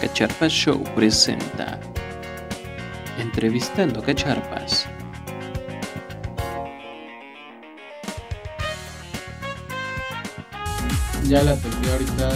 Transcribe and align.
Cacharpas 0.00 0.52
Show 0.52 0.82
presenta 0.94 1.80
Entrevistando 3.18 4.02
Cacharpas. 4.02 4.86
Ya 11.24 11.42
la 11.42 11.54
toqué 11.56 11.90
ahorita 11.90 12.30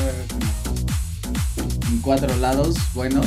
en 1.90 2.00
cuatro 2.00 2.36
lados 2.36 2.76
buenos 2.94 3.26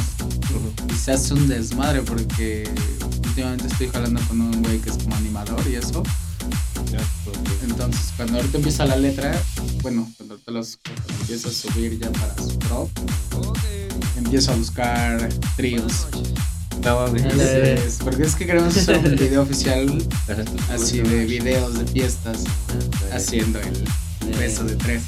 se 1.06 1.12
hace 1.12 1.36
un 1.36 1.48
desmadre 1.48 2.02
porque 2.02 2.68
últimamente 3.28 3.68
estoy 3.68 3.90
jalando 3.90 4.20
con 4.28 4.42
un 4.42 4.64
güey 4.64 4.80
que 4.80 4.90
es 4.90 4.98
como 4.98 5.16
animador 5.16 5.62
y 5.70 5.76
eso. 5.76 6.02
Entonces, 7.76 8.14
cuando 8.16 8.38
ahorita 8.38 8.58
empieza 8.58 8.86
la 8.86 8.96
letra, 8.96 9.38
bueno, 9.82 10.10
cuando 10.16 10.38
te 10.38 10.50
los 10.50 10.78
cuando 10.78 11.14
empieza 11.20 11.50
a 11.50 11.52
subir 11.52 12.00
ya 12.00 12.10
para 12.10 12.34
su 12.38 12.58
drop, 12.60 12.90
empiezo 14.16 14.54
a 14.54 14.56
buscar 14.56 15.30
tríos. 15.58 16.08
Entonces, 16.78 18.00
porque 18.02 18.24
es 18.24 18.36
que 18.36 18.46
queremos 18.46 18.78
hacer 18.78 18.98
un 18.98 19.16
video 19.18 19.42
oficial 19.44 20.08
así 20.72 21.00
de 21.00 21.26
videos 21.26 21.78
de 21.78 21.86
fiestas 21.86 22.46
haciendo 23.12 23.60
el 23.60 24.38
beso 24.40 24.64
de 24.64 24.76
tres. 24.78 25.04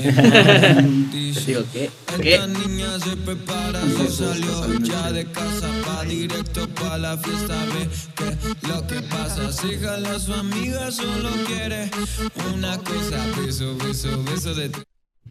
Te 0.00 1.42
digo, 1.46 1.62
¿qué? 1.72 1.90
¿Qué? 2.22 2.34
Esta 2.34 2.46
niña 2.46 2.98
se 3.00 3.16
prepara 3.18 3.82
y 3.84 4.08
salió 4.08 4.52
saliendo 4.54 4.86
ya 4.86 5.12
de 5.12 5.24
casa 5.30 5.68
pa' 5.84 6.04
directo 6.04 6.66
pa' 6.68 6.96
la 6.96 7.18
fiesta 7.18 7.66
ve 7.66 7.88
que 8.16 8.66
lo 8.68 8.86
que 8.86 9.02
pasa 9.02 9.52
si 9.52 9.76
jala 9.76 10.18
su 10.18 10.32
amiga 10.32 10.90
solo 10.90 11.28
quiere 11.46 11.90
una 12.54 12.78
cosa 12.78 13.26
beso 13.36 13.76
beso 13.76 14.22
beso 14.24 14.54
de 14.54 14.70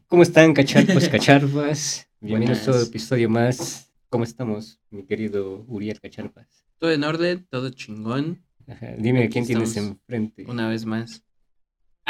¿Cómo 0.08 0.22
están, 0.24 0.54
cacharpas, 0.54 1.10
cacharpas? 1.10 2.08
Bienvenidos 2.20 2.68
a 2.68 2.72
otro 2.72 2.84
episodio 2.84 3.30
más. 3.30 3.92
¿Cómo 4.10 4.24
estamos, 4.24 4.80
mi 4.92 5.04
querido 5.04 5.66
Uriel 5.68 6.00
Cacharpas? 6.00 6.66
Todo 6.78 6.92
en 6.92 7.04
orden, 7.04 7.48
todo 7.50 7.70
chingón. 7.70 8.44
Ajá, 8.68 8.94
Dime 8.98 9.24
Aquí 9.24 9.34
quién 9.34 9.46
tienes 9.46 9.76
enfrente. 9.78 10.46
Una 10.48 10.68
vez 10.68 10.86
más. 10.86 11.24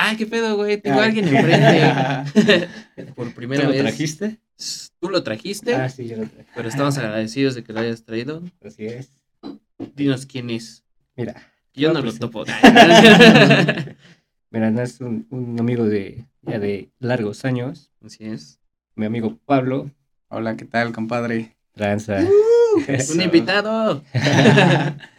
Ah, 0.02 0.16
qué 0.18 0.26
pedo, 0.26 0.56
güey. 0.56 0.78
Tengo 0.82 1.02
a 1.02 1.06
alguien 1.06 1.28
enfrente. 1.28 2.68
Por 3.16 3.28
¿Tú 3.30 3.34
primera 3.36 3.64
lo 3.66 3.70
vez. 3.72 3.82
trajiste? 3.82 4.40
Tú 5.00 5.10
lo 5.10 5.24
trajiste, 5.24 5.76
Ah, 5.76 5.90
sí, 5.90 6.08
yo 6.08 6.18
lo 6.18 6.28
traje. 6.28 6.50
pero 6.56 6.70
estamos 6.70 6.98
agradecidos 6.98 7.56
de 7.56 7.64
que 7.64 7.74
lo 7.74 7.80
hayas 7.82 8.04
traído. 8.04 8.42
Así 8.66 8.86
es. 8.86 9.12
Dinos 9.96 10.26
quién 10.26 10.50
es. 10.50 10.84
Mira, 11.16 11.36
Yo 11.74 11.94
no 11.94 12.02
pues 12.02 12.14
lo 12.16 12.20
topo. 12.30 12.46
mira, 14.52 14.72
no 14.72 14.82
es 14.82 15.00
un, 15.02 15.28
un 15.30 15.60
amigo 15.60 15.86
de 15.86 16.26
ya 16.44 16.60
de 16.60 16.90
largos 17.00 17.44
años. 17.46 17.92
Así 18.04 18.26
es. 18.26 18.60
Mi 18.96 19.06
amigo 19.06 19.38
Pablo 19.46 19.92
Hola, 20.30 20.56
¿qué 20.56 20.66
tal, 20.66 20.92
compadre? 20.94 21.56
Tranza, 21.74 22.20
Eso. 22.88 23.14
Un 23.14 23.22
invitado. 23.22 24.04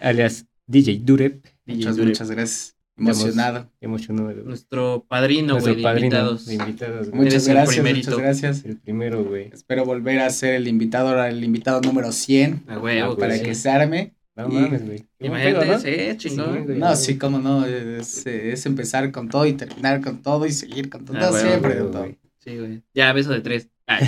alias 0.01 0.47
DJ 0.67 1.01
Durep. 1.03 1.45
Muchas, 1.67 1.97
Durep. 1.97 2.09
muchas 2.11 2.31
gracias. 2.31 2.77
Emocionado. 3.01 3.71
Emocionado. 3.81 4.33
Nuestro 4.45 5.05
padrino, 5.09 5.55
Nuestro 5.55 5.75
güey, 5.75 5.83
de 5.85 6.01
invitados. 6.01 6.47
de 6.47 6.55
invitados. 6.55 7.13
Muchas 7.13 7.49
gracias, 7.49 7.85
muchas 7.85 8.19
gracias. 8.19 8.65
El 8.65 8.77
primero, 8.79 9.25
güey. 9.25 9.51
Espero 9.53 9.85
volver 9.85 10.21
a 10.21 10.31
ser 10.31 10.55
el 10.55 10.69
invitado, 10.69 11.09
ahora 11.09 11.29
el 11.29 11.43
invitado 11.43 11.81
número 11.81 12.13
100, 12.13 12.65
A 12.69 12.79
huevo, 12.79 13.13
Ah, 13.13 13.17
para 13.17 13.41
que 13.41 13.55
se 13.55 13.71
arme. 13.71 14.15
No 14.37 14.49
mames, 14.49 14.87
güey. 14.87 15.05
Imagínate, 15.19 15.67
pedo, 15.67 15.73
¿no? 15.73 15.79
sí, 15.81 16.17
chingón. 16.17 16.67
Sí. 16.67 16.73
No, 16.79 16.97
sí, 16.97 17.19
cómo 17.19 17.39
no, 17.41 17.67
es, 17.67 18.27
es 18.27 18.65
empezar 18.65 19.11
con 19.13 19.29
todo 19.29 19.45
y 19.47 19.53
terminar 19.55 20.01
con 20.01 20.23
todo 20.23 20.47
y 20.47 20.53
seguir 20.53 20.89
con 20.89 21.05
todo, 21.05 21.19
Ah, 21.19 21.33
siempre 21.33 21.79
con 21.79 21.91
todo. 21.91 22.09
Sí, 22.39 22.57
güey. 22.57 22.83
Ya, 22.95 23.13
beso 23.13 23.33
de 23.33 23.41
tres. 23.41 23.69
Ay. 23.87 24.07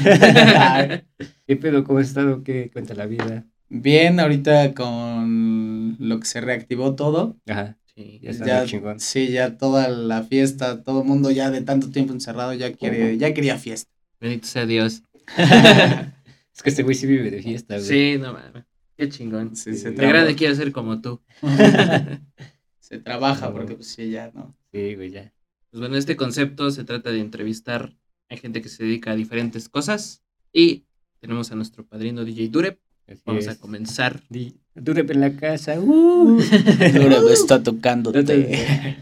Ay. 0.59 1.03
¿Qué 1.47 1.57
pedo? 1.57 1.85
¿Cómo 1.85 1.99
has 1.99 2.09
estado? 2.09 2.43
¿Qué 2.45 2.71
cuenta 2.73 2.95
la 2.95 3.07
vida? 3.07 3.45
Bien, 3.69 4.21
ahorita 4.21 4.75
con 4.75 5.97
lo 5.99 6.21
que 6.21 6.27
se 6.27 6.41
reactivó 6.41 6.95
todo, 6.95 7.37
Ajá, 7.49 7.77
Sí. 7.97 8.21
ya 8.23 8.31
está 8.31 8.65
chingón. 8.67 9.01
sí, 9.01 9.29
ya 9.31 9.59
toda 9.59 9.89
la 9.89 10.23
fiesta, 10.23 10.83
todo 10.83 11.03
el 11.03 11.07
mundo 11.09 11.31
ya 11.31 11.51
de 11.51 11.61
tanto 11.61 11.91
tiempo 11.91 12.13
encerrado 12.13 12.55
ya 12.55 12.73
quiere, 12.73 13.19
ya 13.19 13.35
quería 13.35 13.59
fiesta. 13.59 13.91
Bendito 14.21 14.47
sea 14.47 14.67
Dios. 14.67 15.03
Es 16.55 16.63
que 16.63 16.69
este 16.69 16.83
güey 16.83 16.95
sí 16.95 17.07
vive 17.07 17.31
de 17.31 17.43
fiesta, 17.43 17.77
güey. 17.77 17.87
Sí, 17.87 18.19
no 18.19 18.35
mames. 18.35 18.65
Qué 18.97 19.09
chingón. 19.09 19.57
Sí, 19.57 19.75
se, 19.75 19.91
De 19.91 20.07
grande 20.07 20.35
quiero 20.35 20.55
ser 20.55 20.71
como 20.71 21.01
tú. 21.01 21.23
se 22.79 22.99
trabaja 22.99 23.47
No. 23.47 23.53
porque 23.53 23.75
pues 23.75 23.89
sí, 23.89 24.11
ya 24.11 24.31
no. 24.35 24.55
Sí, 24.73 24.95
güey, 24.95 25.11
ya. 25.11 25.33
Pues 25.71 25.81
bueno, 25.81 25.97
este 25.97 26.15
concepto 26.17 26.71
se 26.71 26.85
trata 26.85 27.11
de 27.11 27.21
entrevistar 27.21 27.97
a 28.29 28.37
gente 28.37 28.61
que 28.61 28.69
se 28.69 28.85
dedica 28.85 29.13
a 29.13 29.17
diferentes 29.17 29.69
cosas. 29.69 30.23
Y 30.53 30.85
tenemos 31.21 31.51
a 31.53 31.55
nuestro 31.55 31.87
padrino 31.87 32.25
DJ 32.25 32.49
Durep. 32.49 32.79
Así 33.09 33.23
Vamos 33.25 33.47
es. 33.47 33.51
a 33.57 33.59
comenzar. 33.59 34.23
Durep 34.75 35.11
en 35.11 35.21
la 35.21 35.37
casa. 35.37 35.79
Uh. 35.81 36.39
Está 37.31 37.63
tocándote. 37.63 38.97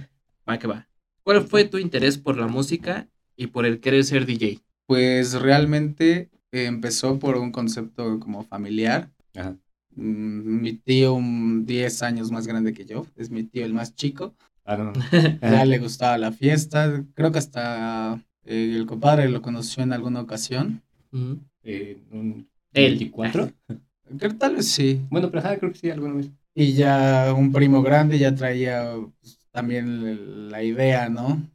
Va 0.48 0.58
que 0.58 0.66
va. 0.66 0.88
¿Cuál 1.22 1.42
fue 1.42 1.64
tu 1.64 1.78
interés 1.78 2.19
por 2.19 2.36
la 2.36 2.47
música 2.47 3.08
y 3.36 3.48
por 3.48 3.66
el 3.66 3.81
querer 3.81 4.04
ser 4.04 4.26
DJ? 4.26 4.60
Pues 4.86 5.34
realmente 5.34 6.31
eh, 6.53 6.64
empezó 6.64 7.19
por 7.19 7.36
un 7.36 7.53
concepto 7.53 8.19
como 8.19 8.42
familiar. 8.42 9.10
Ajá. 9.36 9.56
Mm, 9.94 10.60
Mi 10.60 10.72
tío, 10.72 11.14
un 11.14 11.66
10 11.66 12.02
años 12.02 12.31
más 12.31 12.47
grande 12.47 12.72
que 12.72 12.84
yo, 12.84 13.06
es 13.16 13.31
mi 13.31 13.44
tío 13.44 13.64
el 13.64 13.75
más 13.75 13.94
chico. 13.94 14.34
Ah. 14.64 14.92
Ya 15.42 15.64
le 15.64 15.78
gustaba 15.78 16.19
la 16.19 16.32
fiesta. 16.32 17.04
Creo 17.14 17.31
que 17.32 17.38
hasta 17.38 18.20
eh, 18.44 18.75
el 18.76 18.87
compadre 18.87 19.28
lo 19.28 19.42
conoció 19.42 19.82
en 19.82 19.92
alguna 19.92 20.20
ocasión. 20.20 20.82
Ujú. 21.12 21.38
Eh, 21.62 21.98
un 22.10 22.48
Él. 22.72 22.98
24. 22.98 23.52
Creo 24.19 24.37
tal 24.37 24.56
vez 24.56 24.71
sí. 24.71 25.00
Bueno, 25.10 25.31
pero 25.31 25.41
ajá, 25.41 25.59
creo 25.59 25.72
que 25.72 25.78
sí, 25.78 25.91
alguna 25.91 26.15
vez. 26.15 26.31
Y 26.54 26.72
ya 26.75 27.32
un 27.37 27.53
primo 27.53 27.82
grande 27.82 28.19
ya 28.19 28.34
traía 28.34 28.94
pues, 29.21 29.38
también 29.50 30.50
la 30.50 30.62
idea, 30.62 31.09
¿no? 31.09 31.48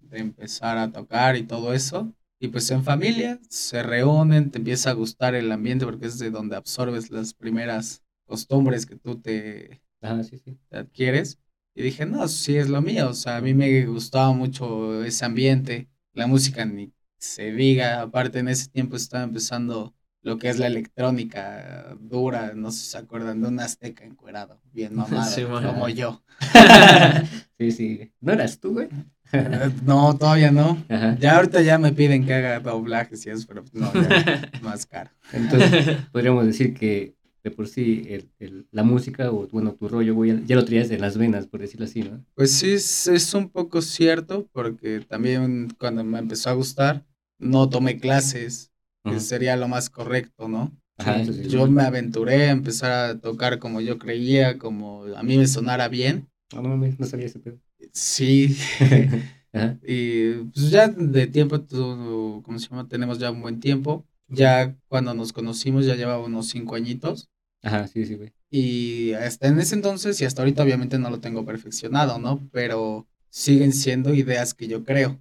De 0.00 0.18
empezar 0.18 0.76
a 0.78 0.90
tocar 0.92 1.36
y 1.36 1.44
todo 1.44 1.72
eso. 1.72 2.12
Y 2.38 2.48
pues 2.48 2.70
en 2.70 2.82
familia 2.82 3.38
se 3.48 3.82
reúnen, 3.82 4.50
te 4.50 4.58
empieza 4.58 4.90
a 4.90 4.94
gustar 4.94 5.34
el 5.34 5.50
ambiente 5.52 5.84
porque 5.86 6.06
es 6.06 6.18
de 6.18 6.30
donde 6.30 6.56
absorbes 6.56 7.10
las 7.10 7.32
primeras 7.34 8.02
costumbres 8.26 8.84
que 8.84 8.96
tú 8.96 9.20
te, 9.20 9.80
Ajá, 10.00 10.22
sí, 10.24 10.38
sí. 10.38 10.58
te 10.68 10.76
adquieres. 10.78 11.38
Y 11.74 11.82
dije, 11.82 12.04
no, 12.04 12.26
sí 12.28 12.56
es 12.56 12.68
lo 12.68 12.82
mío. 12.82 13.10
O 13.10 13.14
sea, 13.14 13.36
a 13.36 13.40
mí 13.40 13.54
me 13.54 13.86
gustaba 13.86 14.32
mucho 14.32 15.02
ese 15.04 15.24
ambiente. 15.24 15.88
La 16.12 16.26
música 16.26 16.64
ni 16.64 16.92
se 17.18 17.52
diga. 17.52 18.02
Aparte, 18.02 18.40
en 18.40 18.48
ese 18.48 18.68
tiempo 18.68 18.96
estaba 18.96 19.24
empezando 19.24 19.94
lo 20.22 20.38
que 20.38 20.48
es 20.48 20.58
la 20.58 20.66
electrónica 20.68 21.96
dura. 22.00 22.52
No 22.54 22.70
sé 22.70 22.78
si 22.80 22.86
se 22.90 22.98
acuerdan 22.98 23.42
de 23.42 23.48
un 23.48 23.60
azteca 23.60 24.04
encuerado. 24.04 24.60
Bien 24.72 24.94
mamado, 24.96 25.30
Sí, 25.30 25.42
como 25.44 25.88
yo. 25.88 26.22
Sí, 27.58 27.70
sí. 27.70 28.12
¿No 28.20 28.32
eras 28.32 28.58
tú, 28.58 28.72
güey? 28.72 28.88
No, 29.86 30.14
todavía 30.18 30.50
no. 30.50 30.84
Ajá. 30.90 31.16
Ya 31.18 31.36
ahorita 31.36 31.62
ya 31.62 31.78
me 31.78 31.92
piden 31.92 32.26
que 32.26 32.34
haga 32.34 32.60
doblajes 32.60 33.24
y 33.24 33.30
eso, 33.30 33.46
pero 33.48 33.64
no, 33.72 33.90
ya 33.94 34.50
más 34.60 34.84
caro. 34.84 35.10
Entonces, 35.32 35.96
podríamos 36.12 36.44
decir 36.44 36.74
que 36.74 37.14
de 37.42 37.50
por 37.50 37.66
sí 37.66 38.04
el- 38.10 38.30
el- 38.40 38.66
la 38.70 38.82
música 38.82 39.30
o, 39.32 39.48
bueno, 39.48 39.72
tu 39.72 39.88
rollo, 39.88 40.14
güey, 40.14 40.32
ya, 40.32 40.40
ya 40.44 40.56
lo 40.56 40.64
traías 40.66 40.90
en 40.90 41.00
las 41.00 41.16
venas, 41.16 41.46
por 41.46 41.60
decirlo 41.60 41.86
así, 41.86 42.02
¿no? 42.02 42.22
Pues 42.34 42.52
sí, 42.52 42.72
es, 42.72 43.06
es 43.06 43.32
un 43.34 43.48
poco 43.48 43.80
cierto, 43.80 44.48
porque 44.52 45.00
también 45.00 45.68
cuando 45.78 46.04
me 46.04 46.18
empezó 46.18 46.50
a 46.50 46.52
gustar, 46.52 47.04
no 47.38 47.68
tomé 47.70 47.98
clases, 47.98 48.70
que 49.04 49.20
sería 49.20 49.56
lo 49.56 49.68
más 49.68 49.90
correcto, 49.90 50.48
¿no? 50.48 50.72
Ajá. 50.96 51.22
Yo 51.22 51.66
me 51.66 51.82
aventuré 51.82 52.48
a 52.48 52.50
empezar 52.50 52.92
a 52.92 53.18
tocar 53.20 53.58
como 53.58 53.80
yo 53.80 53.98
creía, 53.98 54.58
como 54.58 55.04
a 55.04 55.22
mí 55.22 55.36
me 55.38 55.46
sonara 55.46 55.88
bien. 55.88 56.28
No, 56.54 56.62
no 56.62 56.68
mames, 56.70 56.98
no 57.00 57.06
sabía 57.06 57.26
ese 57.26 57.40
pedo. 57.40 57.58
Sí, 57.92 58.56
Ajá. 59.52 59.78
y 59.86 60.34
pues 60.44 60.70
ya 60.70 60.88
de 60.88 61.26
tiempo, 61.26 61.60
tú, 61.60 62.42
¿cómo 62.44 62.58
se 62.58 62.68
llama? 62.68 62.88
Tenemos 62.88 63.18
ya 63.18 63.30
un 63.30 63.42
buen 63.42 63.60
tiempo. 63.60 64.06
Ya 64.28 64.76
cuando 64.88 65.12
nos 65.12 65.32
conocimos 65.32 65.84
ya 65.84 65.94
llevaba 65.94 66.24
unos 66.24 66.48
cinco 66.48 66.74
añitos. 66.74 67.28
Ajá, 67.62 67.86
sí, 67.86 68.06
sí, 68.06 68.14
güey. 68.14 68.32
Y 68.50 69.12
hasta 69.12 69.48
en 69.48 69.58
ese 69.58 69.74
entonces 69.74 70.20
y 70.20 70.24
hasta 70.24 70.42
ahorita 70.42 70.62
obviamente 70.62 70.98
no 70.98 71.10
lo 71.10 71.20
tengo 71.20 71.44
perfeccionado, 71.44 72.18
¿no? 72.18 72.48
Pero 72.50 73.06
siguen 73.30 73.72
siendo 73.72 74.14
ideas 74.14 74.54
que 74.54 74.68
yo 74.68 74.84
creo. 74.84 75.20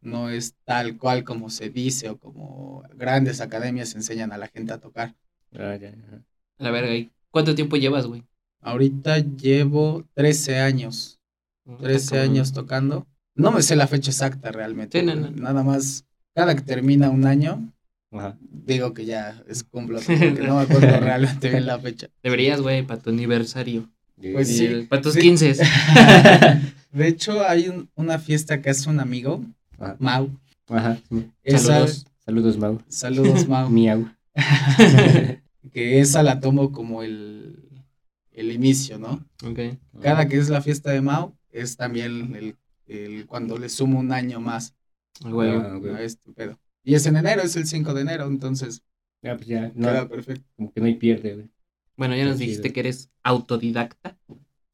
No 0.00 0.30
es 0.30 0.54
tal 0.64 0.96
cual 0.98 1.24
como 1.24 1.50
se 1.50 1.68
dice 1.68 2.08
o 2.08 2.18
como 2.18 2.82
grandes 2.94 3.40
academias 3.40 3.94
enseñan 3.94 4.32
a 4.32 4.38
la 4.38 4.48
gente 4.48 4.72
a 4.72 4.78
tocar. 4.78 5.14
Ah, 5.52 5.76
ya, 5.76 5.88
ajá. 5.90 6.22
A 6.58 6.64
la 6.64 6.70
verga, 6.70 6.94
¿y 6.94 7.10
¿cuánto 7.30 7.54
tiempo 7.54 7.76
llevas, 7.76 8.06
güey? 8.06 8.24
Ahorita 8.60 9.18
llevo 9.18 10.04
13 10.14 10.58
años, 10.58 11.20
13 11.80 12.18
años 12.18 12.52
tocando. 12.52 13.06
No 13.34 13.52
me 13.52 13.62
sé 13.62 13.76
la 13.76 13.86
fecha 13.86 14.10
exacta 14.10 14.50
realmente. 14.50 14.98
Sí, 15.00 15.06
no, 15.06 15.14
no. 15.14 15.30
Nada 15.30 15.62
más, 15.62 16.04
cada 16.34 16.56
que 16.56 16.62
termina 16.62 17.08
un 17.10 17.24
año, 17.26 17.72
Ajá. 18.10 18.36
digo 18.40 18.94
que 18.94 19.04
ya 19.04 19.42
es 19.46 19.62
cumplo, 19.62 20.00
porque 20.06 20.30
no 20.42 20.56
me 20.56 20.62
acuerdo 20.62 20.98
realmente 20.98 21.50
bien 21.50 21.66
la 21.66 21.78
fecha. 21.78 22.08
Deberías, 22.22 22.60
güey, 22.60 22.84
para 22.84 23.00
tu 23.00 23.10
aniversario. 23.10 23.88
Pues 24.20 24.48
sí, 24.48 24.86
Para 24.88 25.02
tus 25.02 25.14
sí. 25.14 25.20
15. 25.20 25.54
De 26.92 27.06
hecho, 27.06 27.46
hay 27.46 27.68
un- 27.68 27.88
una 27.94 28.18
fiesta 28.18 28.60
que 28.60 28.70
hace 28.70 28.88
un 28.90 28.98
amigo, 28.98 29.44
Ajá. 29.78 29.96
Mau. 29.98 30.30
Ajá, 30.68 31.00
sí. 31.08 31.30
Esa- 31.42 31.86
Saludos. 31.86 32.06
Saludos, 32.24 32.58
Mau. 32.58 32.82
Saludos, 32.88 33.48
Mau. 33.48 33.70
Miau. 33.70 34.10
que 35.72 36.00
esa 36.00 36.22
la 36.22 36.40
tomo 36.40 36.72
como 36.72 37.02
el, 37.02 37.82
el 38.32 38.52
inicio, 38.52 38.98
¿no? 38.98 39.24
Ok. 39.44 39.58
Cada 40.02 40.28
que 40.28 40.36
es 40.38 40.48
la 40.48 40.60
fiesta 40.60 40.90
de 40.90 41.00
Mau, 41.00 41.34
es 41.50 41.76
también 41.76 42.34
el, 42.36 42.56
el 42.86 43.26
cuando 43.26 43.58
le 43.58 43.68
sumo 43.68 43.98
un 43.98 44.12
año 44.12 44.40
más 44.40 44.74
A 45.24 45.28
huevo. 45.28 45.62
Ah, 45.64 45.76
güey. 45.76 45.94
a 45.94 46.02
este 46.02 46.30
pedo. 46.32 46.58
Y 46.84 46.94
es 46.94 47.06
en 47.06 47.16
enero, 47.16 47.42
es 47.42 47.56
el 47.56 47.66
5 47.66 47.92
de 47.94 48.02
enero, 48.02 48.26
entonces 48.26 48.82
Ya, 49.22 49.36
pues 49.36 49.48
ya, 49.48 49.72
no, 49.74 49.88
queda 49.88 50.08
perfecto. 50.08 50.44
como 50.56 50.72
que 50.72 50.80
no 50.80 50.86
hay 50.86 50.94
pierde, 50.94 51.34
güey. 51.34 51.50
Bueno, 51.96 52.14
ya 52.14 52.24
nos 52.26 52.38
dijiste 52.38 52.72
que 52.72 52.80
eres 52.80 53.10
autodidacta, 53.24 54.16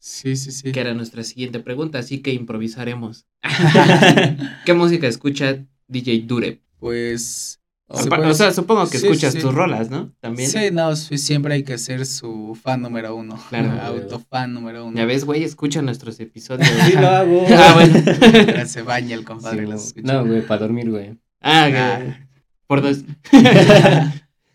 Sí, 0.06 0.36
sí, 0.36 0.52
sí. 0.52 0.70
que 0.70 0.80
era 0.80 0.92
nuestra 0.92 1.24
siguiente 1.24 1.60
pregunta, 1.60 1.98
así 1.98 2.20
que 2.20 2.34
improvisaremos. 2.34 3.24
¿Qué 4.66 4.74
música 4.74 5.06
escucha 5.06 5.64
DJ 5.88 6.24
Dure? 6.26 6.60
Pues. 6.78 7.58
O, 7.86 8.34
sea, 8.34 8.52
supongo 8.52 8.86
que 8.90 8.98
sí, 8.98 9.06
escuchas 9.06 9.32
sí. 9.32 9.40
tus 9.40 9.54
rolas, 9.54 9.88
¿no? 9.88 10.12
También. 10.20 10.50
Sí, 10.50 10.58
no, 10.70 10.94
sí, 10.94 11.16
siempre 11.16 11.54
hay 11.54 11.62
que 11.62 11.78
ser 11.78 12.04
su 12.04 12.54
fan 12.62 12.82
número 12.82 13.16
uno. 13.16 13.42
Claro. 13.48 13.70
Autofan 13.82 14.52
número 14.52 14.84
uno. 14.84 14.94
Ya 14.94 15.06
ves, 15.06 15.24
güey, 15.24 15.42
escucha 15.42 15.80
nuestros 15.80 16.20
episodios. 16.20 16.68
Sí 16.84 16.92
lo 16.92 17.08
hago. 17.08 17.46
ah, 17.48 17.72
bueno. 17.72 18.66
Se 18.66 18.82
baña 18.82 19.14
el 19.14 19.24
compadre. 19.24 19.64
Sí, 19.64 19.70
los 19.70 19.96
no, 19.96 20.26
güey, 20.26 20.46
para 20.46 20.60
dormir, 20.60 20.90
güey. 20.90 21.18
Ah, 21.40 21.70
Ah. 21.74 22.28
por 22.66 22.82
dos. 22.82 23.04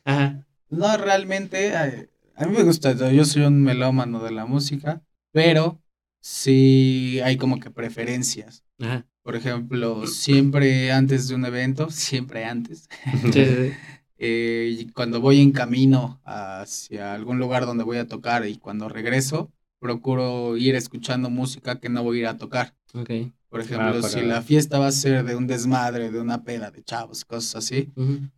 Ajá. 0.06 0.46
No, 0.70 0.98
realmente, 0.98 1.70
eh, 1.70 2.10
a 2.36 2.46
mí 2.46 2.56
me 2.56 2.64
gusta, 2.64 2.94
yo 2.94 3.26
soy 3.26 3.42
un 3.42 3.64
melómano 3.64 4.24
de 4.24 4.30
la 4.30 4.46
música, 4.46 5.02
pero 5.32 5.82
sí 6.22 7.20
hay 7.24 7.38
como 7.38 7.60
que 7.60 7.72
preferencias. 7.72 8.64
Ajá. 8.80 9.06
Por 9.24 9.36
ejemplo, 9.36 10.08
siempre 10.08 10.92
antes 10.92 11.28
de 11.28 11.36
un 11.36 11.46
evento, 11.46 11.90
siempre 11.92 12.46
antes, 12.46 12.88
Sí, 13.24 13.32
sí, 13.34 13.46
sí. 13.46 13.72
eh, 14.18 14.88
cuando 14.94 15.22
voy 15.22 15.40
en 15.42 15.52
camino 15.52 16.20
hacia 16.26 17.14
algún 17.14 17.40
lugar 17.40 17.66
donde 17.66 17.84
voy 17.84 17.98
a 17.98 18.08
tocar 18.08 18.48
y 18.48 18.58
cuando 18.58 18.90
regreso, 18.90 19.52
procuro 19.80 20.58
ir 20.58 20.76
escuchando 20.76 21.30
música 21.30 21.80
que 21.80 21.90
no 21.90 22.04
voy 22.04 22.18
a 22.18 22.22
ir 22.22 22.28
a 22.28 22.38
tocar. 22.38 22.76
Ok. 22.94 23.10
Por 23.50 23.62
ejemplo, 23.62 24.02
para- 24.02 24.10
si 24.10 24.22
la 24.22 24.42
fiesta 24.44 24.78
va 24.78 24.88
a 24.88 24.92
ser 24.92 25.24
de 25.26 25.36
un 25.36 25.48
desmadre, 25.48 26.12
de 26.12 26.20
una 26.20 26.44
peda 26.44 26.70
de 26.70 26.84
chavos, 26.84 27.26
cosas 27.26 27.56
así, 27.56 27.90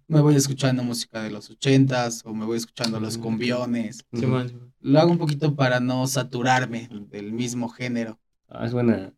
me 0.07 0.21
voy 0.21 0.35
escuchando 0.35 0.83
música 0.83 1.21
de 1.21 1.31
los 1.31 1.49
ochentas 1.49 2.21
o 2.25 2.33
me 2.33 2.45
voy 2.45 2.57
escuchando 2.57 2.99
los 2.99 3.17
Ah. 3.17 3.21
cumbiones. 3.21 4.05
Simón, 4.13 4.47
Simón. 4.49 4.70
Lo 4.81 4.99
hago 4.99 5.11
un 5.11 5.17
poquito 5.17 5.55
para 5.55 5.79
no 5.79 6.05
saturarme 6.07 6.89
del 7.09 7.31
mismo 7.31 7.69
género. 7.69 8.19
Ah, 8.49 8.65
es 8.65 8.73
buena. 8.73 9.13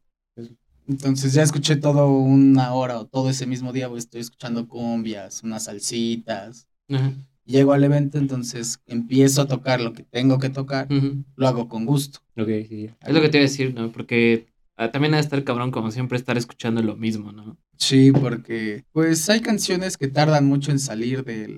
Entonces 0.87 1.33
ya 1.33 1.43
escuché 1.43 1.77
todo 1.77 2.09
una 2.11 2.73
hora 2.73 2.99
o 2.99 3.07
todo 3.07 3.29
ese 3.29 3.45
mismo 3.45 3.71
día, 3.71 3.87
pues, 3.87 4.03
estoy 4.03 4.21
escuchando 4.21 4.67
cumbias, 4.67 5.41
unas 5.43 5.65
salsitas. 5.65 6.67
Ajá. 6.89 7.13
Llego 7.45 7.73
al 7.73 7.83
evento, 7.83 8.17
entonces 8.17 8.79
empiezo 8.85 9.41
a 9.41 9.47
tocar 9.47 9.81
lo 9.81 9.93
que 9.93 10.03
tengo 10.03 10.39
que 10.39 10.49
tocar, 10.49 10.87
lo 11.35 11.47
hago 11.47 11.67
con 11.67 11.85
gusto. 11.85 12.19
Ok, 12.37 12.47
sí. 12.69 12.89
Es 13.01 13.13
lo 13.13 13.21
que 13.21 13.27
te 13.27 13.37
iba 13.37 13.45
a 13.45 13.49
decir, 13.49 13.73
¿no? 13.73 13.91
Porque 13.91 14.47
ah, 14.77 14.91
también 14.91 15.13
ha 15.13 15.17
de 15.17 15.23
estar 15.23 15.43
cabrón 15.43 15.71
como 15.71 15.91
siempre 15.91 16.17
estar 16.17 16.37
escuchando 16.37 16.81
lo 16.81 16.95
mismo, 16.95 17.33
¿no? 17.33 17.57
Sí, 17.77 18.13
porque 18.13 18.85
pues 18.93 19.29
hay 19.29 19.41
canciones 19.41 19.97
que 19.97 20.07
tardan 20.07 20.45
mucho 20.45 20.71
en 20.71 20.79
salir 20.79 21.25
de 21.25 21.49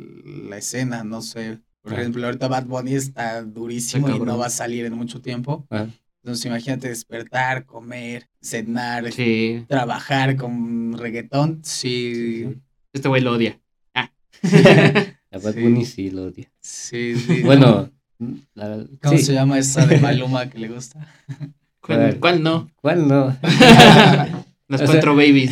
la 0.50 0.58
escena, 0.58 1.04
no 1.04 1.22
sé. 1.22 1.60
Por 1.86 2.00
ejemplo, 2.00 2.26
ahorita 2.26 2.48
Bad 2.48 2.66
Bunny 2.66 2.96
está 2.96 3.44
durísimo 3.44 4.10
y 4.10 4.20
no 4.20 4.38
va 4.38 4.48
a 4.48 4.50
salir 4.50 4.86
en 4.86 4.94
mucho 4.94 5.22
tiempo. 5.22 5.66
Ajá. 5.70 5.88
Entonces 6.24 6.46
imagínate 6.48 6.90
despertar, 6.90 7.66
comer, 7.66 8.28
cenar, 8.42 9.12
Sí. 9.12 9.64
trabajar 9.68 10.36
con 10.36 10.98
reggaetón, 10.98 11.60
sí, 11.64 12.48
Este 12.92 13.08
güey 13.08 13.22
lo 13.22 13.34
odia. 13.34 13.60
Ah. 13.94 14.12
A 15.32 15.38
Bad 15.38 15.54
Sí. 15.54 15.62
Bunny 15.62 15.86
sí 15.86 16.10
lo 16.10 16.24
odia. 16.24 16.50
sí, 16.62 17.16
sí. 17.16 17.42
Bueno, 17.44 17.92
la- 18.56 18.86
¿Cómo 19.04 19.18
se 19.20 19.34
llama 19.34 19.60
esa 19.60 19.86
de 19.86 20.00
Maluma 20.00 20.50
que 20.50 20.58
le 20.58 20.70
gusta? 20.70 21.08
¿Cuál, 21.82 22.20
cuál 22.20 22.42
no? 22.42 22.72
¿Cuál 22.82 23.08
no? 23.08 23.38
Las 24.68 24.82
O 24.82 24.86
sea- 24.88 24.88
cuatro 24.88 25.16
babies. 25.16 25.52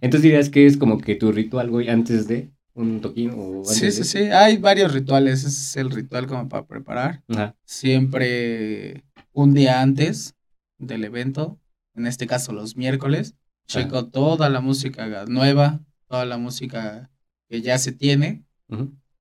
Entonces 0.00 0.22
dirías 0.22 0.50
que 0.50 0.66
es 0.66 0.76
como 0.76 0.98
que 1.00 1.16
tu 1.16 1.32
ritual, 1.32 1.68
güey, 1.70 1.88
antes 1.88 2.28
de 2.28 2.50
un 2.78 3.00
toquín 3.00 3.32
o 3.36 3.64
Sí, 3.64 3.90
sí, 3.90 4.04
sí, 4.04 4.18
hay 4.18 4.56
varios 4.56 4.92
rituales, 4.92 5.40
ese 5.40 5.48
es 5.48 5.76
el 5.76 5.90
ritual 5.90 6.26
como 6.26 6.48
para 6.48 6.66
preparar. 6.66 7.22
Ajá. 7.28 7.56
Siempre 7.64 9.04
un 9.32 9.54
día 9.54 9.80
antes 9.80 10.34
del 10.78 11.04
evento, 11.04 11.58
en 11.94 12.06
este 12.06 12.26
caso 12.26 12.52
los 12.52 12.76
miércoles, 12.76 13.34
checo 13.66 14.06
toda 14.06 14.48
la 14.48 14.60
música 14.60 15.24
nueva, 15.26 15.80
toda 16.06 16.24
la 16.24 16.38
música 16.38 17.10
que 17.48 17.60
ya 17.60 17.78
se 17.78 17.92
tiene, 17.92 18.44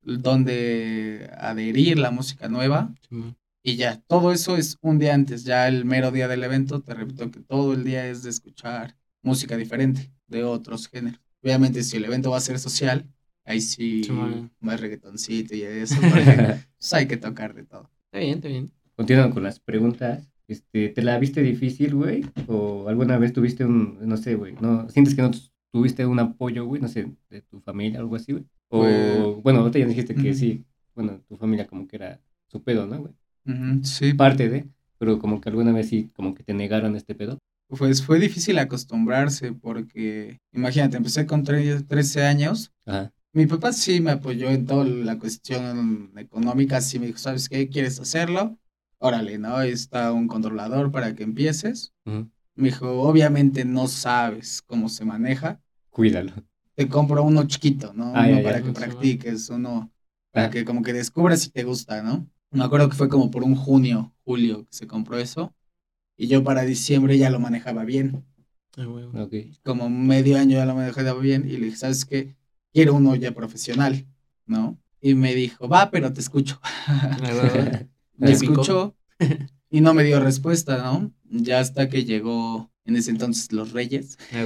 donde 0.02 1.30
adherir 1.38 1.98
la 1.98 2.12
música 2.12 2.48
nueva 2.48 2.94
y 3.64 3.76
ya, 3.76 4.02
todo 4.08 4.32
eso 4.32 4.56
es 4.56 4.78
un 4.82 4.98
día 4.98 5.14
antes, 5.14 5.44
ya 5.44 5.68
el 5.68 5.84
mero 5.84 6.12
día 6.12 6.30
del 6.30 6.44
evento, 6.44 6.82
te 6.82 6.94
repito 6.94 7.30
que 7.32 7.42
todo 7.42 7.74
el 7.74 7.84
día 7.84 8.08
es 8.08 8.24
de 8.24 8.30
escuchar 8.30 8.96
música 9.22 9.58
diferente 9.58 10.10
de 10.28 10.44
otros 10.44 10.88
géneros. 10.88 11.20
Obviamente 11.44 11.84
si 11.84 11.98
el 11.98 12.06
evento 12.06 12.32
va 12.32 12.38
a 12.38 12.42
ser 12.42 12.60
social, 12.60 13.06
ahí 13.48 13.62
sí 13.62 14.08
más 14.60 14.80
reggaetoncito 14.80 15.56
y 15.56 15.64
eso, 15.64 15.96
porque 16.02 16.56
pues, 16.78 16.94
hay 16.94 17.08
que 17.08 17.18
tocar 17.18 17.54
de 17.56 17.64
todo. 17.64 17.90
Está 18.06 18.20
bien, 18.20 18.36
está 18.36 18.48
bien. 18.50 18.72
Continuando 18.96 19.34
con 19.34 19.44
las 19.44 19.60
preguntas, 19.60 20.28
este, 20.48 20.90
¿te 20.90 21.02
la 21.02 21.18
viste 21.20 21.42
difícil, 21.42 21.96
güey? 21.96 22.24
¿O 22.48 22.88
alguna 22.88 23.18
vez 23.18 23.34
tuviste 23.34 23.66
un, 23.66 23.98
no 24.02 24.18
sé, 24.18 24.36
güey, 24.36 24.54
no, 24.62 24.88
sientes 24.90 25.16
que 25.16 25.22
no 25.22 25.32
tu- 25.32 25.40
tuviste 25.72 26.06
un 26.06 26.20
apoyo, 26.20 26.66
güey, 26.66 26.82
no 26.82 26.88
sé, 26.88 27.12
de 27.30 27.42
tu 27.42 27.60
familia 27.62 28.00
o 28.00 28.04
algo 28.04 28.16
así, 28.16 28.32
güey? 28.34 28.46
O, 28.70 28.80
Pues- 28.82 29.44
bueno, 29.44 29.60
ahorita 29.60 29.80
ya 29.80 29.86
dijiste 29.88 30.14
que 30.16 30.34
sí, 30.34 30.64
bueno, 30.96 31.22
tu 31.28 31.36
familia 31.38 31.68
como 31.68 31.88
que 31.88 31.96
era 31.98 32.20
su 32.48 32.62
pedo, 32.64 32.86
¿no, 32.88 33.00
güey? 33.00 33.14
Sí, 33.84 34.14
Parte 34.14 34.50
de, 34.50 34.66
pero 34.98 35.20
como 35.20 35.40
que 35.40 35.50
alguna 35.50 35.72
vez 35.72 35.88
sí, 35.90 36.10
como 36.16 36.34
que 36.36 36.44
te 36.44 36.54
negaron 36.54 36.96
este 36.96 37.16
pedo. 37.16 37.38
Pues 37.70 38.02
fue 38.02 38.18
difícil 38.20 38.58
acostumbrarse 38.60 39.52
porque, 39.54 40.38
imagínate, 40.54 40.98
empecé 40.98 41.26
con 41.26 41.44
tre- 41.46 41.86
13 41.86 42.24
años. 42.26 42.72
Ajá. 42.86 43.12
Mi 43.38 43.46
papá 43.46 43.72
sí 43.72 44.02
me 44.02 44.10
apoyó 44.10 44.50
en 44.50 44.66
toda 44.66 44.84
la 44.84 45.20
cuestión 45.20 46.12
económica, 46.18 46.82
sí 46.82 46.98
me 46.98 47.06
dijo, 47.06 47.20
¿sabes 47.20 47.48
qué? 47.48 47.70
¿Quieres 47.70 48.00
hacerlo? 48.00 48.58
Órale, 48.98 49.38
¿no? 49.38 49.58
Ahí 49.58 49.70
está 49.70 50.12
un 50.12 50.28
controlador 50.28 50.92
para 50.92 51.14
que 51.14 51.22
empieces. 51.22 51.94
ujú. 52.04 52.32
Me 52.56 52.70
dijo, 52.70 52.90
obviamente 53.04 53.64
no 53.64 53.88
sabes 53.88 54.64
cómo 54.64 54.90
se 54.90 55.06
maneja. 55.06 55.62
Cuídalo. 55.92 56.34
Te 56.74 56.88
compro 56.90 57.22
uno 57.22 57.46
chiquito, 57.46 57.94
¿no? 57.94 58.06
Ah, 58.16 58.22
uno 58.26 58.30
ya, 58.30 58.38
ya. 58.38 58.44
para 58.44 58.62
que 58.64 58.70
Sí, 58.70 58.74
practiques, 58.74 59.50
uno 59.52 59.92
para 60.32 60.48
Ah. 60.48 60.50
que 60.50 60.66
como 60.66 60.82
que 60.82 60.94
descubras 60.94 61.42
si 61.42 61.52
te 61.52 61.64
gusta, 61.64 62.02
¿no? 62.02 62.28
Me 62.50 62.64
acuerdo 62.64 62.90
que 62.90 62.96
fue 62.96 63.08
como 63.08 63.30
por 63.30 63.44
un 63.44 63.56
junio, 63.56 64.16
julio 64.26 64.66
que 64.66 64.74
se 64.74 64.88
compró 64.88 65.20
eso. 65.20 65.54
Y 66.18 66.26
yo 66.28 66.44
para 66.44 66.64
diciembre 66.64 67.20
ya 67.20 67.30
lo 67.30 67.40
manejaba 67.40 67.84
bien. 67.86 68.26
Ah, 68.78 68.88
huevo. 68.88 69.22
Ok. 69.22 69.34
como 69.64 69.92
medio 69.92 70.40
año 70.40 70.58
ya 70.58 70.66
lo 70.66 70.74
manejaba 70.74 71.20
bien 71.20 71.48
y 71.48 71.58
le 71.58 71.66
dije, 71.66 71.78
¿sabes 71.78 72.04
qué? 72.04 72.36
Quiero 72.78 72.94
uno 72.94 73.16
ya 73.16 73.32
profesional, 73.32 74.06
¿no? 74.46 74.78
Y 75.02 75.16
me 75.16 75.34
dijo, 75.34 75.68
va, 75.68 75.90
pero 75.90 76.14
te 76.14 76.22
escucho. 76.22 76.60
Ah. 76.64 77.18
Me 78.18 78.32
escuchó 78.32 78.96
y 79.72 79.82
no 79.82 79.96
me 79.96 80.04
dio 80.04 80.20
respuesta, 80.20 80.78
¿no? 80.78 81.12
Ya 81.24 81.60
hasta 81.60 81.90
que 81.90 82.06
llegó 82.06 82.72
en 82.86 82.96
ese 82.96 83.10
entonces 83.10 83.52
Los 83.52 83.72
Reyes, 83.72 84.20
Ah, 84.32 84.46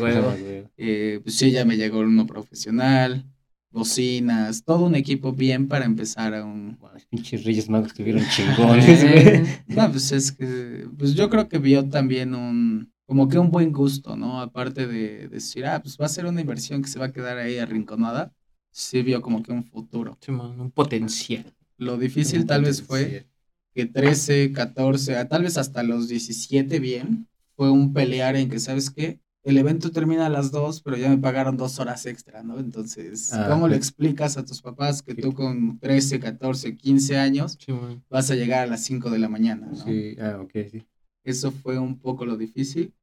eh, 0.77 1.19
pues 1.21 1.35
sí, 1.35 1.51
ya 1.51 1.65
me 1.65 1.75
llegó 1.75 1.99
uno 1.99 2.25
profesional, 2.25 3.25
bocinas, 3.69 4.63
todo 4.63 4.85
un 4.85 4.95
equipo 4.95 5.33
bien 5.33 5.67
para 5.67 5.83
empezar 5.83 6.33
a 6.33 6.45
un... 6.45 6.77
Pinches 7.09 7.43
Reyes 7.43 7.67
Magos 7.69 7.89
estuvieron 7.89 8.23
chingones, 8.35 9.65
No, 9.67 9.91
pues 9.91 10.13
es 10.13 10.31
que, 10.31 10.87
pues 10.97 11.15
yo 11.15 11.29
creo 11.29 11.49
que 11.49 11.57
vio 11.57 11.89
también 11.89 12.33
un, 12.33 12.90
como 13.11 13.27
que 13.27 13.37
un 13.37 13.51
buen 13.51 13.73
gusto, 13.73 14.15
¿no? 14.15 14.39
Aparte 14.39 14.87
de 14.87 15.27
decir, 15.27 15.65
ah, 15.65 15.81
pues 15.83 15.97
va 15.99 16.05
a 16.05 16.07
ser 16.07 16.25
una 16.27 16.39
inversión 16.39 16.81
que 16.81 16.87
se 16.87 16.97
va 16.97 17.07
a 17.07 17.11
quedar 17.11 17.37
ahí 17.39 17.57
arrinconada, 17.57 18.33
sí 18.71 19.01
vio 19.01 19.21
como 19.21 19.43
que 19.43 19.51
un 19.51 19.65
futuro. 19.65 20.17
Simón, 20.21 20.61
un 20.61 20.71
potencial. 20.71 21.43
Lo 21.75 21.97
difícil 21.97 22.45
tal 22.45 22.61
vez 22.63 22.81
fue 22.81 23.27
que 23.75 23.85
13, 23.85 24.53
14, 24.53 25.17
ah, 25.17 25.27
tal 25.27 25.43
vez 25.43 25.57
hasta 25.57 25.83
los 25.83 26.07
17 26.07 26.79
bien, 26.79 27.27
fue 27.57 27.69
un 27.69 27.91
pelear 27.91 28.37
en 28.37 28.49
que, 28.49 28.59
¿sabes 28.61 28.89
qué? 28.89 29.19
El 29.43 29.57
evento 29.57 29.91
termina 29.91 30.27
a 30.27 30.29
las 30.29 30.51
2, 30.51 30.81
pero 30.81 30.95
ya 30.95 31.09
me 31.09 31.17
pagaron 31.17 31.57
dos 31.57 31.79
horas 31.79 32.05
extra, 32.05 32.43
¿no? 32.43 32.59
Entonces, 32.59 33.33
Ah, 33.33 33.47
¿cómo 33.49 33.67
le 33.67 33.75
ok. 33.75 33.81
explicas 33.81 34.37
a 34.37 34.45
tus 34.45 34.61
papás 34.61 35.01
que 35.01 35.15
tú 35.15 35.33
con 35.33 35.79
13, 35.79 36.21
14, 36.21 36.77
15 36.77 37.17
años 37.17 37.57
Simón. 37.59 38.05
vas 38.09 38.31
a 38.31 38.35
llegar 38.35 38.61
a 38.63 38.67
las 38.67 38.85
5 38.85 39.09
de 39.09 39.19
la 39.19 39.27
mañana, 39.27 39.67
¿no? 39.67 39.75
Sí, 39.75 40.15
ah, 40.21 40.39
ok, 40.41 40.51
sí. 40.71 40.87
Eso 41.25 41.51
fue 41.51 41.77
un 41.77 41.99
poco 41.99 42.25
lo 42.25 42.37
difícil, 42.37 42.93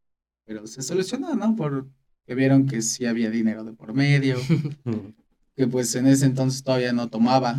pero 0.48 0.66
se 0.66 0.80
solucionó, 0.80 1.34
¿no? 1.36 1.54
Porque 1.54 1.86
vieron 2.34 2.66
que 2.66 2.80
sí 2.80 3.04
había 3.04 3.28
dinero 3.30 3.64
de 3.64 3.74
por 3.74 3.92
medio, 3.92 4.38
que 5.54 5.66
pues 5.66 5.94
en 5.94 6.06
ese 6.06 6.24
entonces 6.24 6.62
todavía 6.64 6.94
no 6.94 7.08
tomaba. 7.08 7.56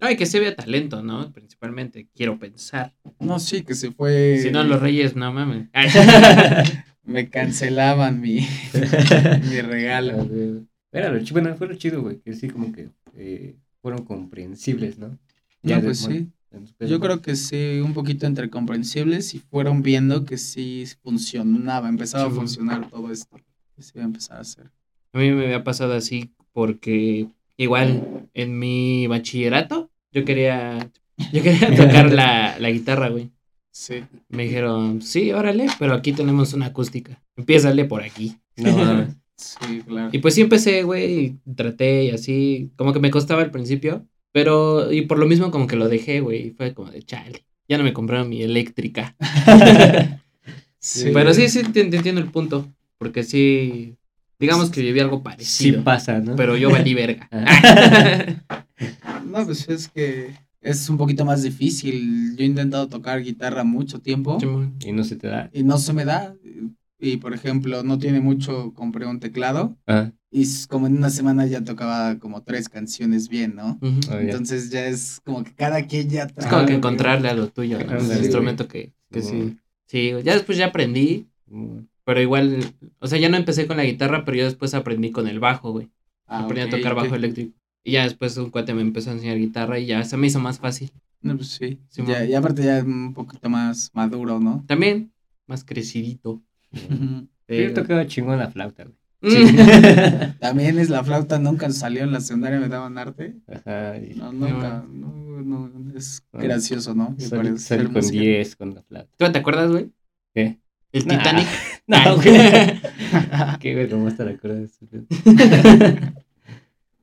Ay, 0.00 0.16
que 0.16 0.24
se 0.24 0.40
vea 0.40 0.56
talento, 0.56 1.02
¿no? 1.02 1.30
Principalmente, 1.30 2.08
quiero 2.14 2.38
pensar. 2.38 2.94
No, 3.18 3.38
sí, 3.38 3.62
que 3.62 3.74
se 3.74 3.90
fue... 3.92 4.38
Si 4.42 4.50
no, 4.50 4.64
los 4.64 4.80
reyes, 4.80 5.14
no 5.14 5.30
mames. 5.30 5.68
Me 7.04 7.28
cancelaban 7.28 8.20
mi, 8.22 8.40
mi 9.50 9.60
regalo. 9.60 10.26
Era 10.92 11.10
lo 11.10 11.18
chido, 11.20 11.40
bueno, 11.42 11.54
fue 11.56 11.68
lo 11.68 11.74
chido, 11.74 12.00
güey, 12.00 12.20
que 12.20 12.32
sí, 12.32 12.48
como 12.48 12.72
que 12.72 12.88
eh, 13.14 13.56
fueron 13.82 14.04
comprensibles, 14.06 14.98
¿no? 14.98 15.18
No, 15.62 15.74
de- 15.76 15.80
pues 15.82 16.02
bueno, 16.06 16.20
sí. 16.20 16.32
Yo 16.80 16.98
creo 17.00 17.22
que 17.22 17.36
sí, 17.36 17.80
un 17.84 17.94
poquito 17.94 18.26
entre 18.26 18.50
comprensibles 18.50 19.34
y 19.34 19.38
fueron 19.38 19.82
viendo 19.82 20.24
que 20.24 20.36
sí 20.38 20.84
funcionaba, 21.02 21.88
empezaba 21.88 22.24
a 22.24 22.30
Sí, 22.30 22.34
funcionar 22.34 22.90
todo 22.90 23.10
esto. 23.12 23.36
Que 23.76 23.82
se 23.82 23.92
iba 23.96 24.02
a 24.04 24.06
empezar 24.06 24.38
a 24.38 24.40
hacer. 24.40 24.70
A 25.12 25.18
mí 25.18 25.30
me 25.30 25.44
había 25.44 25.62
pasado 25.64 25.94
así 25.94 26.32
porque 26.52 27.28
igual 27.56 28.28
en 28.34 28.58
mi 28.58 29.06
bachillerato 29.06 29.90
yo 30.12 30.24
quería, 30.24 30.90
yo 31.32 31.42
quería 31.42 31.68
tocar 31.76 32.12
la, 32.12 32.58
la 32.58 32.70
guitarra, 32.70 33.08
güey. 33.08 33.30
Sí. 33.72 34.02
Me 34.28 34.44
dijeron, 34.44 35.00
sí, 35.00 35.30
órale, 35.32 35.66
pero 35.78 35.94
aquí 35.94 36.12
tenemos 36.12 36.52
una 36.52 36.66
acústica. 36.66 37.22
Empiézale 37.36 37.84
por 37.84 38.02
aquí. 38.02 38.36
No. 38.56 39.06
Sí, 39.40 39.80
claro. 39.86 40.10
Y 40.12 40.18
pues 40.18 40.34
sí 40.34 40.42
empecé, 40.42 40.82
güey, 40.82 41.18
y 41.46 41.52
traté 41.54 42.04
y 42.04 42.10
así, 42.10 42.72
como 42.76 42.92
que 42.92 43.00
me 43.00 43.10
costaba 43.10 43.40
al 43.40 43.50
principio, 43.50 44.06
pero 44.32 44.92
y 44.92 45.02
por 45.02 45.18
lo 45.18 45.26
mismo 45.26 45.50
como 45.50 45.66
que 45.66 45.76
lo 45.76 45.88
dejé, 45.88 46.20
güey, 46.20 46.48
y 46.48 46.50
fue 46.50 46.74
como 46.74 46.90
de 46.90 47.02
chale. 47.02 47.44
Ya 47.68 47.78
no 47.78 47.84
me 47.84 47.92
compraron 47.92 48.28
mi 48.28 48.42
eléctrica. 48.42 49.16
Sí. 50.82 51.10
Pero 51.12 51.34
sí, 51.34 51.50
sí, 51.50 51.62
te, 51.62 51.84
te 51.84 51.96
entiendo 51.96 52.22
el 52.22 52.30
punto, 52.30 52.66
porque 52.96 53.22
sí, 53.22 53.98
digamos 54.38 54.70
que 54.70 54.80
viví 54.80 54.98
algo 54.98 55.18
Sí 55.18 55.22
parecido, 55.22 55.84
pasa, 55.84 56.20
¿no? 56.20 56.36
pero 56.36 56.56
yo 56.56 56.70
valí 56.70 56.94
verga. 56.94 57.28
No, 59.26 59.44
pues 59.44 59.68
es 59.68 59.88
que 59.88 60.34
es 60.60 60.88
un 60.88 60.96
poquito 60.96 61.24
más 61.24 61.42
difícil. 61.42 62.34
Yo 62.36 62.42
he 62.42 62.46
intentado 62.46 62.88
tocar 62.88 63.22
guitarra 63.22 63.62
mucho 63.62 64.00
tiempo. 64.00 64.38
Y 64.84 64.92
no 64.92 65.04
se 65.04 65.16
te 65.16 65.28
da. 65.28 65.50
y 65.52 65.62
no 65.62 65.78
se 65.78 65.92
me 65.92 66.04
da. 66.04 66.34
Y 66.98 67.18
por 67.18 67.34
ejemplo, 67.34 67.82
no 67.82 67.98
tiene 67.98 68.20
mucho, 68.20 68.72
compré 68.74 69.06
un 69.06 69.20
teclado 69.20 69.76
Ah, 69.86 70.10
y 70.30 70.46
como 70.68 70.86
en 70.86 70.96
una 70.96 71.10
semana 71.10 71.46
ya 71.46 71.64
tocaba 71.64 72.18
como 72.18 72.42
tres 72.42 72.68
canciones 72.68 73.28
bien, 73.28 73.56
¿no? 73.56 73.78
Ah. 74.10 74.18
Entonces 74.20 74.70
ya 74.70 74.86
es 74.86 75.20
como 75.24 75.42
que 75.44 75.52
cada 75.52 75.86
quien 75.86 76.08
ya 76.08 76.28
Es 76.36 76.46
como 76.46 76.66
que 76.66 76.74
encontrarle 76.74 77.28
a 77.28 77.34
lo 77.34 77.48
tuyo, 77.48 77.78
¿no? 77.84 77.96
El 77.98 78.18
instrumento 78.18 78.68
que, 78.68 78.92
que 79.10 79.22
sí. 79.22 79.58
Sí, 79.86 80.12
güey, 80.12 80.22
ya 80.22 80.34
después 80.34 80.56
ya 80.56 80.66
aprendí, 80.66 81.26
Mm, 81.50 81.80
pero 82.04 82.22
igual, 82.22 82.64
o 83.00 83.06
sea, 83.06 83.18
ya 83.18 83.28
no 83.28 83.36
empecé 83.36 83.66
con 83.66 83.76
la 83.76 83.84
guitarra, 83.84 84.24
pero 84.24 84.38
yo 84.38 84.44
después 84.44 84.72
aprendí 84.74 85.10
con 85.10 85.28
el 85.28 85.40
bajo, 85.40 85.72
güey. 85.72 85.90
Ah, 86.26 86.44
aprendí 86.44 86.62
a 86.62 86.76
tocar 86.78 86.94
bajo 86.94 87.14
eléctrico. 87.14 87.52
Y 87.84 87.92
ya 87.92 88.04
después 88.04 88.36
un 88.36 88.50
cuate 88.50 88.72
me 88.72 88.82
empezó 88.82 89.10
a 89.10 89.14
enseñar 89.14 89.38
guitarra 89.38 89.78
y 89.78 89.86
ya 89.86 90.04
se 90.04 90.16
me 90.16 90.28
hizo 90.28 90.38
más 90.38 90.58
fácil. 90.58 90.90
No, 91.22 91.36
pues 91.36 91.48
sí. 91.48 91.78
Ya, 92.06 92.24
y 92.24 92.34
aparte 92.34 92.62
ya 92.62 92.82
un 92.82 93.12
poquito 93.12 93.50
más 93.50 93.90
maduro, 93.92 94.38
¿no? 94.38 94.64
También, 94.66 95.12
más 95.46 95.64
crecidito. 95.64 96.40
Yo 97.48 97.74
tocaba 97.74 98.06
chingón 98.06 98.38
la 98.38 98.50
flauta, 98.50 98.84
güey. 98.84 98.96
Mm. 99.22 99.28
También 100.40 100.78
es 100.78 100.88
la 100.88 101.04
flauta, 101.04 101.38
nunca 101.38 101.68
salió 101.70 102.02
en 102.04 102.12
la 102.12 102.20
secundaria, 102.20 102.58
me 102.58 102.68
daban 102.68 102.96
arte. 102.98 103.36
Ajá, 103.48 103.96
y 103.98 104.14
No, 104.14 104.32
nunca, 104.32 104.84
no, 104.90 105.42
no, 105.42 105.70
es 105.96 106.22
Ah. 106.32 106.38
gracioso, 106.42 106.94
¿no? 106.94 107.14
Hacer 107.18 107.84
con 107.84 107.92
música. 107.94 108.20
10 108.20 108.56
con 108.56 108.74
la 108.74 108.82
flauta. 108.82 109.10
¿Tú 109.16 109.30
te 109.32 109.38
acuerdas, 109.38 109.70
güey? 109.70 109.90
¿Qué? 110.34 110.58
El 110.92 111.06
Nah. 111.06 111.18
Titanic. 111.18 111.46
No, 111.86 112.16
güey. 112.16 112.24
Qué 113.60 113.74
güey, 113.74 113.88
cómo 113.90 114.06
estar 114.08 114.28
acuerdas 114.28 114.58
de 114.60 114.64
eso, 114.66 114.86
güey. 114.90 115.04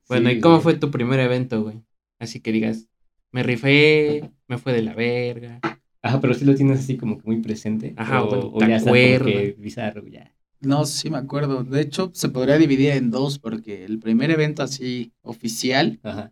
Bueno, 0.08 0.30
Sí, 0.30 0.36
¿y 0.38 0.40
cómo 0.40 0.56
güey. 0.56 0.64
fue 0.64 0.74
tu 0.76 0.92
primer 0.92 1.20
evento, 1.20 1.64
güey? 1.64 1.82
Así 2.20 2.40
que 2.40 2.52
digas, 2.52 2.88
me 3.32 3.44
rifé, 3.44 4.32
me 4.48 4.58
fue 4.58 4.72
de 4.74 4.82
la 4.82 4.94
verga. 4.94 5.60
Ajá, 6.02 6.22
pero 6.22 6.34
sí 6.34 6.46
lo 6.46 6.56
tienes 6.56 6.80
así 6.80 6.96
como 6.96 7.18
que 7.18 7.24
muy 7.26 7.42
presente. 7.42 7.94
Ajá, 7.98 8.24
o, 8.24 8.30
bueno, 8.30 8.46
o 8.54 8.60
te 8.60 8.68
ya 8.70 8.76
está 8.78 8.90
como 8.92 9.02
acuerdas. 9.02 9.28
que 9.34 9.56
bizarro, 9.60 10.08
ya. 10.08 10.34
No, 10.60 10.86
sí 10.86 11.10
me 11.10 11.18
acuerdo. 11.18 11.64
De 11.64 11.82
hecho, 11.82 12.12
se 12.14 12.30
podría 12.30 12.58
dividir 12.58 12.92
en 12.92 13.12
dos, 13.12 13.40
porque 13.40 13.86
el 13.86 14.00
primer 14.00 14.32
evento 14.32 14.64
así 14.64 15.12
oficial 15.22 16.00
Ajá. 16.04 16.32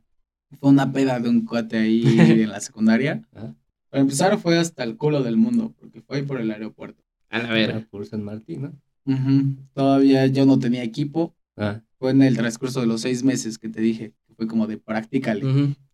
fue 0.59 0.69
una 0.69 0.91
peda 0.91 1.19
de 1.19 1.29
un 1.29 1.45
cuate 1.45 1.77
ahí 1.77 2.03
en 2.43 2.49
la 2.49 2.59
secundaria. 2.59 3.21
Ajá. 3.33 3.55
Para 3.89 4.01
empezar, 4.01 4.37
fue 4.39 4.57
hasta 4.57 4.83
el 4.83 4.97
culo 4.97 5.23
del 5.23 5.37
mundo, 5.37 5.73
porque 5.79 6.01
fue 6.01 6.17
ahí 6.17 6.23
por 6.23 6.41
el 6.41 6.51
aeropuerto. 6.51 7.03
A 7.29 7.39
la 7.39 7.51
verga. 7.51 7.77
Ah, 7.83 7.87
Por 7.89 8.05
San 8.05 8.23
Martín, 8.23 8.61
¿no? 8.63 8.73
Ujú. 9.13 9.55
Todavía 9.73 10.25
yo 10.27 10.45
no 10.45 10.57
tenía 10.59 10.83
equipo. 10.83 11.35
Ah, 11.55 11.81
Fue 11.99 12.11
en 12.11 12.21
el 12.23 12.35
transcurso 12.35 12.81
de 12.81 12.87
los 12.87 13.01
seis 13.01 13.23
meses 13.23 13.57
que 13.57 13.69
te 13.69 13.79
dije, 13.79 14.13
fue 14.35 14.47
como 14.47 14.67
de. 14.67 14.77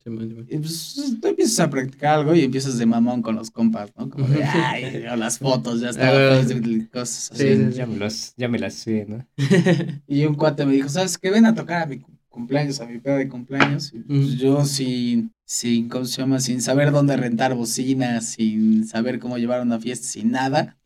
Simón, 0.03 0.29
Simón. 0.29 0.47
Y 0.49 0.57
pues 0.57 0.95
tú 1.21 1.27
empiezas 1.27 1.59
a 1.59 1.69
practicar 1.69 2.19
algo 2.19 2.33
y 2.33 2.41
empiezas 2.43 2.77
de 2.77 2.85
mamón 2.85 3.21
con 3.21 3.35
los 3.35 3.51
compas, 3.51 3.91
¿no? 3.97 4.09
Como 4.09 4.27
de, 4.27 4.43
ay, 4.43 5.05
o 5.11 5.15
las 5.15 5.37
fotos, 5.37 5.81
ya. 5.81 5.93
Facebook 5.93 6.67
y 6.67 6.87
cosas 6.87 7.31
así. 7.31 7.43
Sí, 7.71 7.77
ya, 7.77 7.85
me 7.85 7.97
las, 7.97 8.33
ya 8.37 8.47
me 8.47 8.59
las 8.59 8.73
sé, 8.73 9.05
¿no? 9.07 9.25
Y 10.07 10.25
un 10.25 10.35
cuate 10.35 10.65
me 10.65 10.73
dijo, 10.73 10.89
¿sabes 10.89 11.17
qué? 11.17 11.29
Ven 11.29 11.45
a 11.45 11.53
tocar 11.55 11.83
a 11.83 11.85
mi 11.85 11.99
cu- 11.99 12.11
cumpleaños, 12.29 12.79
a 12.81 12.85
mi 12.85 12.97
pedo 12.99 13.17
de 13.17 13.27
cumpleaños. 13.29 13.93
Y 13.93 13.99
pues 13.99 14.35
yo 14.37 14.65
sin, 14.65 15.31
sin, 15.45 15.87
¿cómo 15.87 16.05
se 16.05 16.21
llama? 16.21 16.39
Sin 16.39 16.61
saber 16.61 16.91
dónde 16.91 17.15
rentar 17.17 17.53
bocinas, 17.53 18.25
sin 18.33 18.87
saber 18.87 19.19
cómo 19.19 19.37
llevar 19.37 19.61
una 19.61 19.79
fiesta, 19.79 20.07
sin 20.07 20.31
nada. 20.31 20.77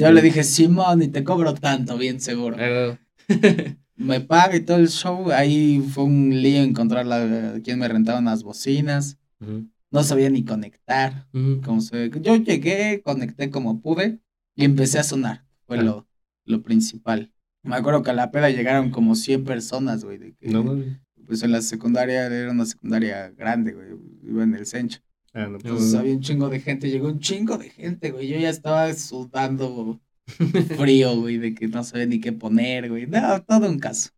Yo 0.00 0.12
le 0.12 0.22
dije, 0.22 0.44
Simón, 0.44 1.02
y 1.02 1.08
te 1.08 1.24
cobro 1.24 1.54
tanto, 1.54 1.98
bien 1.98 2.20
seguro. 2.20 2.56
Ah, 2.58 2.98
Me 4.00 4.20
paga 4.20 4.56
y 4.56 4.60
todo 4.60 4.78
el 4.78 4.88
show. 4.88 5.30
Ahí 5.30 5.80
fue 5.80 6.04
un 6.04 6.30
lío 6.42 6.62
encontrar 6.62 7.04
la, 7.06 7.60
quién 7.62 7.78
me 7.78 7.86
rentaba 7.88 8.18
unas 8.18 8.42
bocinas. 8.42 9.18
Ujú. 9.40 9.66
No 9.90 10.02
sabía 10.04 10.30
ni 10.30 10.44
conectar. 10.44 11.26
ujú. 11.34 11.60
Como 11.64 11.80
se, 11.80 12.10
yo 12.22 12.36
llegué, 12.36 13.02
conecté 13.04 13.50
como 13.50 13.80
pude 13.80 14.18
y 14.56 14.64
empecé 14.64 14.98
a 14.98 15.02
sonar. 15.04 15.44
Fue 15.66 15.78
Ah. 15.78 15.82
lo, 15.82 16.06
lo 16.46 16.62
principal. 16.62 17.30
Me 17.62 17.76
acuerdo 17.76 18.02
que 18.02 18.10
a 18.10 18.14
la 18.14 18.30
peda 18.30 18.48
llegaron 18.50 18.90
como 18.90 19.14
100 19.14 19.44
personas, 19.44 20.04
güey. 20.04 20.18
de 20.18 20.32
que- 20.34 20.48
No, 20.48 20.64
mames. 20.64 20.96
Pues 21.26 21.42
en 21.42 21.52
la 21.52 21.60
secundaria 21.62 22.26
era 22.26 22.50
una 22.50 22.64
secundaria 22.66 23.30
grande, 23.30 23.72
güey. 23.72 23.88
Iba 24.26 24.42
en 24.44 24.54
el 24.54 24.64
centro. 24.66 25.00
Ah, 25.32 25.42
no, 25.46 25.58
pues, 25.58 25.64
Entonces 25.66 25.94
había 25.94 26.14
un 26.14 26.20
chingo 26.22 26.48
de 26.48 26.58
gente, 26.60 26.90
llegó 26.90 27.06
un 27.08 27.20
chingo 27.20 27.56
de 27.58 27.68
gente, 27.70 28.10
güey. 28.10 28.26
Yo 28.28 28.38
ya 28.38 28.48
estaba 28.50 28.92
sudando 28.94 30.00
frío, 30.76 31.16
güey, 31.20 31.38
de 31.38 31.54
que 31.54 31.68
no 31.68 31.84
sabía 31.84 32.06
ni 32.06 32.20
qué 32.20 32.32
poner, 32.32 32.88
güey. 32.88 33.06
No, 33.06 33.42
todo 33.42 33.68
un 33.68 33.78
caso. 33.78 34.10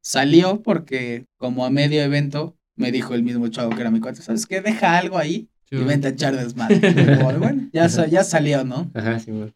Salió 0.00 0.62
porque 0.62 1.26
como 1.36 1.64
a 1.64 1.70
medio 1.70 2.02
evento 2.02 2.56
me 2.76 2.92
dijo 2.92 3.14
el 3.14 3.22
mismo 3.22 3.48
chavo 3.48 3.70
que 3.74 3.80
era 3.80 3.90
mi 3.90 4.00
cuate, 4.00 4.22
¿sabes 4.22 4.46
qué? 4.46 4.60
Deja 4.60 4.96
algo 4.98 5.18
ahí 5.18 5.48
y 5.70 5.76
vente 5.84 6.06
a 6.06 6.10
echar 6.10 6.36
desmadre. 6.36 6.80
Bueno, 7.38 7.68
ya, 7.72 7.88
sa- 7.88 8.06
ya 8.06 8.24
salió, 8.24 8.64
¿no? 8.64 8.90
Ajá, 8.94 9.18
Simón. 9.18 9.52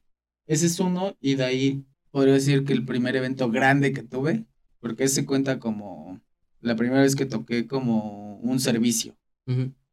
Ese 0.47 0.67
es 0.67 0.79
uno 0.81 1.17
y 1.21 1.37
de 1.37 1.45
ahí 1.45 1.85
podría 2.11 2.35
decir 2.35 2.65
que 2.65 2.73
el 2.73 2.85
primer 2.85 3.15
evento 3.17 3.49
grande 3.51 3.93
que 3.93 4.03
tuve, 4.03 4.45
porque 4.81 5.05
ese 5.05 5.25
cuenta 5.25 5.59
como 5.61 6.21
la 6.61 6.75
primera 6.77 7.01
vez 7.03 7.15
que 7.17 7.25
toqué 7.27 7.67
como 7.67 8.37
un 8.39 8.59
servicio, 8.61 9.17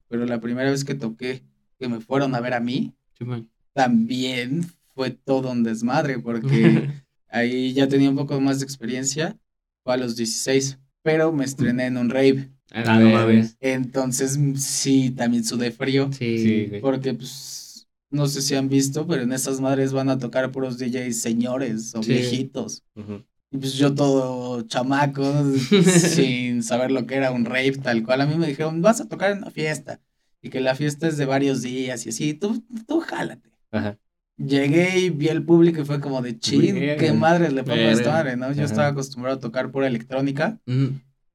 pero 0.07 0.25
la 0.25 0.41
primera 0.41 0.69
vez 0.71 0.83
que 0.83 0.95
toqué 0.95 1.43
que 1.79 1.87
me 1.87 1.99
fueron 2.01 2.33
a 2.35 2.41
ver 2.41 2.53
a 2.55 2.59
mí, 2.59 2.93
Simón. 3.17 3.49
también 3.73 4.65
fue 4.99 5.11
todo 5.11 5.49
un 5.51 5.63
desmadre, 5.63 6.19
porque 6.19 6.89
ahí 7.29 7.71
ya 7.71 7.87
tenía 7.87 8.09
un 8.09 8.17
poco 8.17 8.41
más 8.41 8.59
de 8.59 8.65
experiencia, 8.65 9.37
fue 9.85 9.93
a 9.93 9.97
los 9.97 10.17
16, 10.17 10.77
pero 11.03 11.31
me 11.31 11.45
estrené 11.45 11.85
en 11.85 11.95
un 11.95 12.09
rave, 12.09 12.51
Ah, 12.73 12.99
no 12.99 13.09
mames. 13.09 13.55
entonces 13.61 14.37
mm, 14.37 14.55
sí, 14.55 15.11
también 15.11 15.45
sudé 15.45 15.71
frío, 15.71 16.09
Sí. 16.11 16.37
Sí, 16.37 16.71
porque 16.81 17.13
pues 17.13 17.87
no 18.11 18.27
sé 18.27 18.41
si 18.41 18.55
han 18.55 18.67
visto, 18.67 19.07
pero 19.07 19.21
en 19.23 19.31
esas 19.31 19.61
madres 19.61 19.93
van 19.93 20.09
a 20.09 20.17
tocar 20.19 20.51
puros 20.51 20.77
DJs 20.77 21.21
señores 21.21 21.95
o 21.95 22.03
Sí. 22.03 22.11
viejitos. 22.11 22.83
Ujú. 22.95 23.23
Y 23.51 23.57
pues 23.57 23.75
yo 23.75 23.95
todo 23.95 24.63
chamaco, 24.63 25.23
sin 25.85 26.61
saber 26.61 26.91
lo 26.91 27.05
que 27.07 27.15
era 27.15 27.31
un 27.31 27.45
rave 27.45 27.77
tal 27.81 28.03
cual. 28.03 28.19
A 28.19 28.25
mí 28.25 28.35
me 28.35 28.47
dijeron, 28.47 28.81
vas 28.81 28.99
a 28.99 29.07
tocar 29.07 29.31
en 29.31 29.37
una 29.37 29.49
fiesta. 29.51 30.01
Y 30.41 30.49
que 30.49 30.59
la 30.59 30.75
fiesta 30.75 31.07
es 31.07 31.15
de 31.17 31.25
varios 31.25 31.61
días 31.61 32.05
y 32.05 32.09
así, 32.09 32.33
tú, 32.33 32.61
tú 32.85 32.99
jálate. 32.99 33.49
Ajá. 33.71 33.97
Llegué 34.39 34.99
y 34.99 35.09
vi 35.09 35.27
el 35.27 35.43
público 35.43 35.81
y 35.81 35.85
fue 35.85 35.99
como 35.99 36.21
de 36.21 36.39
chin, 36.39 36.73
Verga. 36.75 36.95
qué 36.97 37.11
madre 37.11 37.51
le 37.51 37.61
pongo 37.63 37.75
a 37.75 37.91
esta 37.91 38.11
madre, 38.11 38.37
¿no? 38.37 38.47
Yo 38.47 38.63
Ajá. 38.63 38.63
estaba 38.63 38.87
acostumbrado 38.87 39.37
a 39.37 39.39
tocar 39.41 39.69
pura 39.69 39.87
electrónica, 39.87 40.57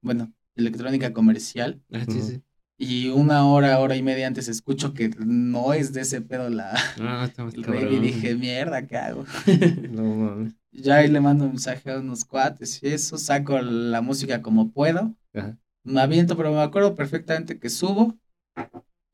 bueno, 0.01 0.33
electrónica 0.57 1.13
comercial. 1.13 1.83
Ah, 1.93 2.05
sí, 2.09 2.23
sí. 2.23 2.43
Y 2.79 3.09
una 3.09 3.47
hora, 3.47 3.79
hora 3.79 3.95
y 3.95 4.03
media 4.03 4.27
antes 4.27 4.49
escucho 4.49 4.95
que 4.95 5.11
no 5.19 5.75
es 5.75 5.93
de 5.93 6.01
ese 6.01 6.23
pedo 6.23 6.49
la, 6.49 6.73
estamos 7.25 7.55
el 7.55 7.93
y 7.93 8.01
dije, 8.01 8.35
mierda, 8.35 8.87
¿qué 8.87 8.97
hago? 8.97 9.25
No 9.91 10.03
mames. 10.03 10.55
Ya 10.73 10.97
ahí 10.97 11.09
le 11.09 11.21
mando 11.21 11.45
un 11.45 11.51
mensaje 11.51 11.91
a 11.93 11.99
unos 12.01 12.25
cuates 12.25 12.83
y 12.83 12.89
eso, 12.89 13.17
saco 13.17 13.61
la 13.61 14.01
música 14.01 14.43
como 14.43 14.73
puedo, 14.73 15.15
Ajá. 15.35 15.57
me 15.85 16.01
aviento, 16.01 16.37
pero 16.37 16.51
me 16.53 16.61
acuerdo 16.63 16.95
perfectamente 16.97 17.59
que 17.61 17.69
subo, 17.71 18.19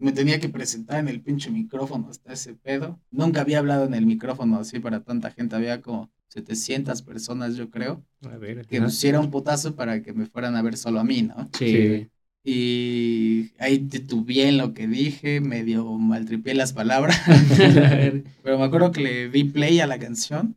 me 0.01 0.13
tenía 0.13 0.41
que 0.41 0.49
presentar 0.49 0.99
en 1.01 1.09
el 1.09 1.21
pinche 1.23 1.51
micrófono 1.51 2.09
hasta 2.11 2.33
ese 2.33 2.55
pedo. 2.55 2.99
Nunca 3.11 3.43
había 3.43 3.59
hablado 3.61 3.85
en 3.87 3.95
el 3.95 4.07
micrófono 4.07 4.59
así 4.59 4.81
para 4.81 5.01
tanta 5.03 5.31
gente, 5.31 5.57
había 5.57 5.81
como 5.83 6.11
700 6.29 7.03
personas 7.03 7.57
yo 7.57 7.71
creo, 7.71 8.05
A 8.23 8.37
ver. 8.39 8.67
que 8.67 8.79
ajá. 8.79 8.87
pusieron 8.87 9.27
un 9.27 9.31
putazo 9.31 9.75
para 9.77 10.03
que 10.03 10.13
me 10.13 10.27
fueran 10.27 10.57
a 10.57 10.63
ver 10.63 10.77
solo 10.77 11.01
a 11.01 11.05
mí, 11.05 11.23
¿no? 11.23 11.51
Sí. 11.53 12.11
Y 12.43 13.53
ahí 13.59 13.79
titubeé 13.81 14.49
en 14.49 14.59
lo 14.59 14.73
que 14.73 14.87
dije, 14.89 15.41
medio 15.43 15.85
maltripié 15.99 16.55
las 16.55 16.73
palabras, 16.73 17.21
pero 18.43 18.59
me 18.59 18.65
acuerdo 18.65 18.93
que 18.93 19.01
le 19.03 19.29
di 19.29 19.45
play 19.45 19.81
a 19.81 19.87
la 19.87 19.99
canción 19.99 20.57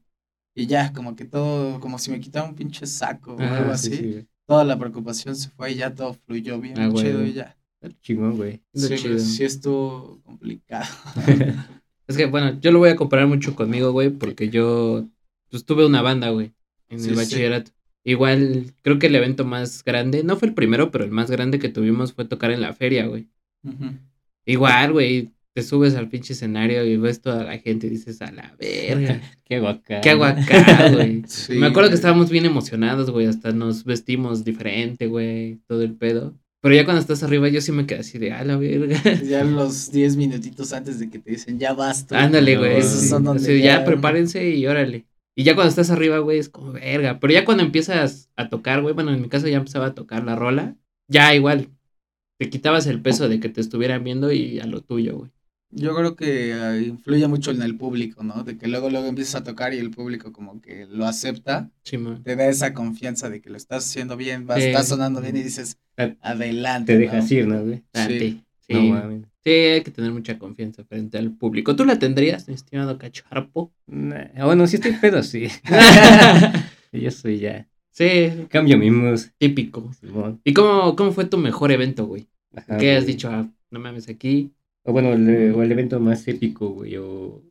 Y 0.55 0.67
ya, 0.67 0.93
como 0.93 1.15
que 1.15 1.25
todo, 1.25 1.79
como 1.79 1.99
si 1.99 2.11
me 2.11 2.19
quitara 2.19 2.47
un 2.47 2.55
pinche 2.55 2.85
saco 2.87 3.33
o 3.35 3.39
algo 3.53 3.71
Ah, 3.71 3.77
sí, 3.77 3.89
así. 3.89 3.97
sí. 3.97 4.27
Toda 4.45 4.63
la 4.65 4.77
preocupación 4.79 5.35
se 5.35 5.49
fue 5.49 5.71
y 5.71 5.75
ya 5.75 5.95
todo 5.95 6.13
fluyó 6.13 6.59
bien 6.59 6.77
Ah, 6.77 6.91
chido 6.93 7.25
y 7.25 7.33
ya. 7.33 7.57
Chingón, 8.01 8.37
güey. 8.37 8.61
Sí, 8.73 8.95
chido. 8.95 9.19
sí 9.19 9.43
estuvo 9.43 10.21
complicado. 10.23 10.85
Es 12.05 12.17
que, 12.17 12.25
bueno, 12.25 12.59
yo 12.59 12.73
lo 12.73 12.79
voy 12.79 12.89
a 12.89 12.97
comparar 12.97 13.27
mucho 13.27 13.55
conmigo, 13.55 13.93
güey, 13.93 14.09
porque 14.09 14.49
yo 14.49 15.07
pues, 15.49 15.65
tuve 15.65 15.85
una 15.85 16.01
banda, 16.01 16.31
güey, 16.31 16.51
en 16.89 16.99
Sí, 16.99 17.07
el 17.09 17.15
sí. 17.15 17.21
bachillerato. 17.21 17.71
Igual, 18.03 18.73
creo 18.81 18.99
que 18.99 19.07
el 19.07 19.15
evento 19.15 19.45
más 19.45 19.85
grande, 19.85 20.21
no 20.21 20.35
fue 20.35 20.49
el 20.49 20.53
primero, 20.53 20.91
pero 20.91 21.05
el 21.05 21.11
más 21.11 21.31
grande 21.31 21.59
que 21.59 21.69
tuvimos 21.69 22.11
fue 22.11 22.25
tocar 22.25 22.51
en 22.51 22.59
la 22.59 22.73
feria, 22.73 23.05
güey. 23.07 23.29
Igual, 24.45 24.91
güey, 24.91 25.31
te 25.53 25.63
subes 25.63 25.95
al 25.95 26.09
pinche 26.09 26.33
escenario 26.33 26.83
y 26.85 26.97
ves 26.97 27.21
toda 27.21 27.43
la 27.45 27.57
gente 27.59 27.87
y 27.87 27.91
dices, 27.91 28.21
a 28.21 28.31
la 28.31 28.53
verga, 28.59 29.21
Qué 29.45 29.55
hago 29.55 29.67
acá. 29.69 30.01
¿qué 30.01 30.09
hago 30.09 30.25
acá, 30.25 30.89
güey? 30.91 31.23
Sí, 31.27 31.53
Me 31.57 31.67
acuerdo 31.67 31.89
que 31.89 31.95
estábamos 31.95 32.29
bien 32.29 32.45
emocionados, 32.45 33.09
güey, 33.11 33.27
hasta 33.27 33.51
nos 33.53 33.85
vestimos 33.85 34.43
diferente, 34.43 35.07
güey, 35.07 35.59
todo 35.67 35.81
el 35.83 35.93
pedo. 35.95 36.37
Pero 36.63 36.75
ya 36.75 36.85
cuando 36.85 37.01
estás 37.01 37.21
arriba 37.23 37.49
yo 37.49 37.59
sí 37.59 37.73
me 37.73 37.85
quedé 37.85 37.99
así 37.99 38.17
de, 38.17 38.31
a 38.31 38.43
la 38.45 38.55
verga. 38.57 38.97
Ya 39.29 39.43
los 39.43 39.91
10 39.91 40.15
minutitos 40.15 40.71
antes 40.71 40.97
de 40.97 41.09
que 41.09 41.19
te 41.19 41.31
dicen, 41.31 41.59
ya 41.59 41.73
basta. 41.73 42.17
Ándale, 42.23 42.53
No, 42.55 42.61
güey. 42.61 42.77
esos 42.77 43.01
sí. 43.01 43.07
son 43.09 43.25
donde 43.25 43.43
Así, 43.43 43.59
ya, 43.61 43.79
ya- 43.79 43.85
prepárense 43.85 44.49
y 44.49 44.65
órale. 44.65 45.05
Y 45.35 45.43
ya 45.43 45.55
cuando 45.55 45.69
estás 45.69 45.89
arriba, 45.91 46.19
güey, 46.19 46.39
es 46.39 46.47
como 46.47 46.71
verga. 46.71 47.19
Pero 47.19 47.33
ya 47.33 47.43
cuando 47.43 47.63
empiezas 47.63 48.29
a 48.37 48.47
tocar, 48.49 48.81
güey, 48.81 48.93
bueno, 48.93 49.11
en 49.13 49.21
mi 49.21 49.27
caso 49.29 49.47
ya 49.47 49.57
empezaba 49.57 49.87
a 49.87 49.93
tocar 49.93 50.23
la 50.23 50.35
rola, 50.37 50.75
ya 51.09 51.35
igual. 51.35 51.69
Te 52.39 52.49
quitabas 52.49 52.87
el 52.87 53.01
peso 53.01 53.27
de 53.27 53.39
que 53.41 53.49
te 53.49 53.59
estuvieran 53.61 54.03
viendo 54.03 54.31
y 54.31 54.59
a 54.59 54.65
lo 54.65 54.81
tuyo, 54.81 55.17
güey. 55.17 55.31
Yo 55.75 55.95
creo 55.95 56.15
que 56.15 56.53
ah, 56.53 56.77
influye 56.77 57.27
mucho 57.27 57.51
en 57.51 57.61
el 57.61 57.75
público, 57.77 58.23
¿no? 58.23 58.43
De 58.43 58.57
que 58.57 58.67
luego, 58.67 58.89
luego 58.89 59.07
empiezas 59.07 59.35
a 59.35 59.43
tocar 59.43 59.73
y 59.73 59.79
el 59.79 59.89
público 59.91 60.31
como 60.31 60.61
que 60.61 60.85
lo 60.85 61.05
acepta, 61.05 61.71
Chimón. 61.83 62.23
te 62.23 62.35
da 62.35 62.47
esa 62.47 62.73
confianza 62.73 63.29
de 63.29 63.41
que 63.41 63.49
lo 63.49 63.57
estás 63.57 63.85
haciendo 63.85 64.15
bien, 64.17 64.45
va, 64.49 64.57
Sí. 64.57 64.63
está 64.65 64.83
sonando 64.83 65.19
bien 65.21 65.35
y 65.37 65.43
dices, 65.43 65.77
Ah, 65.97 66.13
adelante. 66.21 66.93
Te 66.93 66.99
dejas 66.99 67.29
¿no? 67.31 67.37
ir, 67.37 67.47
¿no, 67.47 67.63
güey? 67.63 67.83
A 67.93 68.07
Sí. 68.07 68.43
Sí. 68.67 68.73
No. 68.91 69.23
Sí, 69.43 69.49
hay 69.51 69.81
que 69.83 69.91
tener 69.91 70.11
mucha 70.11 70.39
confianza 70.39 70.83
frente 70.85 71.17
al 71.17 71.31
público. 71.31 71.75
¿Tú 71.75 71.83
la 71.85 71.99
tendrías, 71.99 72.47
mi 72.47 72.53
estimado 72.53 72.97
cacharpo? 72.97 73.73
Nah, 73.87 74.27
ah, 74.37 74.45
bueno, 74.45 74.65
si 74.67 74.77
estoy 74.77 74.93
pedo, 74.93 75.21
sí. 75.21 75.47
Yo 76.91 77.11
soy 77.11 77.39
ya. 77.39 77.67
sí, 77.91 78.45
Cambio 78.49 78.77
mi 78.77 78.89
mood, 78.91 79.19
típico. 79.37 79.91
Simón. 79.99 80.39
¿Y 80.43 80.53
cómo, 80.53 80.95
cómo 80.95 81.11
fue 81.11 81.25
tu 81.25 81.37
mejor 81.37 81.71
evento, 81.71 82.05
güey? 82.05 82.27
Ajá, 82.55 82.77
¿Qué 82.77 82.95
has 82.95 83.05
dicho? 83.05 83.29
Ah, 83.29 83.49
no 83.71 83.79
mames, 83.79 84.07
aquí. 84.09 84.53
O 84.85 84.91
bueno, 84.91 85.13
el, 85.13 85.53
o 85.53 85.63
el 85.63 85.71
evento 85.71 85.99
más 85.99 86.27
épico, 86.27 86.69
güey, 86.69 86.97
o, 86.97 87.43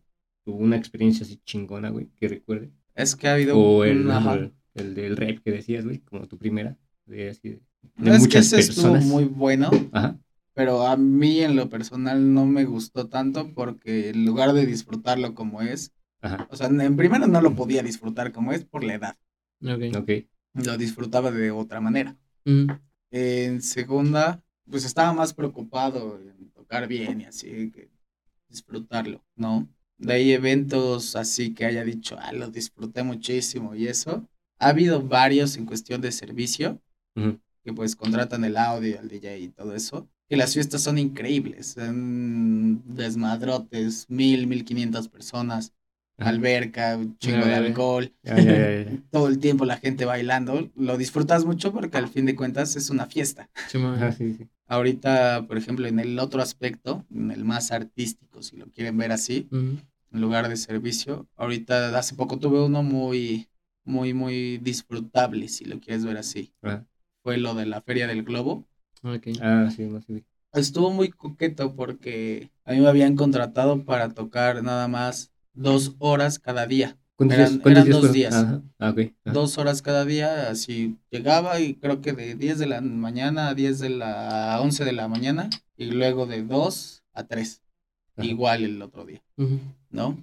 o 0.44 0.52
una 0.52 0.76
experiencia 0.76 1.24
así 1.24 1.38
chingona, 1.44 1.90
güey, 1.90 2.08
que 2.16 2.28
recuerde. 2.28 2.70
Es 2.94 3.16
que 3.16 3.28
ha 3.28 3.34
habido 3.34 3.58
O 3.58 3.84
el, 3.84 4.02
un- 4.06 4.10
ajá. 4.10 4.34
el, 4.34 4.52
el 4.74 4.94
del 4.94 5.16
rap 5.16 5.38
que 5.42 5.50
decías, 5.52 5.84
güey, 5.84 5.98
como 6.00 6.26
tu 6.28 6.38
primera. 6.38 6.76
De, 7.06 7.30
así 7.30 7.48
de, 7.48 7.54
de 7.96 8.10
No, 8.10 8.12
es 8.12 8.18
que 8.28 8.38
muchas 8.38 8.46
ese 8.52 8.58
estuvo 8.60 8.92
personas. 8.92 9.04
muy 9.06 9.24
bueno, 9.24 9.70
Ajá. 9.92 10.18
pero 10.54 10.86
a 10.86 10.96
mí 10.96 11.40
en 11.40 11.56
lo 11.56 11.68
personal 11.70 12.32
no 12.34 12.44
me 12.46 12.64
gustó 12.64 13.08
tanto 13.08 13.52
porque 13.54 14.10
en 14.10 14.24
lugar 14.26 14.52
de 14.52 14.66
disfrutarlo 14.66 15.34
como 15.34 15.62
es, 15.62 15.92
Ajá. 16.20 16.46
o 16.50 16.56
sea, 16.56 16.66
en 16.68 16.96
primero 16.96 17.26
no 17.26 17.40
lo 17.40 17.54
podía 17.56 17.82
disfrutar 17.82 18.30
como 18.32 18.52
es 18.52 18.64
por 18.64 18.84
la 18.84 18.94
edad, 18.94 19.16
Ok. 19.64 19.96
Ok. 19.96 20.10
lo 20.64 20.76
disfrutaba 20.76 21.30
de 21.32 21.50
otra 21.50 21.80
manera. 21.80 22.16
Mm, 22.44 22.66
En 23.10 23.62
segunda, 23.62 24.42
pues 24.70 24.84
estaba 24.84 25.12
más 25.12 25.34
preocupado 25.34 26.20
en 26.20 26.51
tocar 26.72 26.88
bien 26.88 27.20
y 27.20 27.24
así 27.24 27.70
que 27.70 27.90
disfrutarlo, 28.48 29.22
¿no? 29.36 29.68
De 29.98 30.14
ahí 30.14 30.32
eventos 30.32 31.14
así 31.16 31.54
que 31.54 31.66
haya 31.66 31.84
dicho, 31.84 32.16
ah, 32.18 32.32
lo 32.32 32.48
disfruté 32.50 33.02
muchísimo 33.02 33.74
y 33.74 33.86
eso. 33.88 34.26
Ha 34.58 34.68
habido 34.68 35.02
varios 35.02 35.56
en 35.56 35.66
cuestión 35.66 36.00
de 36.00 36.12
servicio, 36.12 36.80
Ujú. 37.14 37.38
que 37.64 37.72
pues 37.72 37.94
contratan 37.94 38.44
el 38.44 38.56
audio, 38.56 38.98
el 39.00 39.08
DJ 39.08 39.36
y 39.38 39.48
todo 39.48 39.74
eso. 39.74 40.08
Que 40.28 40.36
las 40.36 40.54
fiestas 40.54 40.82
son 40.82 40.98
increíbles, 40.98 41.74
son 41.74 42.82
desmadrotes, 42.86 44.06
mil, 44.08 44.46
mil 44.46 44.64
quinientas 44.64 45.08
personas, 45.08 45.72
alberca, 46.16 46.96
un 46.96 47.18
chingo 47.18 47.44
A 47.44 47.48
de 47.48 47.54
alcohol, 47.54 48.12
ya, 48.22 48.40
ya. 48.40 49.02
todo 49.10 49.28
el 49.28 49.38
tiempo 49.38 49.66
la 49.66 49.76
gente 49.76 50.04
bailando. 50.06 50.70
Lo 50.74 50.96
disfrutas 50.96 51.44
mucho 51.44 51.72
porque 51.72 51.98
al 51.98 52.08
fin 52.08 52.24
de 52.24 52.34
cuentas 52.34 52.76
es 52.76 52.88
una 52.88 53.06
fiesta. 53.06 53.50
Chimón. 53.68 53.94
Ajá, 53.96 54.12
sí, 54.12 54.34
sí. 54.34 54.48
Ahorita, 54.66 55.44
por 55.46 55.58
ejemplo, 55.58 55.86
en 55.86 55.98
el 55.98 56.18
otro 56.18 56.40
aspecto, 56.40 57.04
en 57.10 57.30
el 57.30 57.44
más 57.44 57.72
artístico, 57.72 58.42
si 58.42 58.56
lo 58.56 58.66
quieren 58.70 58.96
ver 58.96 59.12
así, 59.12 59.48
en 59.50 60.20
lugar 60.20 60.48
de 60.48 60.56
servicio, 60.56 61.28
ahorita 61.36 61.96
hace 61.98 62.14
poco 62.14 62.38
tuve 62.38 62.62
uno 62.62 62.82
muy, 62.82 63.48
muy, 63.84 64.14
muy 64.14 64.58
disfrutable, 64.58 65.48
si 65.48 65.64
lo 65.64 65.80
quieres 65.80 66.04
ver 66.04 66.16
así. 66.16 66.54
Ajá. 66.62 66.86
Fue 67.22 67.36
lo 67.36 67.54
de 67.54 67.66
la 67.66 67.80
Feria 67.82 68.06
del 68.06 68.24
Globo. 68.24 68.66
ok. 69.02 69.28
Ah, 69.40 69.68
sí, 69.74 69.84
no, 69.84 70.02
sí. 70.02 70.24
Estuvo 70.52 70.90
muy 70.90 71.10
coqueto 71.10 71.74
porque 71.74 72.50
a 72.64 72.72
mí 72.72 72.80
me 72.80 72.88
habían 72.88 73.16
contratado 73.16 73.84
para 73.84 74.10
tocar 74.10 74.62
nada 74.62 74.88
más 74.88 75.32
dos 75.54 75.94
horas 75.98 76.38
cada 76.38 76.66
día. 76.66 76.98
¿Cuántos 77.16 77.38
Eran- 77.38 77.50
días? 77.50 77.62
¿Cuántos 77.62 77.70
eran 77.72 77.84
días 77.84 78.02
dos 78.02 78.12
días. 78.12 78.34
Ajá. 78.34 78.62
Ah. 78.78 78.88
Ajá. 78.88 79.32
Dos 79.32 79.58
horas 79.58 79.82
cada 79.82 80.04
día, 80.04 80.48
así 80.50 80.96
llegaba 81.10 81.60
y 81.60 81.74
creo 81.74 82.00
que 82.00 82.12
de 82.12 82.34
10 82.34 82.58
de 82.58 82.66
la 82.66 82.80
mañana 82.80 83.48
a 83.48 83.54
10 83.54 83.78
de 83.78 83.90
la 83.90 84.54
a 84.54 84.60
11 84.60 84.84
de 84.84 84.92
la 84.92 85.08
mañana 85.08 85.48
y 85.76 85.86
luego 85.86 86.26
de 86.26 86.42
2 86.42 87.02
a 87.12 87.24
3. 87.24 87.62
Ajá. 88.16 88.26
Igual 88.26 88.64
el 88.64 88.82
otro 88.82 89.04
día. 89.04 89.22
¿no? 89.90 90.22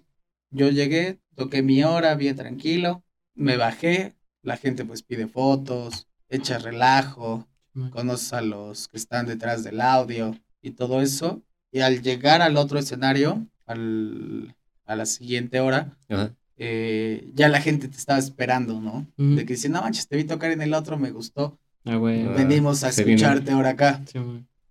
Yo 0.51 0.69
llegué, 0.69 1.19
toqué 1.35 1.61
mi 1.61 1.83
hora 1.83 2.15
bien 2.15 2.35
tranquilo, 2.35 3.03
me 3.35 3.55
bajé, 3.57 4.15
la 4.41 4.57
gente 4.57 4.83
pues 4.83 5.03
pide 5.03 5.27
fotos, 5.27 6.07
echa 6.27 6.57
relajo, 6.57 7.47
Chimón. 7.73 7.91
conoces 7.91 8.33
a 8.33 8.41
los 8.41 8.87
que 8.87 8.97
están 8.97 9.27
detrás 9.27 9.63
del 9.63 9.79
audio 9.81 10.35
y 10.61 10.71
todo 10.71 11.01
eso. 11.01 11.41
Y 11.71 11.81
al 11.81 12.01
llegar 12.01 12.41
al 12.41 12.57
otro 12.57 12.79
escenario, 12.79 13.45
al, 13.67 14.55
a 14.85 14.95
la 14.95 15.05
siguiente 15.05 15.59
hora, 15.59 15.95
Ajá. 16.09 16.33
Eh, 16.59 17.29
ya 17.33 17.47
la 17.49 17.61
gente 17.61 17.87
te 17.87 17.97
estaba 17.97 18.19
esperando, 18.19 18.79
¿no? 18.81 19.07
De 19.17 19.45
que 19.45 19.53
dice, 19.53 19.69
no 19.69 19.81
manches, 19.81 20.07
te 20.07 20.17
vi 20.17 20.25
tocar 20.25 20.51
en 20.51 20.61
el 20.61 20.73
otro, 20.73 20.97
me 20.97 21.11
gustó, 21.11 21.57
Ah, 21.85 21.95
güey. 21.95 22.23
Ah. 22.25 22.33
venimos 22.37 22.83
a 22.83 22.89
escucharte 22.89 23.51
ahora 23.51 23.69
acá. 23.69 24.01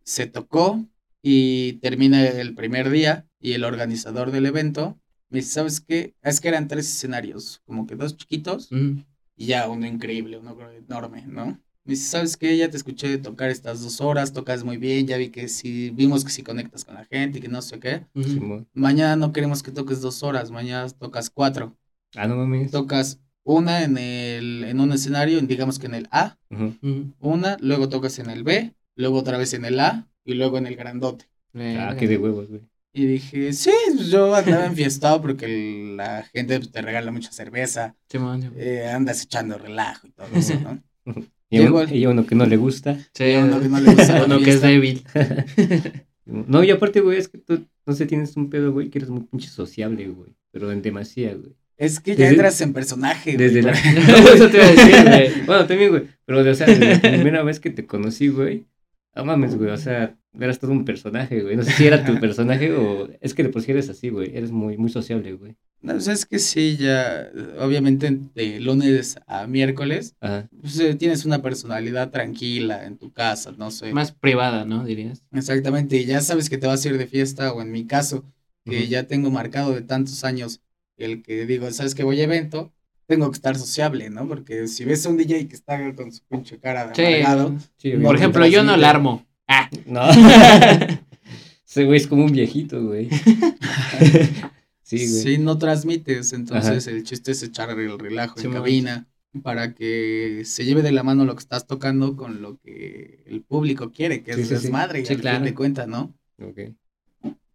Se 0.05 0.27
tocó 0.27 0.85
y 1.23 1.75
termina 1.81 2.25
el 2.29 2.55
primer 2.55 2.91
día 2.91 3.27
y 3.41 3.53
el 3.53 3.65
organizador 3.65 4.31
del 4.31 4.47
evento 4.47 4.99
me 5.31 5.39
dice, 5.39 5.51
¿sabes 5.53 5.81
qué? 5.81 6.15
Es 6.23 6.41
que 6.41 6.49
eran 6.49 6.69
tres 6.69 6.87
escenarios, 6.89 7.61
como 7.67 7.87
que 7.87 7.97
dos 7.97 8.17
chiquitos 8.17 8.69
Mm, 8.71 9.01
y 9.37 9.47
ya 9.47 9.69
uno 9.69 9.87
increíble, 9.87 10.39
uno 10.39 10.57
enorme, 10.73 11.25
¿no? 11.27 11.59
Me 11.89 11.93
dice, 11.95 12.11
¿sabes 12.11 12.37
qué? 12.37 12.55
Ya 12.55 12.69
te 12.69 12.77
escuché 12.77 13.17
tocar 13.17 13.49
estas 13.49 13.81
dos 13.83 14.03
horas, 14.03 14.35
tocas 14.35 14.63
muy 14.63 14.77
bien, 14.77 15.07
ya 15.07 15.17
vi 15.17 15.31
que 15.31 15.49
sí, 15.49 15.89
vimos 15.89 16.23
que 16.23 16.31
sí 16.31 16.43
conectas 16.43 16.85
con 16.85 16.95
la 16.97 17.07
gente 17.07 17.39
y 17.39 17.41
que 17.41 17.49
no 17.49 17.63
sé 17.63 17.81
qué. 17.81 18.05
Mañana 18.75 19.17
no 19.17 19.33
queremos 19.33 19.63
que 19.63 19.71
toques 19.71 20.03
dos 20.03 20.23
horas, 20.23 20.51
mañana 20.51 20.87
tocas 20.91 21.31
cuatro. 21.31 21.79
Ah, 22.15 22.27
no 22.29 22.37
mames. 22.37 22.71
Tocas 22.73 23.21
una 23.43 23.85
en 23.85 23.97
el, 23.97 24.65
en 24.65 24.81
un 24.81 24.93
escenario, 24.93 25.41
digamos 25.41 25.79
que 25.79 25.87
en 25.87 25.95
el 25.95 26.09
A, 26.11 26.37
una, 27.21 27.57
luego 27.61 27.89
tocas 27.89 28.19
en 28.19 28.29
el 28.29 28.45
B, 28.45 28.75
luego 28.95 29.17
otra 29.21 29.39
vez 29.39 29.55
en 29.55 29.65
el 29.65 29.81
A 29.81 30.11
y 30.27 30.35
luego 30.35 30.59
en 30.59 30.67
el 30.67 30.77
grandote. 30.77 31.25
Ah, 31.55 31.55
Verga. 31.55 31.97
qué 31.97 32.07
de 32.07 32.19
huevos, 32.19 32.51
güey. 32.51 32.61
Y 32.93 33.07
dije, 33.07 33.55
sí, 33.55 33.71
pues 33.97 34.09
yo 34.09 34.35
andaba 34.35 34.67
enfiestado 34.67 35.23
porque 35.23 35.47
el- 35.47 35.97
la 35.97 36.25
gente 36.25 36.59
pues, 36.59 36.71
te 36.71 36.83
regala 36.83 37.11
mucha 37.13 37.33
cerveza, 37.33 37.97
Chimón, 38.11 38.43
chimón. 38.43 38.57
eh, 38.59 38.89
andas 38.89 39.23
echando 39.23 39.57
relajo 39.57 40.07
y 40.07 40.11
todo 40.11 40.27
eso, 40.37 40.55
¿no? 40.61 40.83
Y 41.51 41.59
Llegó 41.59 41.81
uno, 41.81 42.23
y 42.23 42.27
que 42.27 42.35
no 42.35 42.47
le 42.47 42.57
gusta. 42.57 42.99
Sí, 43.15 43.35
uno 43.37 43.61
que 43.61 43.69
no 43.69 43.81
le 43.81 43.95
gusta 43.95 44.25
uno 44.27 44.39
que 44.41 44.51
es 44.51 44.61
débil. 44.61 45.03
No, 46.27 46.63
y 46.63 46.71
aparte, 46.71 47.01
güey, 47.01 47.17
es 47.17 47.29
que 47.29 47.39
tú, 47.39 47.65
no 47.87 47.95
sé, 47.95 48.05
tienes 48.05 48.37
un 48.37 48.51
pedo, 48.51 48.71
güey, 48.71 48.91
que 48.91 48.99
eres 48.99 49.09
muy 49.09 49.23
pinche 49.23 49.49
sociable, 49.49 50.07
güey. 50.09 50.35
Pero 50.51 50.71
en 50.71 50.83
demasía, 50.83 51.35
güey. 51.35 51.55
Es 51.79 52.01
que 52.01 52.11
ya 52.17 52.25
Desde- 52.25 52.35
entras 52.35 52.61
en 52.61 52.75
personaje, 52.75 53.33
güey, 53.35 53.47
Desde 53.47 53.63
la... 53.63 53.73
No, 54.23 54.29
eso 54.35 54.51
te 54.51 54.59
iba 54.59 54.67
a 54.67 54.71
decir, 54.71 55.05
güey. 55.07 55.47
Bueno, 55.47 55.67
también, 55.67 55.89
güey. 55.91 56.03
Pero, 56.27 56.41
o 56.41 56.55
sea, 56.55 56.67
desde 56.67 56.87
la 56.97 57.01
primera 57.01 57.43
vez 57.45 57.61
que 57.61 57.71
te 57.71 57.87
conocí, 57.87 58.29
güey. 58.29 58.67
No 59.17 59.25
mames, 59.25 59.57
güey. 59.57 59.71
O 59.71 59.79
sea, 59.79 60.19
eras 60.39 60.59
todo 60.59 60.73
un 60.73 60.85
personaje, 60.85 61.41
güey. 61.41 61.57
No 61.57 61.63
sé 61.63 61.73
si 61.73 61.87
era 61.87 62.05
tu 62.05 62.21
personaje 62.21 62.73
o... 62.75 63.09
Es 63.23 63.33
que 63.33 63.43
de 63.45 63.49
por 63.49 63.63
sí 63.63 63.71
eres 63.71 63.89
así, 63.89 64.11
güey. 64.11 64.37
Eres 64.37 64.51
muy, 64.53 64.77
muy 64.77 64.91
sociable, 64.91 65.33
güey. 65.33 65.57
No, 65.81 66.01
sea, 66.01 66.13
es 66.13 66.27
que 66.27 66.39
sí, 66.41 66.77
ya, 66.77 67.29
obviamente 67.61 68.11
de 68.35 68.59
lunes 68.61 69.17
a 69.27 69.47
miércoles, 69.47 70.17
Ajá. 70.21 70.49
pues, 70.61 70.79
eh, 70.81 70.95
tienes 70.95 71.25
una 71.25 71.41
personalidad 71.41 72.11
tranquila 72.11 72.85
en 72.85 72.97
tu 72.99 73.13
casa, 73.13 73.53
no 73.57 73.71
sé. 73.71 73.93
Más 73.93 74.11
privada, 74.13 74.65
¿no? 74.65 74.85
Dirías. 74.85 75.23
Exactamente, 75.33 75.97
y 75.97 76.05
ya 76.05 76.21
sabes 76.21 76.51
que 76.51 76.59
te 76.59 76.67
vas 76.67 76.85
a 76.85 76.89
ir 76.89 76.99
de 76.99 77.07
fiesta, 77.07 77.53
o 77.53 77.63
en 77.63 77.71
mi 77.71 77.87
caso, 77.87 78.25
que 78.65 78.89
ya 78.89 79.05
tengo 79.05 79.31
marcado 79.31 79.73
de 79.73 79.81
tantos 79.83 80.25
años 80.25 80.61
el 80.97 81.23
que 81.23 81.47
digo, 81.47 81.71
sabes 81.71 81.95
que 81.95 82.03
voy 82.03 82.21
a 82.21 82.25
evento, 82.25 82.73
tengo 83.07 83.31
que 83.31 83.37
estar 83.37 83.57
sociable, 83.57 84.11
¿no? 84.11 84.27
Porque 84.29 84.67
si 84.69 84.85
ves 84.85 85.07
a 85.07 85.09
un 85.09 85.17
DJ 85.17 85.49
que 85.49 85.55
está 85.55 85.95
con 85.95 86.13
su 86.13 86.23
pinche 86.25 86.59
cara 86.59 86.89
de 86.89 86.95
Sí. 86.95 87.03
amargado, 87.23 87.57
Sí, 87.79 87.93
Por 87.93 88.17
ejemplo, 88.17 88.47
yo 88.47 88.63
no 88.65 88.77
la 88.77 88.91
armo. 88.91 89.25
Ah. 89.47 89.71
No. 89.87 90.03
Ese 91.67 91.85
güey 91.85 91.97
es 91.99 92.07
como 92.07 92.25
un 92.25 92.33
viejito, 92.33 92.85
güey. 92.85 93.09
Sí, 94.89 94.97
güey. 94.97 95.23
Sí, 95.23 95.39
no 95.39 95.59
transmites, 95.59 96.33
entonces 96.33 96.87
el 96.87 97.03
chiste 97.05 97.33
es 97.33 97.43
echar 97.43 97.71
el 97.79 97.99
relajo 97.99 98.39
Sí, 98.41 98.47
en 98.47 98.53
cabina 98.55 99.07
para 99.43 99.75
que 99.75 100.43
se 100.47 100.65
lleve 100.65 100.81
de 100.83 100.93
la 100.93 101.03
mano 101.03 101.27
lo 101.27 101.35
que 101.35 101.41
estás 101.41 101.67
tocando 101.67 102.17
con 102.17 102.41
lo 102.41 102.57
que 102.59 103.23
el 103.27 103.43
público 103.43 103.93
quiere, 103.93 104.23
que 104.23 104.33
Sí, 104.35 104.41
es 104.41 104.49
desmadre, 104.49 105.01
y 105.01 105.05
fin 105.05 105.19
claro. 105.19 105.45
de 105.45 105.55
cuentas, 105.55 105.87
¿no? 105.89 106.15
Ok. 106.43 106.61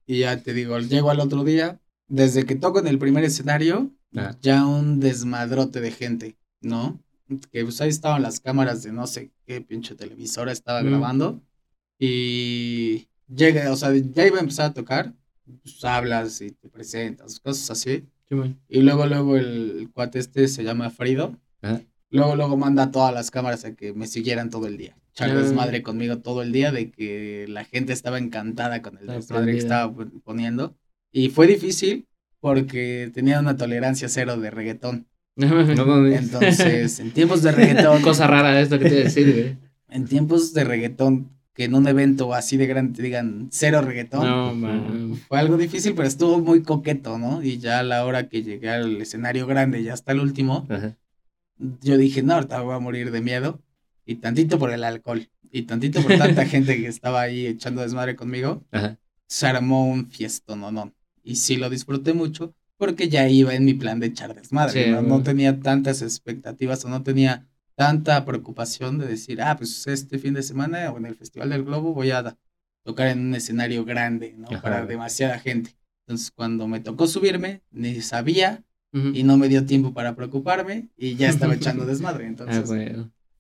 Y 0.05 0.19
ya 0.19 0.39
te 0.43 0.53
digo, 0.53 0.77
llego 0.79 1.09
al 1.09 1.19
otro 1.21 1.43
día, 1.43 1.79
desde 2.07 2.45
que 2.45 2.55
toco 2.55 2.79
en 2.79 2.87
el 2.87 2.99
primer 2.99 3.23
escenario, 3.23 3.91
Ah. 4.15 4.37
ya 4.41 4.67
un 4.67 4.99
desmadrote 4.99 5.81
de 5.81 5.89
gente, 5.91 6.37
¿no? 6.61 7.01
Que 7.51 7.63
pues 7.63 7.81
ahí 7.81 7.89
estaban 7.89 8.21
las 8.21 8.39
cámaras 8.39 8.83
de 8.83 8.91
no 8.91 9.07
sé 9.07 9.31
qué 9.47 9.59
pinche 9.61 9.95
televisora 9.95 10.51
estaba 10.51 10.83
Mm. 10.83 10.85
grabando. 10.85 11.41
Y 11.97 13.07
llega, 13.33 13.71
o 13.71 13.75
sea, 13.75 13.91
ya 13.95 14.27
iba 14.27 14.37
a 14.37 14.41
empezar 14.41 14.65
a 14.69 14.73
tocar, 14.73 15.13
pues 15.61 15.83
hablas 15.83 16.41
y 16.41 16.51
te 16.51 16.69
presentas, 16.69 17.39
cosas 17.39 17.69
así. 17.71 18.03
Sí. 18.29 18.35
Y 18.69 18.81
luego, 18.81 19.05
luego 19.05 19.37
el 19.37 19.89
cuate 19.93 20.19
este 20.19 20.47
se 20.47 20.63
llama 20.63 20.89
Frido. 20.89 21.37
Ajá. 21.61 21.81
Luego, 22.09 22.35
luego 22.35 22.57
manda 22.57 22.83
a 22.83 22.91
todas 22.91 23.13
las 23.13 23.31
cámaras 23.31 23.65
a 23.65 23.75
que 23.75 23.91
me 23.93 24.07
siguieran 24.07 24.49
todo 24.49 24.67
el 24.67 24.77
día. 24.77 24.95
Echar 25.11 25.31
Ah. 25.31 25.35
desmadre 25.35 25.81
conmigo 25.83 26.19
todo 26.19 26.41
el 26.41 26.51
día 26.51 26.71
de 26.71 26.89
que 26.91 27.45
la 27.49 27.65
gente 27.65 27.93
estaba 27.93 28.17
encantada 28.19 28.81
con 28.81 28.97
el 28.97 29.07
desmadre 29.07 29.51
que 29.53 29.57
estaba 29.59 29.93
pon- 29.93 30.21
poniendo. 30.23 30.75
Y 31.11 31.29
fue 31.29 31.47
difícil 31.47 32.07
porque 32.39 33.11
tenía 33.13 33.39
una 33.39 33.55
tolerancia 33.57 34.09
cero 34.09 34.37
de 34.37 34.49
reggaetón. 34.51 35.07
Entonces, 35.37 36.99
en 36.99 37.11
tiempos 37.11 37.41
de 37.43 37.51
reggaetón, 37.51 38.01
Cosa 38.03 38.27
rara 38.27 38.59
esto 38.61 38.77
que 38.79 38.89
te 38.89 38.95
decir, 39.03 39.31
güey. 39.33 39.57
en 39.89 40.05
tiempos 40.05 40.53
de 40.53 40.63
reggaetón, 40.63 41.29
que 41.53 41.65
en 41.65 41.75
un 41.75 41.87
evento 41.87 42.33
así 42.33 42.57
de 42.57 42.65
grande 42.65 42.95
te 42.95 43.03
digan 43.03 43.47
cero 43.51 43.81
reggaetón, 43.81 44.25
No, 44.27 44.55
man. 44.55 45.15
fue 45.27 45.37
algo 45.39 45.57
difícil, 45.57 45.93
pero 45.95 46.07
estuvo 46.07 46.39
muy 46.39 46.63
coqueto, 46.63 47.17
¿no? 47.19 47.43
Y 47.43 47.59
ya 47.59 47.79
a 47.79 47.83
la 47.83 48.05
hora 48.05 48.27
que 48.27 48.41
llegué 48.43 48.69
al 48.69 49.01
escenario 49.01 49.45
grande, 49.45 49.83
ya 49.83 49.93
hasta 49.93 50.11
el 50.13 50.19
último, 50.19 50.65
Ajá. 50.69 50.97
yo 51.81 51.97
dije, 51.97 52.23
no, 52.23 52.33
ahorita 52.33 52.61
voy 52.61 52.75
a 52.75 52.79
morir 52.79 53.11
de 53.11 53.21
miedo. 53.21 53.61
Y 54.05 54.15
tantito 54.15 54.57
por 54.59 54.71
el 54.71 54.83
alcohol. 54.83 55.29
Y 55.51 55.61
tantito 55.63 56.01
por 56.01 56.17
tanta 56.17 56.45
gente 56.45 56.75
que 56.75 56.87
estaba 56.87 57.21
ahí 57.21 57.45
echando 57.45 57.81
desmadre 57.83 58.15
conmigo. 58.15 58.63
Ajá. 58.71 58.97
Se 59.27 59.47
armó 59.47 59.87
un 59.87 60.09
fiesto, 60.09 60.55
no, 60.55 60.71
no. 60.71 60.91
Y 61.23 61.35
sí 61.37 61.55
lo 61.55 61.69
disfruté 61.69 62.13
mucho 62.13 62.53
porque 62.77 63.07
ya 63.07 63.29
iba 63.29 63.53
en 63.55 63.63
mi 63.63 63.73
plan 63.75 63.99
de 63.99 64.07
echar 64.07 64.35
desmadre. 64.35 64.85
Sí, 64.85 64.91
¿no? 64.91 65.01
No 65.03 65.23
tenía 65.23 65.59
tantas 65.61 66.01
expectativas 66.01 66.83
o 66.83 66.89
no 66.89 67.01
tenía 67.03 67.47
tanta 67.75 68.23
preocupación 68.25 68.97
de 68.99 69.07
decir, 69.07 69.41
ah, 69.41 69.55
pues 69.57 69.87
este 69.87 70.17
fin 70.19 70.33
de 70.33 70.43
semana 70.43 70.91
o 70.91 70.97
en 70.97 71.05
el 71.05 71.15
Festival 71.15 71.49
del 71.49 71.63
Globo 71.63 71.93
voy 71.93 72.11
a 72.11 72.35
tocar 72.83 73.07
en 73.07 73.19
un 73.27 73.35
escenario 73.35 73.85
grande, 73.85 74.35
¿no? 74.37 74.47
Ajá. 74.49 74.61
Para 74.61 74.85
demasiada 74.85 75.39
gente. 75.39 75.71
Entonces, 76.05 76.31
cuando 76.31 76.67
me 76.67 76.79
tocó 76.81 77.07
subirme, 77.07 77.61
ni 77.71 78.01
sabía 78.01 78.63
Ujú. 78.93 79.09
y 79.13 79.23
no 79.23 79.37
me 79.37 79.47
dio 79.49 79.65
tiempo 79.65 79.93
para 79.93 80.15
preocuparme 80.15 80.89
y 80.97 81.15
ya 81.15 81.29
estaba 81.29 81.53
echando 81.55 81.85
desmadre. 81.85 82.25
Ah, 82.25 82.27
Entonces, 82.27 82.65
güey. 82.65 82.91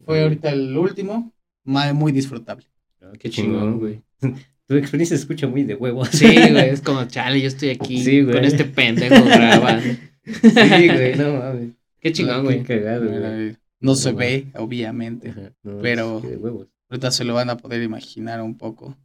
fue 0.05 0.23
ahorita 0.23 0.49
el 0.49 0.75
último, 0.77 1.31
muy 1.65 2.11
disfrutable. 2.11 2.65
Ah, 3.01 3.11
Qué 3.19 3.29
chingón, 3.29 3.79
güey. 3.79 4.01
Tu 4.65 4.75
experiencia 4.75 5.17
se 5.17 5.21
escucha 5.23 5.45
muy 5.45 5.63
de 5.63 5.75
huevo. 5.75 6.05
Sí, 6.05 6.25
güey, 6.25 6.69
es 6.69 6.79
como, 6.79 7.03
chale, 7.05 7.41
yo 7.41 7.49
estoy 7.49 7.71
aquí 7.71 8.01
Sí, 8.01 8.21
güey. 8.21 8.35
con 8.37 8.45
este 8.45 8.63
pendejo 8.63 9.25
grabando. 9.25 9.83
Sí, 10.23 10.87
güey, 10.87 11.15
no 11.17 11.33
mames. 11.33 11.69
Qué 11.99 12.13
chingón, 12.13 12.37
Qué 12.37 12.43
güey. 12.43 12.63
cagado, 12.63 13.07
güey. 13.09 13.57
No 13.83 13.95
se 13.95 14.13
ve, 14.13 14.47
obviamente. 14.55 15.29
Ajá, 15.29 15.51
no, 15.61 15.79
Pero- 15.81 16.19
es. 16.23 16.67
Ahorita 16.89 17.11
se 17.11 17.23
lo 17.23 17.33
van 17.33 17.49
a 17.49 17.57
poder 17.57 17.81
imaginar 17.83 18.41
un 18.41 18.57
poco. 18.57 18.95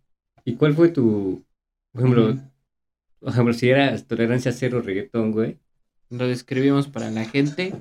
¿Y 0.45 0.55
cuál 0.55 0.75
fue 0.75 0.89
tu, 0.91 1.45
por 1.93 2.03
ejemplo, 2.03 2.39
por 3.19 3.31
ejemplo, 3.31 3.55
si 3.55 3.71
era 3.71 3.97
tolerancia 3.99 4.53
cero 4.53 4.81
reggaetón, 4.83 5.33
güey? 5.33 5.59
Lo 6.11 6.29
describimos 6.29 6.87
para 6.87 7.11
la 7.11 7.25
gente. 7.25 7.75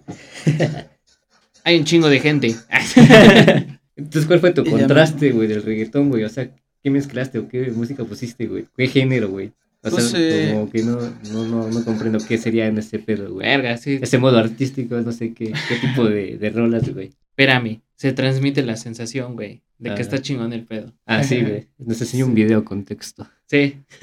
Hay 1.63 1.77
un 1.77 1.86
chingo 1.86 2.10
de 2.10 2.19
gente. 2.19 2.55
Entonces, 3.95 4.25
¿cuál 4.25 4.39
fue 4.39 4.51
tu 4.51 4.63
contraste, 4.65 5.31
güey, 5.31 5.47
del 5.47 5.63
reggaetón, 5.63 6.10
güey? 6.10 6.23
O 6.23 6.29
sea, 6.29 6.49
¿qué 6.81 6.89
mezclaste 6.89 7.39
o 7.39 7.47
qué 7.47 7.69
música 7.71 8.03
pusiste, 8.05 8.47
güey? 8.47 8.65
¿Qué 8.75 8.88
género, 8.88 9.29
güey? 9.29 9.51
O 9.93 10.00
sea, 10.00 10.19
eh, 10.19 10.52
como 10.54 10.69
que 10.69 10.84
no, 10.84 10.97
no, 11.32 11.45
no, 11.45 11.69
no 11.69 11.86
comprendo 11.86 12.19
qué 12.26 12.38
sería 12.38 12.67
en 12.67 12.78
ese 12.78 13.00
pedo, 13.00 13.34
güey. 13.34 13.47
Verga, 13.47 13.78
sí. 13.78 14.00
Ese 14.02 14.17
modo 14.17 14.38
artístico, 14.38 14.95
no 15.02 15.12
sé 15.12 15.34
qué, 15.34 15.54
qué 15.67 15.88
tipo 15.88 16.06
de, 16.06 16.38
de 16.38 16.50
rolas, 16.50 16.91
güey. 16.93 17.12
Espérame, 17.30 17.82
se 17.95 18.13
transmite 18.13 18.63
la 18.63 18.78
sensación, 18.78 19.36
güey, 19.36 19.62
de 19.78 19.89
que 19.89 19.93
Ajá. 19.93 20.02
está 20.02 20.21
chingón 20.21 20.54
el 20.54 20.65
pedo. 20.65 20.93
Ah, 21.06 21.23
sí, 21.23 21.41
güey. 21.41 21.67
Nos 21.78 22.00
enseñó 22.02 22.26
un 22.26 22.34
video 22.34 22.63
con 22.63 22.84
texto. 22.84 23.28
Sí. 23.45 23.78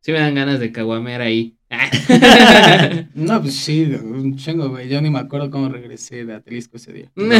sí 0.00 0.12
me 0.12 0.18
dan 0.18 0.34
ganas 0.34 0.60
de 0.60 0.72
caguamear 0.72 1.20
ahí. 1.20 1.56
No, 3.14 3.40
pues 3.42 3.54
sí, 3.54 3.84
un 3.84 4.36
chingo, 4.36 4.68
güey. 4.68 4.88
Yo 4.88 5.00
ni 5.00 5.10
me 5.10 5.18
acuerdo 5.18 5.50
cómo 5.50 5.68
regresé 5.68 6.24
de 6.24 6.34
Atelisco 6.34 6.76
ese 6.76 6.92
día. 6.92 7.10
No. 7.16 7.34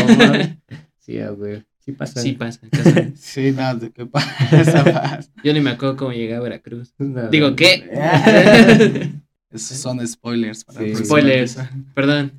Sí, 0.99 1.19
ah, 1.21 1.31
güey. 1.31 1.63
Sí 1.87 1.93
pasa. 1.93 2.21
sí 2.21 2.33
pasa. 2.33 2.61
Sí, 3.17 3.53
nada, 3.53 3.77
de 3.77 3.91
qué 3.93 4.05
pasa. 4.07 5.21
Yo 5.43 5.53
ni 5.55 5.61
me 5.61 5.71
acuerdo 5.71 5.97
cómo 5.97 6.13
llegué 6.13 6.35
a 6.35 6.41
Veracruz. 6.41 6.93
No, 6.99 7.29
Digo, 7.31 7.51
no. 7.51 7.57
¿qué? 7.57 9.13
Esos 9.51 9.79
son 9.79 10.07
spoilers. 10.07 10.65
Para 10.65 10.81
Sí. 10.81 10.95
Spoilers. 11.05 11.57
Perdón. 11.95 12.33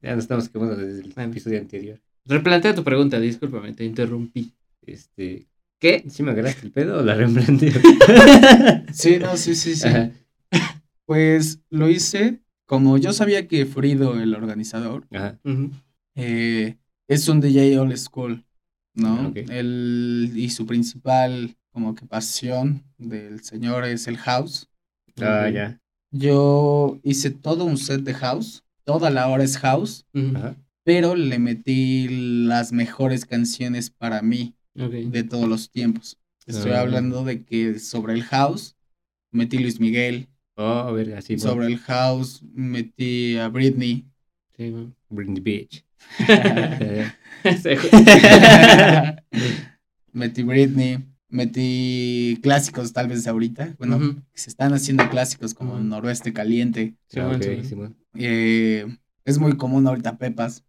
Ya 0.00 0.14
nos 0.14 0.24
estamos 0.24 0.48
quemando 0.48 0.76
desde 0.76 1.00
el 1.02 1.12
Bueno. 1.12 1.32
episodio 1.32 1.58
anterior. 1.58 2.00
Replantea 2.24 2.74
tu 2.74 2.84
pregunta, 2.84 3.18
discúlpame, 3.18 3.72
te 3.72 3.84
interrumpí. 3.84 4.52
Este. 4.86 5.48
¿Qué? 5.80 6.04
¿Sí 6.08 6.22
me 6.22 6.30
agarraste 6.32 6.66
el 6.66 6.72
pedo 6.72 6.98
o 6.98 7.02
la 7.02 7.14
reemplanteo? 7.14 7.72
Sí, 8.92 9.18
no, 9.18 9.36
sí, 9.36 9.54
sí, 9.54 9.74
sí. 9.76 9.86
Ajá. 9.88 10.10
Pues 11.04 11.60
lo 11.70 11.88
hice. 11.88 12.40
Como 12.66 12.98
yo 12.98 13.12
sabía 13.12 13.48
que 13.48 13.64
Frido, 13.64 14.20
el 14.20 14.34
organizador, 14.34 15.06
Ajá. 15.12 15.38
Eh, 16.16 16.76
es 17.08 17.28
un 17.28 17.40
DJ 17.40 17.78
old 17.78 17.96
school, 17.96 18.44
¿no? 18.98 19.20
Ah, 19.20 19.26
ok. 19.28 19.36
Él, 19.50 20.32
y 20.36 20.50
su 20.50 20.66
principal 20.66 21.56
como 21.72 21.94
que 21.94 22.06
pasión 22.06 22.82
del 22.98 23.42
señor 23.42 23.84
es 23.84 24.06
el 24.08 24.16
house. 24.18 24.68
Ah, 25.20 25.48
ya. 25.48 25.80
Yo 26.10 26.98
hice 27.02 27.30
todo 27.30 27.64
un 27.64 27.76
set 27.76 28.02
de 28.02 28.14
house, 28.14 28.64
toda 28.84 29.10
la 29.10 29.28
hora 29.28 29.44
es 29.44 29.58
house, 29.58 30.06
pero 30.84 31.14
le 31.14 31.38
metí 31.38 32.08
las 32.46 32.72
mejores 32.72 33.24
canciones 33.26 33.90
para 33.90 34.22
mí 34.22 34.54
de 34.74 35.22
todos 35.22 35.48
los 35.48 35.70
tiempos. 35.70 36.18
Estoy 36.46 36.72
Ah. 36.72 36.80
hablando 36.80 37.24
de 37.24 37.44
que 37.44 37.78
sobre 37.78 38.14
el 38.14 38.22
house 38.22 38.74
metí 39.30 39.58
Luis 39.58 39.80
Miguel, 39.80 40.28
Oh, 40.60 40.96
sobre 41.36 41.66
el 41.66 41.78
house 41.78 42.42
metí 42.52 43.36
a 43.36 43.48
Britney. 43.48 44.06
Bitch. 44.58 45.84
Sí, 46.18 46.24
güey. 47.90 48.04
metí 50.12 50.42
Britney, 50.42 50.98
metí 51.28 52.38
clásicos 52.42 52.92
tal 52.92 53.08
vez 53.08 53.26
ahorita, 53.26 53.76
bueno, 53.78 54.22
se 54.34 54.50
están 54.50 54.72
haciendo 54.72 55.08
clásicos 55.10 55.54
como 55.54 55.74
Ujú. 55.74 55.82
Noroeste 55.84 56.32
Caliente. 56.32 56.94
Sí, 57.08 57.20
Ah, 57.20 57.26
güey, 57.36 57.60
ok, 57.60 57.64
sí. 57.64 57.76
Eh, 58.14 58.86
es 59.24 59.38
muy 59.38 59.56
común 59.56 59.86
ahorita 59.86 60.18
Pepas. 60.18 60.64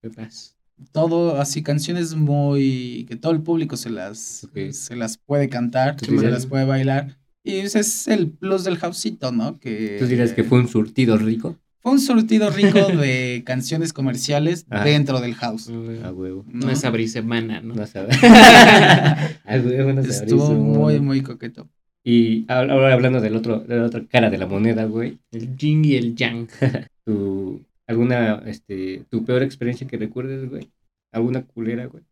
Pepas. 0.00 0.56
Todo 0.92 1.40
así, 1.40 1.62
canciones 1.62 2.14
muy... 2.14 3.06
que 3.08 3.16
todo 3.16 3.32
el 3.32 3.40
público 3.42 3.78
se 3.78 3.88
las, 3.88 4.46
se 4.72 4.96
las 4.96 5.16
puede 5.16 5.48
cantar, 5.48 5.98
se 5.98 6.12
las 6.12 6.46
puede 6.46 6.66
bailar. 6.66 7.16
Y 7.42 7.58
ese 7.60 7.80
es 7.80 8.08
el 8.08 8.30
plus 8.30 8.64
del 8.64 8.76
houseito, 8.76 9.32
¿no? 9.32 9.58
Que, 9.58 9.96
¿Tú 9.98 10.06
dirías 10.06 10.32
que 10.34 10.44
fue 10.44 10.58
un 10.58 10.68
surtido 10.68 11.16
rico? 11.16 11.56
Fue 11.86 11.92
un 11.92 12.00
surtido 12.00 12.50
rico 12.50 12.88
de 12.88 13.42
canciones 13.46 13.92
comerciales 13.92 14.66
Ajá. 14.70 14.82
dentro 14.82 15.20
del 15.20 15.36
house. 15.36 15.68
A 16.02 16.10
huevo. 16.10 16.44
¿no? 16.48 16.66
Una 16.66 16.74
sabrisemana, 16.74 17.60
¿no? 17.60 17.76
No 17.76 17.86
sabes. 17.86 18.18
A 18.24 19.30
huevo, 19.64 19.92
no 19.92 20.02
sabes. 20.02 20.20
Estuvo 20.22 20.50
muy, 20.52 20.98
muy 20.98 21.22
coqueto. 21.22 21.68
Y 22.02 22.44
ahora 22.48 22.92
hablando 22.92 23.20
del 23.20 23.36
otro, 23.36 23.60
de 23.60 23.76
la 23.76 23.84
otra 23.84 24.04
cara 24.04 24.30
de 24.30 24.38
la 24.38 24.48
moneda, 24.48 24.84
güey. 24.86 25.20
El 25.30 25.56
yin 25.56 25.84
y 25.84 25.94
el 25.94 26.16
yang. 26.16 26.48
Tu, 27.04 27.62
alguna, 27.86 28.42
este, 28.46 29.04
tu 29.08 29.24
peor 29.24 29.44
experiencia 29.44 29.86
que 29.86 29.96
recuerdes, 29.96 30.50
güey. 30.50 30.68
¿Alguna 31.12 31.42
culera, 31.44 31.86
güey? 31.86 32.02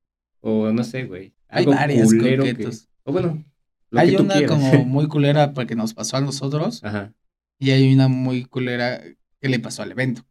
O 0.41 0.71
no 0.71 0.85
sé, 0.85 1.03
güey. 1.03 1.33
Hay 1.49 1.67
varias 1.67 2.15
culero 2.15 2.45
coquetos. 2.45 2.83
Que, 2.83 2.89
o 3.03 3.13
bueno, 3.13 3.45
lo 3.91 3.99
Hay 3.99 4.11
que 4.11 4.19
tú 4.19 4.23
una 4.23 4.35
quieras. 4.35 4.53
como 4.53 4.85
muy 4.85 5.09
culera 5.09 5.53
porque 5.53 5.75
nos 5.75 5.95
pasó 5.95 6.17
a 6.17 6.21
nosotros 6.21 6.85
Ajá. 6.85 7.13
y 7.59 7.73
hay 7.73 7.93
una 7.93 8.07
muy 8.07 8.45
culera 8.45 9.03
que 9.45 9.51
le 9.51 9.59
pasó 9.59 9.83
al 9.83 9.91
evento. 9.93 10.25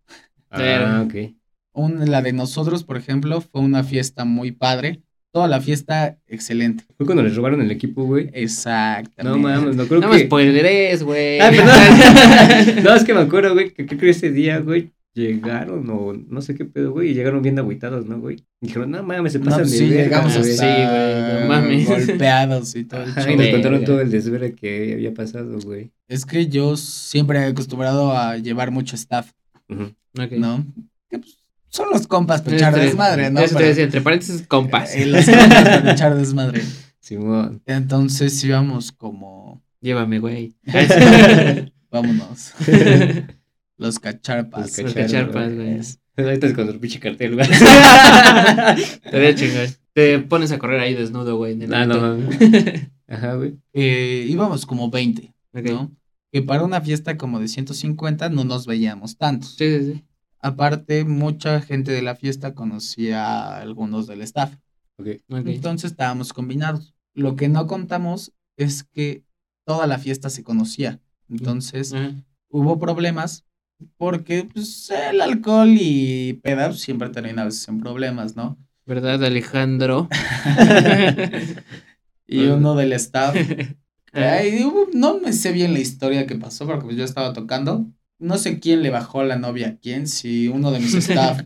Ah, 0.49 1.03
ok. 1.05 1.35
Un- 1.73 2.09
la 2.09 2.23
de 2.23 2.33
nosotros, 2.33 2.83
por 2.83 2.97
ejemplo, 2.97 3.41
fue 3.41 3.61
una 3.61 3.83
fiesta 3.83 4.25
muy 4.25 4.51
padre. 4.51 5.03
Toda 5.31 5.47
la 5.47 5.61
fiesta 5.61 6.17
excelente. 6.25 6.83
Fue 6.97 7.05
cuando 7.05 7.21
les 7.21 7.35
robaron 7.35 7.61
el 7.61 7.69
equipo, 7.69 8.05
güey. 8.05 8.31
Exactamente. 8.33 9.23
No 9.23 9.37
mames, 9.37 9.75
no 9.75 9.85
creo 9.85 10.01
No 10.01 10.07
me 10.09 10.17
que. 10.17 10.25
spoileres, 10.25 11.03
güey. 11.03 11.39
Ah, 11.39 11.51
perdón. 12.65 12.83
no, 12.83 12.95
es 12.95 13.03
que 13.03 13.13
me 13.13 13.19
acuerdo, 13.21 13.53
güey, 13.53 13.71
que 13.71 13.85
creo 13.85 13.99
que 13.99 14.09
ese 14.09 14.31
día, 14.31 14.57
güey, 14.61 14.91
llegaron 15.13 15.89
o 15.89 16.13
no 16.13 16.41
sé 16.41 16.55
qué 16.55 16.65
pedo, 16.65 16.91
güey, 16.91 17.11
y 17.11 17.13
llegaron 17.13 17.41
bien 17.41 17.57
agüitados, 17.59 18.05
¿no, 18.05 18.19
güey? 18.19 18.37
Y 18.61 18.67
dijeron, 18.67 18.91
no 18.91 19.03
mames, 19.03 19.33
se 19.33 19.39
No, 19.39 19.45
pasan 19.45 19.61
pues 19.61 19.71
de 19.71 19.77
sí, 19.77 19.89
verga, 19.89 20.03
llegamos 20.03 20.37
güey". 20.37 20.51
hasta 20.51 20.65
Sí, 20.65 20.81
güey, 20.89 21.41
no 21.41 21.47
mames. 21.47 21.87
golpeados 21.87 22.75
y 22.75 22.83
todo 22.85 23.03
el 23.03 23.09
Ajá, 23.09 23.31
y 23.31 23.35
nos 23.37 23.47
contaron 23.47 23.83
todo 23.85 24.01
el 24.01 24.09
desvelo 24.11 24.55
que 24.55 24.93
había 24.93 25.13
pasado, 25.13 25.59
güey. 25.63 25.91
Es 26.07 26.25
que 26.25 26.47
yo 26.47 26.75
siempre 26.77 27.39
he 27.39 27.45
acostumbrado 27.45 28.11
a 28.17 28.37
llevar 28.37 28.71
mucho 28.71 28.95
staff, 28.95 29.31
Ujú. 29.69 29.93
Ok. 30.19 30.31
¿no? 30.33 30.65
Que 31.09 31.19
pues, 31.19 31.37
son 31.69 31.89
los 31.91 32.07
compas 32.07 32.41
para 32.41 32.55
echar 32.55 32.75
desmadre, 32.75 33.29
¿no? 33.31 33.39
Eso 33.39 33.57
te 33.57 33.63
decía, 33.63 33.83
entre 33.83 34.01
paréntesis, 34.01 34.45
compas. 34.47 34.95
Eh, 34.95 35.05
los 35.07 35.25
compas 35.25 35.63
para 35.63 35.91
echar 35.91 36.15
desmadre. 36.15 36.61
Simón. 36.99 37.61
Entonces 37.65 38.43
íbamos 38.43 38.91
como, 38.91 39.61
Llévame, 39.81 40.19
güey. 40.19 40.55
vámonos, 41.91 42.53
los 43.77 43.99
cacharpas. 43.99 44.77
Los 44.79 44.93
cacharpas, 44.93 45.53
güey. 45.55 45.79
Ahorita 46.15 46.45
es 46.47 46.53
con 46.53 46.69
el 46.69 46.79
pinche 46.79 46.99
cartel, 46.99 47.33
güey. 47.35 47.47
Te 49.09 49.17
voy 49.17 49.25
a 49.27 49.35
chingar. 49.35 49.67
Te 49.93 50.19
pones 50.19 50.51
a 50.51 50.59
correr 50.59 50.79
ahí 50.79 50.93
desnudo, 50.93 51.37
güey. 51.37 51.53
en 51.53 51.63
el 51.63 51.73
Ah, 51.73 51.85
no 51.85 51.99
mames. 51.99 52.87
Ajá, 53.07 53.35
güey. 53.35 53.57
Eh, 53.73 54.25
íbamos 54.29 54.65
como 54.65 54.89
20, 54.89 55.33
Ok. 55.53 55.65
¿no? 55.69 55.91
Que 56.31 56.41
para 56.41 56.63
una 56.63 56.81
fiesta 56.81 57.17
como 57.17 57.39
de 57.39 57.47
150 57.47 58.29
no 58.29 58.43
nos 58.43 58.65
veíamos 58.65 59.17
tantos. 59.17 59.55
Sí, 59.57 59.79
sí, 59.79 59.93
sí. 59.93 60.03
Aparte, 60.39 61.05
mucha 61.05 61.61
gente 61.61 61.91
de 61.91 62.01
la 62.01 62.15
fiesta 62.15 62.53
conocía 62.53 63.25
a 63.25 63.61
algunos 63.61 64.07
del 64.07 64.21
staff. 64.21 64.55
Ok. 64.97 65.07
Ok. 65.29 65.47
Entonces 65.47 65.91
estábamos 65.91 66.33
combinados. 66.33 66.95
Lo 67.13 67.35
que 67.35 67.49
no 67.49 67.67
contamos 67.67 68.33
es 68.57 68.83
que 68.83 69.23
toda 69.65 69.85
la 69.87 69.99
fiesta 69.99 70.29
se 70.29 70.43
conocía. 70.43 70.99
Entonces 71.29 71.93
hubo 72.49 72.77
problemas 72.79 73.45
porque 73.97 74.47
pues, 74.51 74.91
el 74.91 75.21
alcohol 75.21 75.75
y 75.79 76.33
pedas 76.43 76.79
siempre 76.79 77.09
terminan 77.09 77.39
a 77.39 77.45
veces 77.45 77.67
en 77.67 77.79
problemas, 77.79 78.35
¿no? 78.35 78.57
¿Verdad, 78.85 79.23
Alejandro? 79.23 80.09
Y 82.33 82.45
uno 82.47 82.75
del 82.75 82.93
staff, 82.93 83.35
ay, 84.13 84.65
no 84.93 85.19
me 85.19 85.33
sé 85.33 85.51
bien 85.51 85.73
la 85.73 85.79
historia 85.79 86.25
que 86.25 86.35
pasó 86.35 86.65
porque 86.65 86.85
pues, 86.85 86.97
yo 86.97 87.03
estaba 87.03 87.33
tocando. 87.33 87.85
No 88.19 88.37
sé 88.37 88.59
quién 88.59 88.81
le 88.81 88.89
bajó 88.89 89.23
la 89.23 89.35
novia 89.35 89.67
a 89.67 89.75
quién, 89.77 90.07
si 90.07 90.47
uno 90.47 90.71
de 90.71 90.79
mis 90.79 90.93
staff 91.09 91.41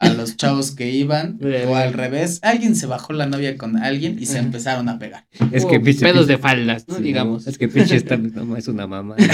a 0.00 0.08
los 0.08 0.36
chavos 0.36 0.70
que 0.72 0.90
iban 0.90 1.38
o 1.68 1.76
al 1.76 1.92
revés, 1.92 2.38
alguien 2.42 2.74
se 2.74 2.86
bajó 2.86 3.12
la 3.12 3.26
novia 3.26 3.56
con 3.58 3.76
alguien 3.76 4.16
y 4.18 4.26
se 4.26 4.38
empezaron 4.38 4.88
a 4.88 4.98
pegar. 4.98 5.26
Es 5.52 5.64
que 5.66 5.78
pinche. 5.78 6.00
pedos 6.00 6.24
pinche- 6.24 6.28
de 6.28 6.38
faldas, 6.38 6.88
¿no? 6.88 6.96
Sí, 6.96 7.02
digamos. 7.02 7.46
Es 7.46 7.58
que 7.58 7.68
pinche 7.68 7.96
está, 7.96 8.16
no, 8.16 8.56
es 8.56 8.66
una 8.68 8.86
mamá. 8.86 9.14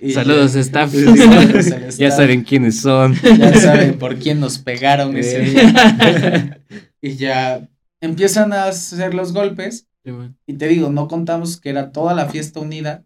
Y 0.00 0.12
Saludos, 0.12 0.54
ya- 0.54 0.60
staff. 0.60 0.92
Saludos 0.94 1.66
ya 1.96 2.08
staff. 2.08 2.16
saben 2.16 2.42
quiénes 2.44 2.80
son. 2.80 3.14
Ya 3.22 3.54
saben 3.54 3.98
por 3.98 4.16
quién 4.18 4.40
nos 4.40 4.58
pegaron 4.58 5.16
ese 5.16 5.40
día. 5.40 6.60
Y 7.00 7.16
ya 7.16 7.68
empiezan 8.00 8.52
a 8.52 8.64
hacer 8.66 9.14
los 9.14 9.32
golpes. 9.32 9.86
Sí. 10.04 10.12
Y 10.46 10.54
te 10.54 10.68
digo, 10.68 10.90
no 10.90 11.08
contamos 11.08 11.60
que 11.60 11.70
era 11.70 11.90
toda 11.92 12.14
la 12.14 12.26
fiesta 12.26 12.60
unida 12.60 13.04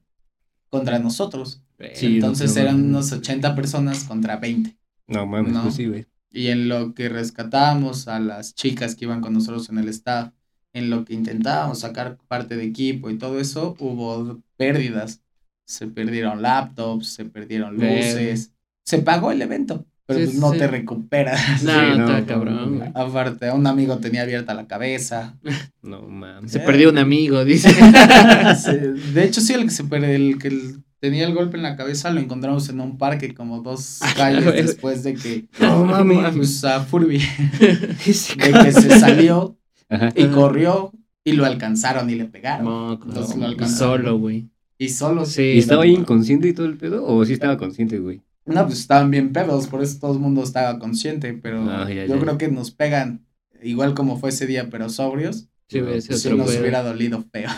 contra 0.68 0.98
nosotros. 0.98 1.62
Sí, 1.94 2.16
Entonces 2.16 2.54
no, 2.54 2.60
eran 2.62 2.80
no. 2.82 2.98
unos 2.98 3.12
80 3.12 3.54
personas 3.54 4.04
contra 4.04 4.36
20. 4.36 4.76
No 5.06 5.26
mames, 5.26 5.52
No. 5.52 5.62
pues 5.64 5.74
sí, 5.74 5.86
güey. 5.86 6.06
Y 6.30 6.48
en 6.48 6.68
lo 6.68 6.94
que 6.94 7.08
rescatábamos 7.08 8.08
a 8.08 8.18
las 8.20 8.54
chicas 8.54 8.94
que 8.94 9.04
iban 9.04 9.20
con 9.20 9.34
nosotros 9.34 9.68
en 9.68 9.78
el 9.78 9.88
staff, 9.88 10.32
en 10.72 10.88
lo 10.88 11.04
que 11.04 11.12
intentábamos 11.14 11.80
sacar 11.80 12.16
parte 12.28 12.56
de 12.56 12.64
equipo 12.64 13.10
y 13.10 13.18
todo 13.18 13.38
eso, 13.38 13.76
hubo 13.78 14.40
pérdidas. 14.56 15.20
Se 15.66 15.86
perdieron 15.86 16.40
laptops, 16.42 17.08
se 17.08 17.24
perdieron 17.26 17.74
luces. 17.74 18.52
Se 18.84 18.98
pagó 18.98 19.30
el 19.32 19.42
evento, 19.42 19.84
pero 20.06 20.20
Sí, 20.20 20.24
pues 20.26 20.38
no 20.38 20.52
sí. 20.52 20.58
te 20.58 20.66
recuperas. 20.68 21.40
No, 21.62 21.72
Sí, 21.72 21.98
no, 21.98 22.26
cabrón, 22.26 22.78
güey. 22.78 22.90
Aparte, 22.94 23.50
un 23.50 23.66
amigo 23.66 23.98
tenía 23.98 24.22
abierta 24.22 24.54
la 24.54 24.66
cabeza. 24.66 25.38
No 25.82 26.00
mames. 26.02 26.50
Se 26.52 26.60
perdió 26.60 26.88
un 26.90 26.98
amigo, 26.98 27.44
dice. 27.44 27.68
De 29.12 29.24
hecho, 29.24 29.40
sí, 29.40 29.52
el 29.52 29.64
que 29.64 29.70
se 29.70 29.84
perdió, 29.84 30.08
el 30.10 30.38
que 30.38 30.48
el- 30.48 30.82
tenía 31.02 31.26
el 31.26 31.34
golpe 31.34 31.56
en 31.56 31.64
la 31.64 31.76
cabeza, 31.76 32.10
lo 32.12 32.20
encontramos 32.20 32.68
en 32.68 32.80
un 32.80 32.96
parque 32.96 33.34
como 33.34 33.60
dos 33.60 33.98
calles 34.16 34.44
güey. 34.44 34.62
después 34.62 35.02
de 35.02 35.14
que, 35.14 35.46
No 35.60 35.84
mames. 35.84 36.36
pues, 36.36 36.64
a 36.64 36.80
Furby, 36.80 37.18
de 37.60 37.96
que 38.06 38.72
se 38.72 38.98
salió 39.00 39.58
Ajá. 39.88 40.10
y 40.14 40.26
corrió 40.28 40.92
y 41.24 41.32
lo 41.32 41.44
alcanzaron 41.44 42.08
y 42.08 42.14
le 42.14 42.26
pegaron. 42.26 42.64
Moco, 42.66 43.08
Entonces 43.08 43.34
lo 43.34 43.42
no, 43.42 43.46
alcanzaron. 43.48 43.98
solo, 44.02 44.18
güey. 44.18 44.48
Y 44.78 44.88
solo, 44.90 45.26
Sí. 45.26 45.42
¿Y 45.42 45.58
estaba 45.58 45.82
no, 45.84 45.90
ahí 45.90 45.94
no. 45.94 46.00
inconsciente 46.02 46.48
y 46.48 46.52
todo 46.52 46.66
el 46.66 46.76
pedo? 46.76 47.04
¿O 47.04 47.24
sí 47.24 47.32
estaba 47.34 47.56
consciente, 47.58 47.98
güey? 47.98 48.22
no, 48.46 48.64
pues 48.66 48.78
estaban 48.80 49.10
bien 49.10 49.32
pedos, 49.32 49.66
por 49.68 49.82
eso 49.82 49.98
todo 50.00 50.12
el 50.14 50.18
mundo 50.20 50.42
estaba 50.42 50.78
consciente, 50.78 51.32
pero 51.34 51.62
Ah, 51.70 51.86
ya, 51.88 52.06
yo 52.06 52.14
ya. 52.16 52.20
creo 52.20 52.38
que 52.38 52.48
nos 52.48 52.70
pegan 52.72 53.24
igual 53.62 53.94
como 53.94 54.18
fue 54.18 54.30
ese 54.30 54.46
día, 54.46 54.68
pero 54.70 54.88
sobrios, 54.88 55.48
Sí, 55.68 55.80
güey, 55.80 55.98
ese 55.98 56.14
sí 56.18 56.26
otro 56.28 56.38
nos 56.38 56.48
pedo. 56.50 56.60
hubiera 56.60 56.82
dolido 56.82 57.24
feo. 57.32 57.48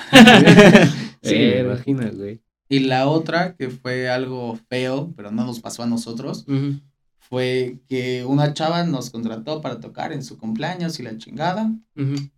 sí, 1.23 1.35
Pero- 1.35 1.73
imagino, 1.73 2.03
güey. 2.13 2.41
Y 2.69 2.81
la 2.81 3.09
otra, 3.09 3.55
que 3.57 3.69
fue 3.69 4.09
algo 4.09 4.59
feo, 4.69 5.13
pero 5.17 5.31
no 5.31 5.45
nos 5.45 5.61
pasó 5.61 5.83
a 5.83 5.87
nosotros, 5.87 6.47
fue 7.19 7.81
que 7.89 8.25
una 8.25 8.53
chava 8.55 8.85
nos 8.85 9.11
contrató 9.11 9.61
para 9.61 9.81
tocar 9.81 10.13
en 10.13 10.23
su 10.23 10.39
cumpleaños 10.39 10.99
y 10.99 11.03
la 11.03 11.17
chingada. 11.17 11.75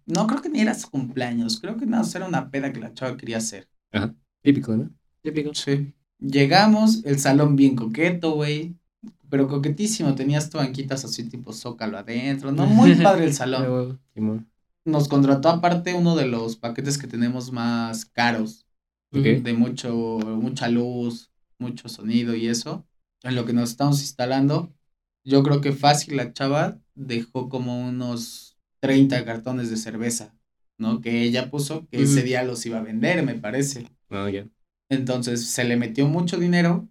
No, 0.07 0.27
creo 0.27 0.43
que 0.43 0.49
ni 0.49 0.61
era 0.61 0.75
su 0.75 0.91
cumpleaños, 0.91 1.61
creo 1.61 1.77
que 1.77 1.87
nada, 1.87 2.05
era 2.15 2.27
una 2.27 2.51
peda 2.51 2.73
que 2.73 2.81
la 2.81 2.95
chava 2.95 3.17
quería 3.17 3.39
hacer. 3.39 3.69
Típico, 4.43 4.77
¿no? 4.77 4.91
Típico. 5.23 5.55
Sí. 5.55 5.93
Llegamos, 6.19 7.05
el 7.05 7.19
salón 7.19 7.57
bien 7.57 7.77
coqueto, 7.77 8.33
güey. 8.33 8.77
Pero 9.29 9.49
coquetísimo, 9.49 10.15
tenías 10.15 10.51
tu 10.51 10.59
banquitas 10.59 11.05
así 11.05 11.25
tipo 11.25 11.53
zócalo 11.53 11.99
adentro, 11.99 12.53
¿no? 12.53 12.67
Muy 12.67 12.95
padre 13.03 13.25
el 13.25 13.35
salón. 13.35 14.01
Nos 14.85 15.09
contrató 15.09 15.49
aparte 15.49 15.95
uno 15.95 16.15
de 16.15 16.27
los 16.27 16.57
paquetes 16.57 16.97
que 16.97 17.09
tenemos 17.09 17.51
más 17.51 18.05
caros, 18.05 18.66
Ok. 19.13 19.23
de 19.23 19.53
mucho, 19.55 19.95
mucha 20.19 20.69
luz, 20.69 21.31
mucho 21.59 21.89
sonido 21.89 22.35
y 22.35 22.49
eso. 22.49 22.87
En 23.23 23.35
lo 23.35 23.45
que 23.45 23.53
nos 23.53 23.71
estamos 23.71 24.01
instalando, 24.01 24.73
yo 25.25 25.43
creo 25.43 25.61
que 25.61 25.73
fácil 25.73 26.17
la 26.17 26.33
chava 26.33 26.79
dejó 26.95 27.49
como 27.49 27.89
unos 27.89 28.57
30 28.81 29.25
cartones 29.25 29.71
de 29.71 29.77
cerveza, 29.77 30.35
¿no? 30.79 31.01
Que 31.01 31.23
ella 31.23 31.51
puso 31.51 31.87
que 31.89 32.03
ese 32.03 32.23
día 32.23 32.45
los 32.45 32.65
iba 32.67 32.79
a 32.79 32.83
vender, 32.83 33.25
me 33.25 33.35
parece. 33.35 33.89
Ya. 34.11 34.47
Entonces 34.89 35.47
se 35.47 35.65
le 35.65 35.77
metió 35.77 36.07
mucho 36.07 36.39
dinero 36.39 36.89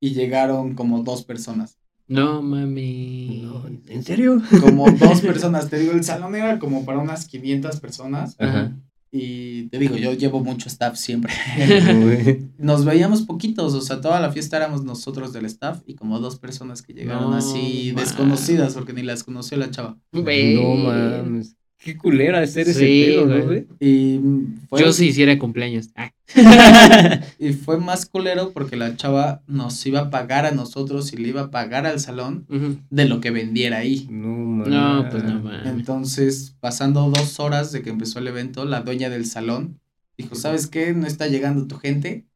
y 0.00 0.12
llegaron 0.12 0.74
como 0.74 1.02
dos 1.02 1.24
personas. 1.24 1.78
No 2.06 2.42
mami. 2.42 3.42
No, 3.42 3.66
¿En 3.86 4.02
serio? 4.02 4.42
Como 4.60 4.90
dos 4.90 5.20
personas, 5.22 5.68
te 5.68 5.78
digo, 5.78 5.92
el 5.92 6.04
salón 6.04 6.34
era 6.34 6.58
como 6.58 6.84
para 6.84 6.98
unas 6.98 7.26
500 7.26 7.80
personas. 7.80 8.36
Ajá. 8.38 8.76
Y 9.10 9.64
te 9.68 9.78
digo, 9.78 9.96
yo 9.96 10.12
llevo 10.12 10.40
mucho 10.40 10.68
staff 10.68 10.96
siempre. 10.96 11.32
Nos 12.58 12.84
veíamos 12.84 13.22
poquitos, 13.22 13.74
o 13.74 13.80
sea, 13.80 14.00
toda 14.00 14.20
la 14.20 14.30
fiesta 14.32 14.56
éramos 14.56 14.84
nosotros 14.84 15.32
del 15.32 15.46
staff 15.46 15.80
y 15.86 15.94
como 15.94 16.20
dos 16.20 16.38
personas 16.38 16.82
que 16.82 16.92
llegaron 16.92 17.30
No, 17.30 17.36
así 17.36 17.92
desconocidas 17.92 18.74
porque 18.74 18.92
ni 18.92 19.02
las 19.02 19.24
conoció 19.24 19.56
la 19.56 19.70
chava. 19.70 19.96
No 20.12 20.74
mames. 20.74 21.56
Qué 21.78 21.96
culera 21.96 22.40
hacer 22.40 22.68
ese 22.68 22.80
Sí, 22.80 23.04
pedo, 23.06 23.26
güey. 23.26 23.38
¿no, 23.38 23.44
güey? 23.46 23.66
Y 23.78 24.20
fue, 24.68 24.80
Yo 24.80 24.92
si 24.92 25.06
hiciera 25.06 25.38
cumpleaños. 25.38 25.90
Ah. 25.94 26.12
y 27.38 27.52
fue 27.52 27.78
más 27.78 28.04
culero 28.06 28.50
porque 28.52 28.76
la 28.76 28.96
chava 28.96 29.42
nos 29.46 29.86
iba 29.86 30.00
a 30.00 30.10
pagar 30.10 30.44
a 30.44 30.50
nosotros 30.50 31.12
y 31.12 31.16
le 31.16 31.28
iba 31.28 31.42
a 31.42 31.50
pagar 31.50 31.86
al 31.86 32.00
salón 32.00 32.46
de 32.90 33.04
lo 33.06 33.20
que 33.20 33.30
vendiera 33.30 33.78
ahí. 33.78 34.06
No 34.10 34.28
mames. 34.28 34.68
No, 34.68 35.08
pues 35.10 35.24
no 35.24 35.40
mames. 35.40 35.66
Entonces, 35.66 36.56
pasando 36.60 37.08
dos 37.10 37.38
horas 37.40 37.72
de 37.72 37.82
que 37.82 37.90
empezó 37.90 38.18
el 38.18 38.26
evento, 38.26 38.64
la 38.64 38.80
dueña 38.80 39.08
del 39.08 39.24
salón 39.24 39.80
dijo, 40.16 40.34
¿sabes 40.34 40.66
qué? 40.66 40.92
No 40.92 41.06
está 41.06 41.28
llegando 41.28 41.66
tu 41.66 41.76
gente. 41.76 42.26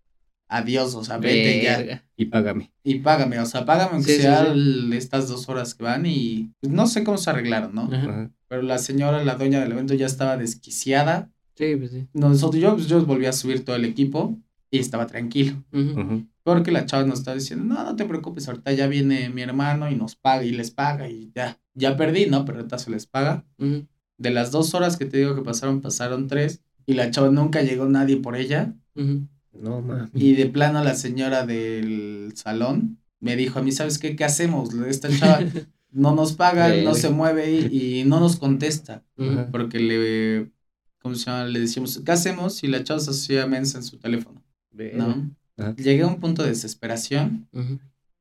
Adiós, 0.55 0.95
o 0.95 1.03
sea, 1.03 1.17
vete 1.19 1.63
ya. 1.63 2.05
Y 2.17 2.27
págame. 2.27 2.73
Y 2.85 2.97
págame, 3.01 3.39
o 3.41 3.47
sea, 3.47 3.65
págame 3.65 3.93
aunque 3.95 4.17
Sí, 4.17 4.23
sea 4.23 4.45
sí. 4.45 4.51
el- 4.53 4.93
estas 4.93 5.29
dos 5.29 5.49
horas 5.49 5.75
que 5.75 5.83
van 5.83 6.05
y 6.05 6.53
pues, 6.61 6.71
no 6.73 6.87
sé 6.87 7.05
cómo 7.05 7.17
se 7.17 7.31
arreglaron, 7.31 7.75
¿no? 7.75 7.89
Ajá. 7.93 8.31
Pero 8.49 8.61
la 8.63 8.77
señora, 8.79 9.25
la 9.25 9.37
dueña 9.37 9.61
del 9.61 9.73
evento 9.73 9.95
ya 9.95 10.05
estaba 10.07 10.37
desquiciada. 10.37 11.31
Sí, 11.57 11.75
pues 11.77 11.91
sí. 11.91 12.07
Nosotros, 12.13 12.61
yo, 12.61 12.75
pues, 12.75 12.87
yo 12.87 13.05
volví 13.07 13.25
a 13.27 13.33
subir 13.33 13.65
todo 13.65 13.77
el 13.77 13.85
equipo 13.87 14.39
y 14.71 14.79
estaba 14.79 15.07
tranquilo. 15.07 15.63
Porque 16.43 16.71
la 16.73 16.85
chava 16.87 17.05
nos 17.05 17.21
estaba 17.21 17.37
diciendo, 17.37 17.65
no, 17.65 17.83
no 17.85 17.97
te 17.97 18.05
preocupes, 18.05 18.49
ahorita 18.49 18.73
ya 18.73 18.89
viene 18.89 19.31
mi 19.31 19.43
hermano 19.43 19.91
y 19.91 19.95
nos 19.95 20.17
paga 20.17 20.45
y 20.45 20.51
les 20.51 20.71
paga 20.71 21.09
y 21.09 21.31
ya. 21.35 21.59
Ya 21.75 21.97
perdí, 21.97 22.27
¿no? 22.27 22.45
Pero 22.45 22.59
ahorita 22.59 22.79
se 22.79 22.91
les 22.91 23.07
paga. 23.07 23.45
De 23.57 24.31
las 24.31 24.51
dos 24.51 24.75
horas 24.75 24.97
que 24.99 25.07
te 25.07 25.17
digo 25.19 25.35
que 25.35 25.43
pasaron, 25.43 25.81
pasaron 25.81 26.27
tres. 26.29 26.61
Y 26.85 26.95
la 26.95 27.11
chava 27.11 27.31
nunca 27.31 27.63
llegó 27.63 27.87
nadie 27.87 28.17
por 28.19 28.37
ella. 28.37 28.75
No 29.53 29.81
mames. 29.83 30.11
Y 30.15 30.35
de 30.35 30.47
plano 30.47 30.83
la 30.83 30.95
señora 30.95 31.47
del 31.47 32.33
salón 32.35 32.99
me 33.21 33.37
dijo 33.37 33.59
a 33.59 33.63
mí, 33.63 33.73
¿sabes 33.73 33.99
qué? 33.99 34.17
¿Qué 34.17 34.25
hacemos? 34.25 34.75
Esta 34.75 35.09
chava 35.17 35.41
no 35.91 36.15
nos 36.15 36.33
paga, 36.33 36.69
no 36.85 36.95
se 36.95 37.11
mueve 37.11 37.53
y, 37.71 38.01
y 38.01 38.05
no 38.05 38.19
nos 38.21 38.37
contesta. 38.37 39.05
Porque 39.51 39.79
le, 39.79 40.51
¿cómo 41.01 41.15
se 41.15 41.27
llama? 41.27 41.45
Le 41.45 41.61
decíamos, 41.61 42.01
¿qué 42.05 42.13
hacemos? 42.13 42.63
Y 42.65 42.69
la 42.69 42.83
chava 42.83 42.99
se 43.01 43.11
hacía 43.11 43.47
mensa 43.47 43.79
en 43.79 43.85
su 43.85 43.99
teléfono. 43.99 44.43
¿no? 44.95 45.31
Llegué 45.77 46.03
a 46.03 46.07
un 46.07 46.19
punto 46.19 46.43
de 46.43 46.49
desesperación 46.49 47.49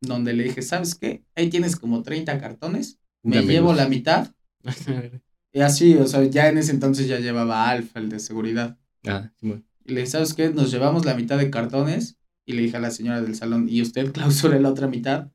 donde 0.02 0.34
le 0.34 0.44
dije, 0.44 0.62
¿sabes 0.62 0.96
qué? 0.96 1.24
Ahí 1.36 1.50
tienes 1.50 1.76
como 1.76 2.04
30 2.04 2.40
cartones, 2.40 3.00
me 3.24 3.38
llevo 3.54 3.74
la 3.74 3.88
mitad. 3.88 4.32
Y 5.54 5.60
así, 5.60 5.96
o 5.96 6.08
sea, 6.08 6.24
ya 6.24 6.48
en 6.48 6.58
ese 6.60 6.72
entonces 6.72 7.10
ya 7.10 7.20
llevaba 7.20 7.68
Alfa, 7.68 8.00
el 8.00 8.08
de 8.08 8.20
seguridad. 8.20 8.78
Ah, 9.06 9.30
Simón. 9.36 9.66
Y 9.86 9.94
le 9.94 10.02
dije, 10.02 10.12
¿sabes 10.12 10.34
qué? 10.34 10.50
Nos 10.50 10.72
llevamos 10.72 11.06
la 11.06 11.14
mitad 11.16 11.38
de 11.38 11.50
cartones. 11.50 12.18
Y 12.44 12.54
le 12.54 12.64
dije 12.64 12.78
a 12.78 12.80
la 12.80 12.90
señora 12.90 13.22
del 13.22 13.36
salón, 13.36 13.68
¿y 13.70 13.82
usted 13.84 14.12
clausura 14.14 14.60
la 14.60 14.70
otra 14.70 14.88
mitad? 14.88 15.30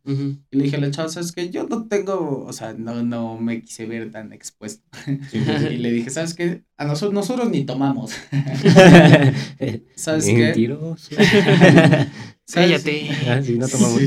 Y 0.50 0.56
le 0.56 0.64
dije 0.64 0.76
a 0.76 0.80
la 0.80 0.90
chava, 0.90 1.09
¿sabes 1.09 1.30
qué? 1.32 1.50
Yo 1.50 1.66
no 1.68 1.87
tengo, 1.87 2.44
o 2.44 2.52
sea, 2.52 2.74
no, 2.74 3.02
no 3.04 3.38
me 3.38 3.62
quise 3.62 3.87
ver 3.87 4.11
tan 4.11 4.32
expuesto. 4.32 4.85
Sí, 5.04 5.16
sí, 5.30 5.40
Y 5.72 5.76
le 5.78 5.92
dije, 5.92 6.11
¿sabes 6.11 6.35
qué? 6.35 6.64
A 6.76 6.85
nosotros, 6.85 7.14
nosotros 7.14 7.48
ni 7.48 7.64
tomamos. 7.64 8.12
¿Sabes 9.94 10.26
qué? 10.26 10.35
Mentiroso. 10.46 11.09
¿Sabes- 11.14 12.82
Cállate. 12.82 13.11
Ah, 13.28 13.42
sí, 13.42 13.56
no 13.59 13.68
tomamos. 13.68 14.00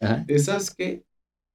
Ajá. 0.00 0.26
¿Sabes 0.38 0.70
qué? 0.70 1.04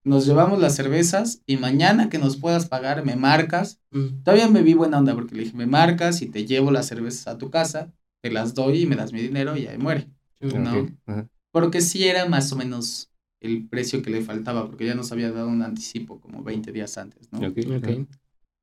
Nos 0.03 0.25
llevamos 0.25 0.59
las 0.59 0.75
cervezas 0.75 1.43
y 1.45 1.57
mañana 1.57 2.09
que 2.09 2.17
nos 2.17 2.37
puedas 2.37 2.65
pagar, 2.67 3.05
me 3.05 3.15
marcas. 3.15 3.79
Mm. 3.91 4.23
Todavía 4.23 4.47
me 4.47 4.63
vi 4.63 4.73
buena 4.73 4.97
onda 4.97 5.13
porque 5.13 5.35
le 5.35 5.43
dije, 5.43 5.55
me 5.55 5.67
marcas 5.67 6.23
y 6.23 6.25
te 6.27 6.45
llevo 6.45 6.71
las 6.71 6.87
cervezas 6.87 7.27
a 7.27 7.37
tu 7.37 7.51
casa, 7.51 7.93
te 8.21 8.31
las 8.31 8.53
doy 8.53 8.81
y 8.81 8.85
me 8.85 8.95
das 8.95 9.11
mi 9.13 9.21
dinero 9.21 9.57
y 9.57 9.67
ahí 9.67 9.77
muere. 9.77 10.07
No. 10.39 10.87
Ajá. 11.05 11.27
Porque 11.51 11.81
sí 11.81 12.05
era 12.05 12.25
más 12.25 12.51
o 12.51 12.55
menos 12.55 13.11
el 13.41 13.67
precio 13.67 14.01
que 14.01 14.09
le 14.09 14.21
faltaba, 14.21 14.67
porque 14.67 14.85
ya 14.85 14.95
nos 14.95 15.11
había 15.11 15.31
dado 15.31 15.49
un 15.49 15.61
anticipo 15.63 16.21
como 16.21 16.43
20 16.43 16.71
días 16.71 16.97
antes, 16.97 17.31
¿no? 17.31 17.39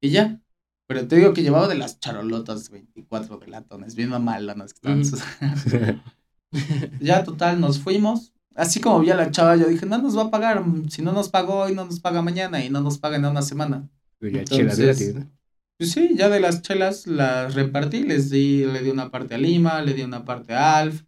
Y 0.01 0.11
ya. 0.11 0.41
Pero 0.87 1.07
te 1.07 1.17
digo 1.17 1.35
que 1.35 1.43
llevaba 1.43 1.69
de 1.69 1.75
las 1.75 2.01
charolotas 2.01 2.71
24 2.71 3.39
de 3.39 3.49
latones, 3.49 3.95
bien 3.95 4.09
mamalonas 4.09 4.73
que 4.73 5.03
estaban 5.03 6.03
Ya, 7.01 7.25
total, 7.25 7.61
nos 7.61 7.79
fuimos. 7.79 8.33
Así 8.55 8.81
como 8.81 9.01
vi 9.01 9.11
a 9.11 9.17
la 9.17 9.31
chava, 9.31 9.57
yo 9.57 9.67
dije, 9.69 9.85
no 9.85 9.99
nos 9.99 10.17
va 10.17 10.23
a 10.23 10.31
pagar. 10.31 10.65
Si 10.89 11.03
no 11.03 11.13
nos 11.13 11.29
pagó 11.29 11.61
hoy, 11.61 11.75
no 11.75 11.85
nos 11.85 12.01
paga 12.01 12.23
mañana 12.23 12.65
y 12.65 12.71
no 12.71 12.81
nos 12.81 12.99
paga 12.99 13.17
en 13.17 13.27
una 13.27 13.43
semana. 13.43 13.87
Pues 14.19 14.33
ya, 14.33 14.41
Entonces-. 14.41 15.27
Pues 15.79 15.93
sí, 15.93 16.11
ya 16.17 16.29
de 16.29 16.41
las 16.41 16.63
chelas 16.63 17.07
las 17.07 17.55
repartí. 17.55 18.03
Les 18.03 18.31
di, 18.31 18.65
le 18.67 18.83
di 18.83 18.91
una 18.91 19.11
parte 19.11 19.35
a 19.35 19.39
Lima, 19.39 19.81
le 19.83 19.95
di 19.95 20.03
una 20.03 20.25
parte 20.25 20.53
a 20.55 20.79
Alf. 20.79 21.05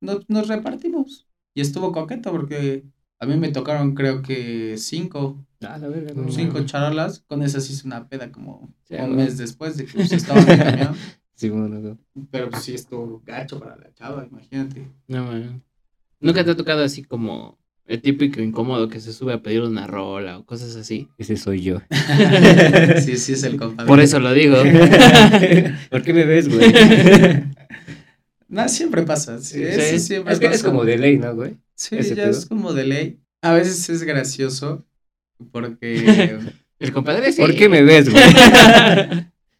Nos, 0.00 0.28
nos 0.28 0.48
repartimos. 0.48 1.26
Y 1.54 1.62
estuvo 1.62 1.92
coqueto 1.92 2.30
porque 2.30 2.84
a 3.18 3.26
mí 3.26 3.36
me 3.36 3.48
tocaron 3.50 3.94
creo 3.94 4.20
que 4.22 4.76
cinco, 4.76 5.42
Ah, 5.62 5.78
la 5.78 5.88
verga, 5.88 6.12
no. 6.14 6.30
cinco 6.30 6.62
charolas. 6.66 7.20
Con 7.26 7.42
esas 7.42 7.68
hice 7.70 7.86
una 7.86 8.06
peda 8.08 8.30
como 8.30 8.70
Sí, 8.84 8.94
un 8.96 9.16
mes 9.16 9.38
después 9.38 9.78
de 9.78 9.86
que 9.86 9.92
pues, 9.94 10.12
estaba 10.12 10.40
en 10.42 10.50
el 10.50 10.58
camión. 10.58 10.96
Sí, 11.38 11.50
bueno, 11.50 11.78
no. 11.78 11.98
Pero 12.30 12.48
pues 12.48 12.62
sí 12.62 12.72
estuvo 12.74 13.20
gacho 13.22 13.60
para 13.60 13.76
la 13.76 13.92
chava, 13.92 14.26
imagínate. 14.26 14.90
No, 15.06 15.22
man. 15.24 15.62
¿Nunca 16.18 16.42
te 16.42 16.50
ha 16.52 16.56
tocado 16.56 16.82
así 16.82 17.02
como 17.04 17.58
el 17.86 18.00
típico 18.02 18.40
incómodo 18.40 18.88
que 18.88 19.00
se 19.00 19.12
sube 19.12 19.32
a 19.32 19.42
pedir 19.42 19.62
una 19.62 19.86
rola 19.86 20.38
o 20.38 20.44
cosas 20.44 20.74
así? 20.76 21.08
Ese 21.18 21.36
soy 21.36 21.62
yo. 21.62 21.80
Sí, 23.04 23.16
sí 23.16 23.32
es 23.34 23.42
el 23.44 23.56
compadre. 23.58 23.86
Por 23.88 24.00
eso 24.00 24.18
lo 24.20 24.32
digo. 24.32 24.56
¿Por 25.90 26.02
qué 26.02 26.12
me 26.12 26.24
ves, 26.24 26.48
güey? 26.48 26.72
No, 28.48 28.68
siempre 28.68 29.02
pasa. 29.02 29.38
Sí, 29.40 29.58
Sí, 29.58 29.62
eso 29.64 29.80
sí. 29.82 29.98
siempre 30.00 30.32
Es 30.32 30.38
que 30.40 30.46
pasa. 30.46 30.56
es 30.56 30.62
como 30.62 30.84
de 30.84 30.98
ley, 30.98 31.18
¿no, 31.18 31.34
güey? 31.34 31.56
Sí, 31.74 31.96
ese 31.96 32.14
ya 32.14 32.24
pedo. 32.24 32.30
es 32.30 32.46
como 32.46 32.72
de 32.72 32.86
ley. 32.86 33.20
A 33.42 33.52
veces 33.52 33.88
es 33.90 34.02
gracioso 34.02 34.86
porque 35.52 36.38
El 36.78 36.92
compadre 36.92 37.32
sí. 37.32 37.40
¿Por 37.40 37.54
qué 37.54 37.68
me 37.68 37.82
ves, 37.82 38.08
güey? 38.10 38.22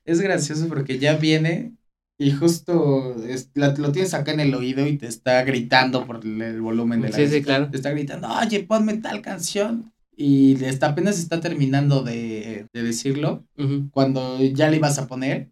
es 0.05 0.21
gracioso 0.21 0.69
porque 0.69 0.99
ya 0.99 1.17
viene 1.17 1.73
y 2.19 2.31
justo 2.33 3.17
es- 3.27 3.51
la- 3.55 3.75
lo 3.75 3.93
tienes 3.93 4.15
acá 4.15 4.33
en 4.33 4.41
el 4.41 4.55
oído 4.55 4.87
y 4.87 4.97
te 4.97 5.07
está 5.07 5.43
gritando 5.45 6.07
por 6.07 6.25
el, 6.25 6.41
el 6.41 6.61
volumen 6.61 7.03
de 7.03 7.11
la 7.11 7.17
Sí, 7.17 7.29
sí, 7.29 7.43
claro. 7.43 7.69
te 7.71 7.77
está 7.77 7.91
gritando, 7.91 8.29
oye, 8.29 8.63
ponme 8.65 8.95
tal 8.99 9.21
canción. 9.23 9.93
Y 10.19 10.57
le 10.57 10.71
está, 10.71 10.89
apenas 10.89 11.19
está 11.19 11.41
terminando 11.41 12.03
de, 12.03 12.67
de 12.73 12.83
decirlo 12.83 13.45
cuando 13.91 14.43
ya 14.43 14.71
le 14.71 14.79
ibas 14.79 14.99
a 14.99 15.07
poner 15.07 15.51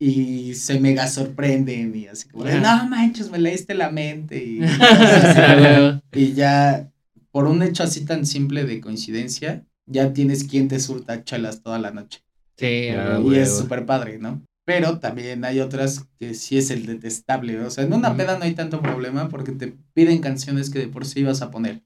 y 0.00 0.54
se 0.54 0.80
mega 0.80 1.06
sorprenden 1.06 1.94
y 1.94 2.06
así 2.08 2.28
como, 2.28 2.44
no 2.44 2.88
manches, 2.88 3.30
me 3.30 3.38
leíste 3.38 3.74
la 3.74 3.90
mente. 3.90 4.58
Y, 6.12 6.32
ya, 6.32 6.90
por 7.30 7.46
un 7.46 7.62
hecho 7.62 7.82
así 7.84 8.04
tan 8.04 8.26
simple 8.26 8.64
de 8.64 8.80
coincidencia, 8.80 9.64
ya 9.86 10.12
tienes 10.12 10.44
quien 10.44 10.66
te 10.68 10.80
surta 10.80 11.22
chelas 11.24 11.62
toda 11.62 11.78
la 11.78 11.90
noche. 11.92 12.20
Sí, 12.56 12.88
Ah, 12.90 13.18
y 13.20 13.24
huevo. 13.26 13.32
es 13.32 13.56
súper 13.58 13.84
padre, 13.86 14.18
¿no? 14.18 14.42
Pero 14.64 14.98
también 14.98 15.44
hay 15.44 15.60
otras 15.60 16.06
que 16.18 16.34
sí 16.34 16.56
es 16.56 16.70
el 16.70 16.86
detestable. 16.86 17.60
O 17.60 17.70
sea, 17.70 17.84
en 17.84 17.92
una 17.92 18.16
peda 18.16 18.38
no 18.38 18.44
hay 18.44 18.54
tanto 18.54 18.80
problema 18.80 19.28
porque 19.28 19.52
te 19.52 19.76
piden 19.92 20.20
canciones 20.20 20.70
que 20.70 20.78
de 20.78 20.88
por 20.88 21.04
sí 21.04 21.20
ibas 21.20 21.42
a 21.42 21.50
poner. 21.50 21.82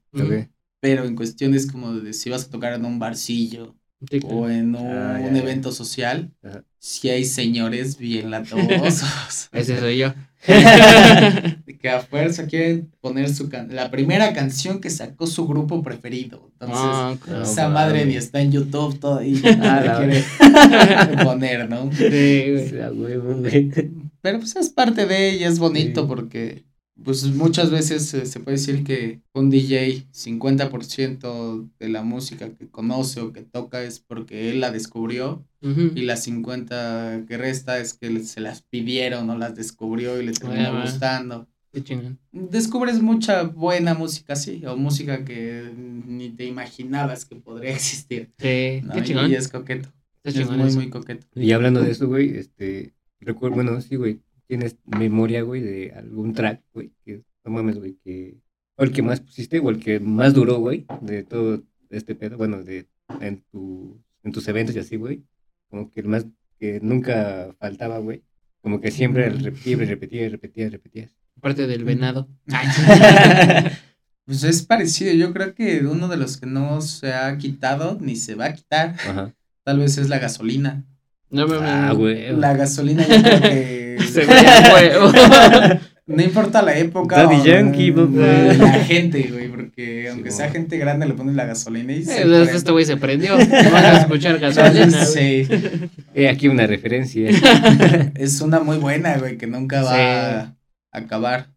Pero 0.81 1.03
en 1.03 1.15
cuestiones 1.15 1.69
como 1.69 1.93
de 1.93 2.13
si 2.13 2.29
vas 2.29 2.45
a 2.45 2.49
tocar 2.49 2.73
en 2.73 2.85
un 2.85 2.99
barcillo 2.99 3.75
o 4.23 4.47
en 4.49 4.75
un, 4.75 4.87
Ah, 4.87 5.19
ya, 5.19 5.27
un 5.27 5.35
ya. 5.35 5.41
evento 5.41 5.71
social, 5.73 6.33
Ajá. 6.41 6.63
si 6.79 7.09
hay 7.09 7.25
señores 7.25 7.97
bien 7.97 8.31
latosos. 8.31 9.49
Ese 9.51 9.77
soy 9.77 9.97
yo. 9.97 10.13
que 11.81 11.89
a 11.89 11.99
fuerza 12.01 12.45
quieren 12.47 12.91
poner 13.01 13.33
su 13.33 13.49
can 13.49 13.73
la 13.73 13.89
primera 13.91 14.33
canción 14.33 14.81
que 14.81 14.89
sacó 14.89 15.27
su 15.27 15.47
grupo 15.47 15.81
preferido. 15.81 16.49
Entonces, 16.59 16.79
Ah, 16.81 17.15
esa 17.43 17.69
madre 17.69 18.05
ni 18.05 18.15
está 18.15 18.41
en 18.41 18.51
YouTube 18.51 18.99
todo 18.99 19.21
y 19.23 19.41
Ah, 19.61 19.81
la 19.85 19.97
quiere 19.97 21.23
poner, 21.23 21.69
¿no? 21.69 21.89
sí, 21.93 22.45
güey. 22.93 23.71
Pero 24.21 24.39
pues 24.39 24.55
es 24.57 24.69
parte 24.69 25.05
de 25.05 25.29
ella, 25.31 25.47
es 25.47 25.59
bonito 25.59 26.01
Sí. 26.01 26.07
porque 26.07 26.63
pues 27.03 27.23
muchas 27.25 27.71
veces 27.71 28.13
eh, 28.13 28.25
se 28.25 28.39
puede 28.39 28.57
decir 28.57 28.83
que 28.83 29.21
un 29.33 29.49
DJ 29.49 30.05
50% 30.13 31.69
de 31.79 31.89
la 31.89 32.03
música 32.03 32.49
que 32.53 32.67
conoce 32.67 33.21
o 33.21 33.31
que 33.33 33.41
toca 33.41 33.83
es 33.83 33.99
porque 33.99 34.49
él 34.49 34.59
la 34.61 34.71
descubrió 34.71 35.45
y 35.61 36.01
la 36.03 36.15
50 36.15 37.25
que 37.27 37.37
resta 37.37 37.79
es 37.79 37.93
que 37.93 38.19
se 38.23 38.39
las 38.39 38.61
pidieron 38.61 39.29
o 39.29 39.37
las 39.37 39.55
descubrió 39.55 40.21
y 40.21 40.25
le 40.25 40.31
terminó 40.31 40.69
Ah, 40.69 40.71
va. 40.71 40.81
gustando. 40.83 41.47
Qué 41.73 41.83
chingón. 41.83 42.17
Descubres 42.31 43.01
mucha 43.01 43.43
buena 43.43 43.93
música 43.93 44.33
así 44.33 44.65
o 44.65 44.75
música 44.77 45.23
que 45.25 45.71
ni 45.75 46.29
te 46.29 46.45
imaginabas 46.45 47.25
que 47.25 47.35
podría 47.35 47.71
existir. 47.75 48.31
Sí, 48.39 48.81
¿no? 48.83 48.93
qué 48.93 49.03
chingón. 49.03 49.29
Y 49.31 49.35
es 49.35 49.47
coqueto. 49.49 49.89
Qué 50.23 50.29
Es 50.29 50.49
muy, 50.49 50.67
eso. 50.67 50.77
muy 50.77 50.89
coqueto. 50.89 51.27
Y 51.35 51.51
hablando 51.51 51.81
de 51.81 51.91
eso, 51.91 52.07
güey, 52.07 52.37
este, 52.37 52.93
recuerdo, 53.19 53.55
bueno, 53.55 53.79
sí, 53.81 53.95
güey, 53.97 54.19
tienes 54.49 54.77
memoria, 54.85 55.43
güey, 55.43 55.61
de 55.61 55.93
algún 55.95 56.33
track, 56.33 56.63
güey, 56.73 56.91
que, 57.05 57.21
no 57.45 57.51
mames, 57.51 57.77
güey, 57.77 57.97
que, 58.03 58.39
o 58.75 58.83
el 58.83 58.91
que 58.91 59.03
más 59.03 59.21
pusiste, 59.21 59.59
o 59.59 59.69
el 59.69 59.79
que 59.79 59.99
más 59.99 60.33
duró, 60.33 60.57
güey, 60.57 60.87
de 61.01 61.23
todo 61.23 61.63
este 61.91 62.15
pedo, 62.15 62.35
bueno, 62.35 62.63
de, 62.63 62.87
en 63.21 63.43
tu, 63.51 64.03
en 64.23 64.31
tus 64.31 64.47
eventos 64.47 64.75
y 64.75 64.79
así, 64.79 64.95
güey, 64.95 65.23
como 65.69 65.91
que 65.91 65.99
el 65.99 66.07
más, 66.07 66.25
que 66.59 66.79
nunca 66.81 67.55
faltaba, 67.59 67.99
güey, 67.99 68.23
como 68.61 68.81
que 68.81 68.89
siempre 68.89 69.29
repetía, 69.29 69.73
y 69.73 69.75
repetía, 69.85 70.25
y 70.25 70.29
repetía, 70.29 70.65
y 70.65 70.69
repetías. 70.69 71.11
Parte 71.39 71.67
del 71.67 71.83
venado. 71.83 72.27
Pues 74.25 74.43
es 74.43 74.61
parecido, 74.61 75.11
yo 75.13 75.33
creo 75.33 75.55
que 75.55 75.87
uno 75.87 76.07
de 76.07 76.15
los 76.15 76.37
que 76.37 76.45
no 76.45 76.81
se 76.81 77.13
ha 77.13 77.35
quitado 77.39 77.97
ni 77.99 78.15
se 78.15 78.35
va 78.35 78.45
a 78.45 78.53
quitar, 78.53 78.95
Ajá. 79.07 79.33
tal 79.63 79.79
vez 79.79 79.97
es 79.97 80.07
la 80.07 80.19
gasolina. 80.19 80.85
No 81.31 81.47
me 81.47 81.57
Ah, 81.61 81.91
güey. 81.93 82.31
La 82.35 82.53
gasolina 82.55 83.07
yo 83.07 83.21
creo 83.21 83.41
que 83.41 83.97
Se 84.11 84.25
huevo. 84.73 85.11
no 86.07 86.23
importa 86.23 86.61
la 86.63 86.77
época 86.77 87.17
Daddy 87.23 87.35
o 87.41 87.45
Yankee, 87.45 87.91
la, 87.91 87.95
papá. 88.05 88.53
la 88.57 88.73
gente, 88.85 89.23
güey, 89.31 89.49
porque 89.49 90.09
aunque 90.09 90.31
sea 90.31 90.49
gente 90.49 90.77
grande 90.77 91.05
le 91.05 91.13
pones 91.13 91.35
la 91.35 91.45
gasolina 91.45 91.93
y 91.93 92.03
se 92.03 92.21
Eh, 92.21 92.25
prende. 92.25 92.51
Este 92.53 92.71
güey 92.71 92.85
se 92.85 92.97
prendió. 92.97 93.37
Vamos 93.37 93.49
a 93.73 93.97
escuchar 94.01 94.39
gasolina. 94.39 94.87
güey. 95.05 95.45
Sí, 95.45 95.47
He 96.15 96.29
aquí 96.29 96.47
una 96.47 96.65
referencia. 96.65 97.29
es 98.15 98.41
una 98.41 98.59
muy 98.61 98.77
buena, 98.77 99.17
güey, 99.19 99.37
que 99.37 99.45
nunca 99.47 99.83
va 99.83 99.93
Sí. 99.93 99.99
a 100.01 100.55
acabar. 100.91 101.49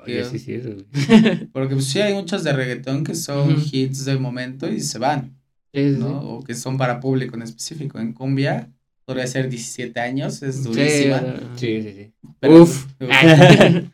Oye, 0.00 0.24
sí, 0.24 0.38
sí, 0.38 0.54
eso, 0.54 0.70
güey. 0.70 1.46
Porque 1.52 1.74
pues, 1.74 1.86
sí 1.86 2.00
hay 2.00 2.12
muchas 2.14 2.42
de 2.44 2.52
reggaetón 2.52 3.04
que 3.04 3.14
son 3.14 3.56
hits 3.70 4.04
del 4.04 4.18
momento 4.18 4.70
y 4.70 4.80
se 4.80 4.98
van. 4.98 5.36
Sí, 5.72 5.94
sí, 5.94 5.96
¿no? 5.98 6.08
sí. 6.08 6.26
O 6.28 6.42
que 6.42 6.54
son 6.54 6.76
para 6.76 7.00
público 7.00 7.36
en 7.36 7.42
específico. 7.42 7.98
En 7.98 8.12
cumbia 8.12 8.68
podría 9.10 9.26
ser 9.26 9.48
17 9.48 9.98
años, 10.00 10.42
es 10.42 10.56
Sí, 10.56 10.62
durísima. 10.62 11.22
Sí, 11.56 11.82
sí, 11.82 11.92
sí. 11.92 12.12
pero, 12.38 12.62
Uf. 12.62 12.86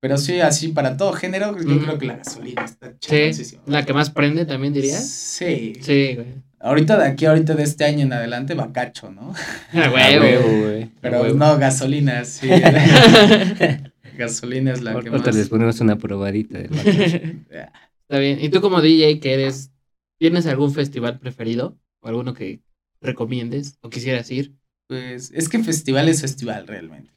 Pero 0.00 0.18
sí, 0.18 0.38
así 0.40 0.68
para 0.68 0.98
todo 0.98 1.14
género, 1.14 1.56
yo 1.56 1.80
creo 1.80 1.96
que 1.96 2.04
la 2.04 2.16
gasolina 2.16 2.62
está 2.64 2.92
Sí, 3.00 3.30
la 3.64 3.86
que 3.86 3.94
más 3.94 4.10
prende 4.10 4.44
también 4.44 4.74
dirías. 4.74 5.08
Sí. 5.08 5.72
Sí, 5.80 6.16
güey. 6.16 6.26
Ahorita 6.60 6.98
de 6.98 7.06
aquí, 7.06 7.24
ahorita 7.24 7.54
de 7.54 7.62
este 7.62 7.84
año 7.84 8.00
en 8.02 8.12
adelante, 8.12 8.52
bacacho, 8.54 9.10
¿no? 9.10 9.32
A 9.72 9.84
A 9.86 9.90
huevo. 9.90 10.24
huevo, 10.24 10.62
güey. 10.64 10.90
Pero 11.00 11.32
no, 11.34 11.56
gasolina, 11.58 12.22
sí. 12.26 12.48
gasolina 14.18 14.72
es 14.72 14.82
la 14.82 14.92
que 15.00 15.08
Ahorita 15.08 15.30
les 15.30 15.36
más. 15.36 15.48
ponemos 15.48 15.80
una 15.80 15.96
probadita 15.96 16.58
del. 16.58 16.70
Está 16.74 18.18
bien. 18.18 18.38
¿Y 18.42 18.50
tú 18.50 18.60
como 18.60 18.82
DJ 18.82 19.20
que 19.20 19.32
eres, 19.34 19.70
tienes 20.18 20.46
algún 20.46 20.72
festival 20.72 21.18
preferido? 21.18 21.78
¿O 22.00 22.08
alguno 22.08 22.34
que 22.34 22.60
recomiendes 23.04 23.78
o 23.80 23.90
quisieras 23.90 24.30
ir? 24.30 24.54
Pues 24.88 25.30
es 25.32 25.48
que 25.48 25.62
festival 25.62 26.08
es 26.08 26.20
festival 26.20 26.66
realmente. 26.66 27.12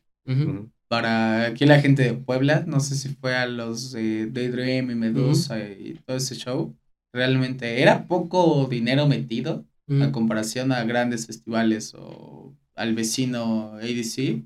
Para 0.88 1.48
aquí 1.48 1.66
la 1.66 1.80
gente 1.80 2.04
de 2.04 2.14
Puebla, 2.14 2.64
no 2.68 2.80
sé 2.80 2.96
si 2.96 3.10
fue 3.10 3.36
a 3.36 3.46
los 3.46 3.92
de 3.92 4.28
Daydream 4.28 4.92
y 4.92 4.96
Medusa 4.96 5.60
y 5.60 6.00
todo 6.06 6.18
ese 6.18 6.36
show, 6.36 6.76
realmente 7.14 7.82
era 7.82 8.08
poco 8.08 8.68
dinero 8.70 9.08
metido 9.08 9.66
a 10.02 10.12
comparación 10.12 10.72
a 10.72 10.84
grandes 10.84 11.26
festivales 11.28 11.94
o 11.94 12.54
al 12.76 12.94
vecino 12.94 13.74
ADC. 13.76 14.44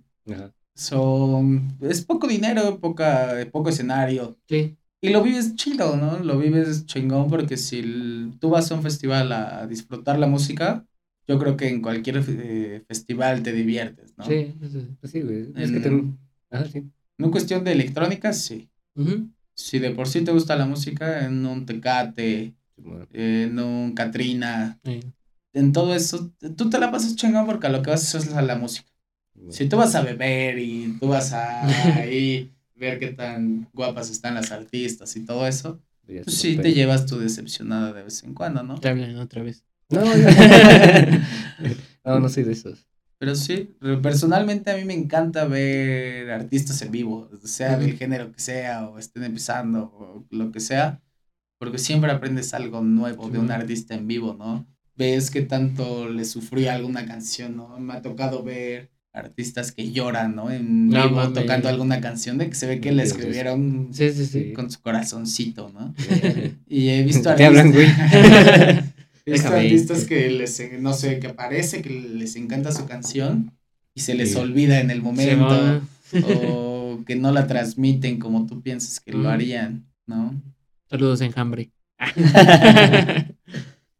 Son, 0.76 1.78
es 1.82 2.04
poco 2.06 2.28
dinero, 2.28 2.80
poca, 2.80 3.36
poco 3.52 3.70
escenario. 3.70 4.38
Sí. 4.48 4.78
Y 5.02 5.10
lo 5.10 5.24
vives 5.24 5.56
chido, 5.56 5.98
¿no? 5.98 6.20
Lo 6.20 6.38
vives 6.38 6.86
chingón 6.86 7.28
porque 7.28 7.58
si 7.58 8.32
tú 8.40 8.50
vas 8.50 8.72
a 8.72 8.76
un 8.76 8.84
festival 8.84 9.32
a 9.32 9.68
disfrutar 9.68 10.20
la 10.20 10.28
música, 10.28 10.86
yo 11.28 11.40
creo 11.40 11.58
que 11.58 11.68
en 11.70 11.82
cualquier 11.82 12.24
eh, 12.28 12.84
festival 12.88 13.44
te 13.44 13.54
diviertes, 13.54 14.14
¿no? 14.18 14.26
Sí. 14.26 14.54
sí. 14.72 14.88
Pues 15.00 15.12
sí, 15.12 15.22
güey. 15.22 15.52
Es 15.56 15.72
que 15.72 15.78
En, 15.78 16.18
Ajá, 16.50 16.66
sí. 16.66 16.84
en 17.18 17.32
cuestión 17.32 17.64
de 17.64 17.72
electrónica, 17.72 18.34
sí. 18.34 18.70
Ujú. 18.96 19.30
Si 19.54 19.80
de 19.80 19.92
por 19.92 20.08
sí 20.08 20.22
te 20.22 20.32
gusta 20.32 20.56
la 20.56 20.66
música, 20.66 21.26
en 21.26 21.46
un 21.46 21.66
Tecate, 21.66 22.54
en 23.14 23.60
un 23.60 23.94
Katrina, 23.94 24.80
en 25.54 25.72
todo 25.72 25.94
eso, 25.94 26.32
tú 26.56 26.70
te 26.70 26.80
la 26.80 26.92
pasas 26.92 27.16
chingón 27.16 27.46
porque 27.46 27.68
a 27.68 27.70
lo 27.70 27.82
que 27.82 27.92
vas 27.92 28.04
a 28.04 28.18
hacer 28.18 28.32
es 28.32 28.36
a 28.36 28.42
la 28.42 28.56
música. 28.56 28.90
Si 29.50 29.68
tú 29.68 29.78
vas 29.78 29.96
a 29.96 30.02
beber 30.02 30.60
y 30.60 30.98
tú 31.00 31.08
vas 31.08 31.34
a 31.34 31.66
ahí 31.98 32.52
ver 32.76 33.00
qué 33.00 33.08
tan 33.08 33.70
guapas 33.74 34.10
están 34.10 34.36
las 34.36 34.52
artistas 34.52 35.16
y 35.16 35.26
todo 35.26 35.48
eso, 35.48 35.80
pues 36.06 36.36
sí 36.36 36.58
te 36.58 36.74
llevas 36.74 37.06
tu 37.06 37.20
decepcionada 37.20 37.94
de 37.94 38.04
vez 38.04 38.24
en 38.24 38.34
cuando, 38.34 38.64
¿no? 38.64 38.80
Te 38.80 38.90
hablan 38.90 39.18
otra 39.18 39.44
vez. 39.44 39.64
No, 39.92 40.06
yo- 40.06 40.28
no, 42.06 42.20
no 42.20 42.30
soy 42.30 42.44
de 42.44 42.54
esos. 42.54 42.86
Pero 43.20 43.36
sí, 43.36 43.76
personalmente 44.02 44.72
a 44.72 44.78
mí 44.78 44.84
me 44.84 44.96
encanta 44.96 45.46
ver 45.46 46.32
artistas 46.32 46.82
en 46.82 46.92
vivo, 46.92 47.30
sea 47.44 47.78
del 47.78 47.96
género 47.96 48.32
que 48.32 48.40
sea 48.42 48.88
o 48.90 48.98
estén 48.98 49.24
empezando 49.24 49.84
o 49.84 50.26
lo 50.32 50.52
que 50.52 50.60
sea, 50.60 51.02
porque 51.60 51.78
siempre 51.78 52.12
aprendes 52.12 52.56
algo 52.56 52.82
nuevo 52.82 53.30
de 53.30 53.38
un 53.38 53.52
artista 53.52 53.94
en 53.94 54.08
vivo, 54.08 54.34
¿no? 54.34 54.66
Ves 54.96 55.30
que 55.30 55.44
tanto 55.44 56.10
le 56.10 56.26
sufrió 56.26 56.72
alguna 56.72 57.06
canción, 57.06 57.56
¿no? 57.58 57.80
Me 57.80 57.94
ha 57.94 58.02
tocado 58.02 58.42
ver 58.42 58.90
artistas 59.14 59.72
que 59.72 59.92
lloran, 59.92 60.36
¿no? 60.36 60.50
En 60.50 60.90
No 60.90 61.08
vivo 61.08 61.30
tocando 61.30 61.70
alguna 61.70 62.02
canción 62.02 62.40
de 62.40 62.50
que 62.50 62.56
se 62.56 62.66
ve 62.66 62.80
que 62.82 62.92
la 62.92 63.04
escribieron 63.04 63.90
Sí, 63.92 64.10
sí, 64.12 64.26
sí. 64.26 64.54
Con 64.54 64.72
su 64.72 64.82
corazoncito, 64.82 65.70
¿no? 65.70 65.94
Y 66.68 66.90
he 66.90 67.04
visto 67.04 67.32
Te 67.36 67.46
hablan, 67.46 67.72
güey. 67.72 67.88
Ir. 69.40 69.46
artistas 69.48 70.06
que 70.06 70.30
les, 70.30 70.62
no 70.80 70.94
sé, 70.94 71.20
que 71.20 71.30
parece 71.30 71.82
que 71.82 71.90
les 71.90 72.36
encanta 72.36 72.72
su 72.72 72.86
canción 72.86 73.52
y 73.96 74.02
se 74.02 74.14
les 74.16 74.32
Sí. 74.34 74.38
olvida 74.38 74.80
en 74.80 74.92
el 74.92 75.02
momento 75.02 75.82
o 76.24 77.00
que 77.06 77.16
no 77.16 77.32
la 77.32 77.48
transmiten 77.48 78.20
como 78.20 78.46
tú 78.46 78.62
piensas 78.62 79.00
que 79.00 79.12
lo 79.14 79.20
Mm. 79.20 79.28
harían, 79.28 79.86
¿no? 80.08 80.42
Saludos, 80.90 81.22
enjambre. 81.22 81.72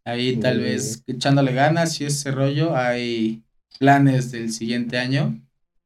Ahí 0.04 0.38
tal 0.38 0.60
vez 0.60 1.04
echándole 1.08 1.54
ganas 1.54 2.00
y 2.02 2.06
ese 2.06 2.32
rollo, 2.32 2.76
hay 2.76 3.44
planes 3.80 4.32
del 4.32 4.52
siguiente 4.52 4.98
año 4.98 5.40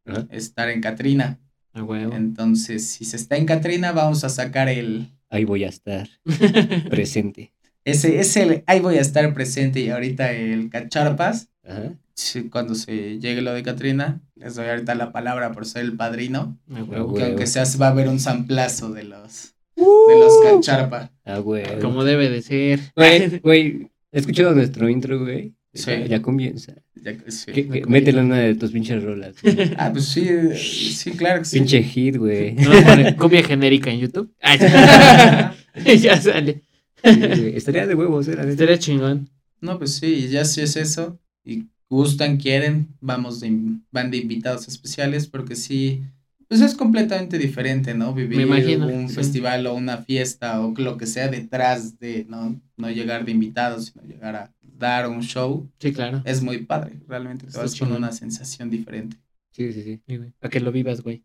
Ajá. 0.06 0.26
estar 0.32 0.70
en 0.70 0.82
Catrina. 0.82 1.38
A 1.74 1.84
huevo. 1.84 2.14
Entonces, 2.16 2.88
si 2.88 3.04
se 3.04 3.18
está 3.18 3.36
en 3.36 3.46
Catrina, 3.46 3.92
vamos 3.92 4.24
a 4.24 4.30
sacar 4.30 4.70
el 4.70 5.10
Ahí 5.30 5.44
voy 5.44 5.64
a 5.66 5.70
estar 5.70 6.08
presente. 6.90 7.52
Ese 7.86 8.20
es 8.20 8.36
el 8.36 8.64
ahí 8.68 8.80
voy 8.82 8.98
a 8.98 9.02
estar 9.02 9.34
presente 9.34 9.80
y 9.80 9.90
ahorita 9.90 10.32
el 10.34 10.70
cacharpas 10.70 11.50
Ajá. 11.64 11.96
Sí, 12.16 12.50
cuando 12.50 12.76
se 12.76 13.20
llegue 13.20 13.42
lo 13.42 13.54
de 13.54 13.62
Katrina, 13.62 14.22
les 14.36 14.56
doy 14.56 14.68
ahorita 14.68 14.96
la 14.96 15.12
palabra 15.12 15.52
por 15.52 15.66
ser 15.66 15.84
el 15.84 15.98
padrino. 15.98 16.58
Ah. 16.72 16.86
Que 16.90 17.24
aunque 17.24 17.46
sea, 17.46 17.66
va 17.80 17.88
a 17.88 17.90
haber 17.90 18.08
un 18.08 18.22
samplazo 18.22 18.94
de 18.94 19.04
los, 19.04 19.54
de 19.76 20.18
los 20.18 20.34
cacharpa. 20.42 21.12
Ah, 21.26 21.40
güey. 21.40 21.80
Como 21.82 22.06
debe 22.06 22.30
de 22.30 22.42
ser. 22.42 22.80
Güey, 22.96 23.40
güey, 23.40 23.92
¿has 24.14 24.22
escuchado 24.22 24.56
nuestro 24.56 24.88
intro, 24.88 25.20
güey? 25.20 25.56
Sí. 25.74 25.92
Ya, 25.92 26.06
ya 26.06 26.22
comienza. 26.22 26.74
Ya 26.96 27.16
sí. 27.28 27.52
En 27.54 28.20
una 28.20 28.38
de 28.38 28.56
tus 28.56 28.72
pinches 28.72 29.04
rolas. 29.04 29.36
güey. 29.42 29.74
Ah, 29.78 29.90
pues 29.92 30.06
sí, 30.06 30.26
sí, 30.56 31.12
claro 31.12 31.40
que 31.40 31.46
sí. 31.46 31.60
Pinche 31.60 31.84
hit, 31.84 32.16
güey. 32.16 32.54
No 32.54 32.72
copia 33.18 33.44
genérica 33.44 33.92
en 33.92 34.00
YouTube. 34.00 34.34
Ay, 34.42 34.58
ya 36.00 36.20
sale. 36.22 36.64
Estaría 37.56 37.88
de 37.88 37.96
huevos, 37.96 38.28
era 38.28 38.44
Estaría 38.44 38.78
chingón. 38.80 39.30
No, 39.62 39.78
pues 39.78 39.96
sí, 39.96 40.08
y 40.08 40.28
ya 40.30 40.46
si 40.46 40.62
es 40.62 40.76
eso, 40.76 41.20
y 41.44 41.66
gustan, 41.90 42.38
quieren, 42.38 42.96
vamos 43.00 43.40
de, 43.40 43.58
van 43.92 44.12
de 44.12 44.18
invitados 44.18 44.68
especiales, 44.68 45.28
porque 45.28 45.56
sí, 45.56 46.02
pues 46.48 46.62
es 46.62 46.76
completamente 46.76 47.38
diferente, 47.38 47.94
¿no? 47.94 48.14
Vivir 48.14 48.38
Me 48.38 48.44
imagino, 48.44 48.88
un 48.88 49.10
sí. 49.10 49.16
festival 49.16 49.66
o 49.68 49.74
una 49.74 49.98
fiesta 49.98 50.62
o 50.66 50.74
lo 50.78 50.98
que 50.98 51.08
sea 51.08 51.28
detrás 51.28 52.00
de, 52.00 52.26
¿no? 52.30 52.60
No 52.78 52.90
llegar 52.92 53.26
de 53.26 53.32
invitados, 53.32 53.86
sino 53.88 54.04
llegar 54.06 54.36
a 54.36 54.54
dar 54.62 55.08
un 55.10 55.22
show, 55.22 55.70
Sí, 55.80 55.94
claro. 55.94 56.22
es 56.26 56.42
muy 56.42 56.60
padre, 56.66 57.00
realmente 57.08 57.44
te 57.46 57.50
Está 57.50 57.62
vas 57.62 57.76
con 57.76 57.92
una 57.94 58.12
sensación 58.12 58.70
diferente. 58.70 59.18
Sí, 59.52 59.72
sí, 59.72 59.84
sí. 59.84 60.02
Sí. 60.08 60.20
Para 60.40 60.52
que 60.52 60.60
lo 60.60 60.72
vivas, 60.72 61.02
güey. 61.02 61.24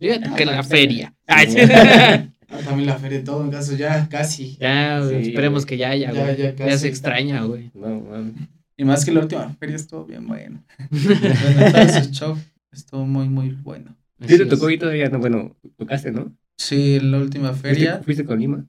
Fíjate 0.00 0.30
que 0.36 0.42
en 0.42 0.50
la 0.50 0.64
feria. 0.64 1.14
Ay, 1.26 1.46
sí. 1.48 1.58
también 2.64 2.86
la 2.86 2.96
feria 2.98 3.18
de 3.18 3.24
todo, 3.24 3.42
en 3.44 3.50
caso 3.50 3.74
ya 3.74 4.08
casi. 4.08 4.56
Ya, 4.60 5.00
güey, 5.00 5.22
Sí, 5.24 5.28
esperemos 5.30 5.62
güey. 5.64 5.68
que 5.68 5.76
ya 5.78 5.90
haya, 5.90 6.12
Ya, 6.12 6.24
güey. 6.24 6.36
ya 6.36 6.44
Ya, 6.50 6.54
casi. 6.54 6.78
se 6.78 6.88
extraña, 6.88 7.42
güey. 7.44 7.70
No, 7.74 8.00
mames. 8.00 8.34
Y 8.76 8.84
más 8.84 9.04
que 9.04 9.12
la 9.12 9.20
última 9.20 9.48
feria 9.60 9.76
estuvo 9.76 10.04
bien 10.04 10.26
bueno. 10.28 10.62
Ese 10.90 12.10
show 12.10 12.36
estuvo 12.72 13.06
muy, 13.06 13.28
muy 13.28 13.50
bueno. 13.50 13.96
Sí, 14.26 14.38
te 14.38 14.46
tocó 14.46 14.68
y 14.70 14.78
todavía 14.78 15.08
no, 15.08 15.18
bueno, 15.18 15.56
tocaste, 15.76 16.10
¿no? 16.12 16.32
Sí, 16.56 16.98
la 17.00 17.18
última 17.18 17.50
¿Fuiste, 17.50 17.68
feria. 17.68 18.00
fuiste 18.04 18.24
con 18.24 18.38
Lima? 18.40 18.64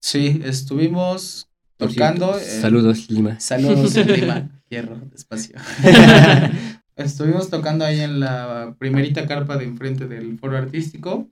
Sí, 0.00 0.40
estuvimos 0.44 1.48
tocando. 1.76 2.38
eh, 2.38 2.42
Saludos, 2.42 3.10
Lima. 3.10 3.38
Saludos, 3.40 3.96
Lima. 4.06 4.48
Hierro, 4.70 4.96
despacio. 5.10 5.56
Estuvimos 6.96 7.48
tocando 7.48 7.84
ahí 7.84 8.00
en 8.00 8.20
la 8.20 8.74
primerita 8.78 9.26
carpa 9.26 9.56
de 9.56 9.64
enfrente 9.64 10.06
del 10.06 10.38
foro 10.38 10.56
artístico. 10.58 11.28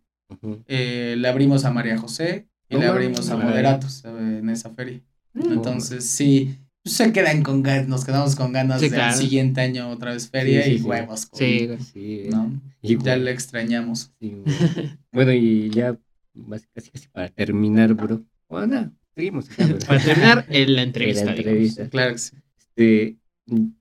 Eh, 0.66 1.14
le 1.18 1.28
abrimos 1.28 1.64
a 1.64 1.70
María 1.70 1.96
José 1.98 2.48
y 2.68 2.74
No 2.74 2.80
le 2.80 2.86
abrimos 2.86 3.28
a. 3.30 3.36
Moderatos 3.36 4.04
en 4.04 4.48
esa 4.50 4.70
feria. 4.70 5.00
No, 5.32 5.52
Entonces, 5.52 6.04
sí, 6.04 6.58
se 6.84 7.12
quedan 7.12 7.42
con 7.42 7.62
ganas, 7.62 7.88
nos 7.88 8.04
quedamos 8.04 8.34
con 8.36 8.52
ganas 8.52 8.80
Sí, 8.80 8.86
del 8.88 8.98
claro. 8.98 9.16
siguiente 9.16 9.60
año 9.60 9.88
otra 9.90 10.12
vez 10.12 10.28
feria 10.28 10.62
Sí, 10.62 10.70
sí, 10.70 10.76
y 10.76 10.78
sí. 10.80 10.84
huevos. 10.84 11.26
con- 11.26 11.38
Sí. 11.38 11.68
Sí, 11.92 12.22
¿no? 12.30 12.60
y, 12.82 12.98
Ya 12.98 13.16
le 13.16 13.30
extrañamos. 13.30 14.12
Bueno, 15.12 15.32
y 15.32 15.70
ya 15.70 15.96
casi 16.74 16.90
casi 16.90 17.08
para 17.08 17.28
terminar, 17.28 17.94
bro. 17.94 18.22
Bueno, 18.48 18.66
nada, 18.66 18.92
seguimos. 19.14 19.50
acá, 19.50 19.66
bro. 19.66 19.78
Para 19.86 20.00
terminar 20.02 20.46
en 20.48 20.74
la 20.76 20.82
entrevista. 20.82 21.20
En 21.22 21.26
la 21.26 21.32
digamos. 21.34 21.48
entrevista. 21.52 21.88
Claro 21.90 22.12
que 22.12 22.18
sí. 22.18 22.36
Este, 22.76 23.16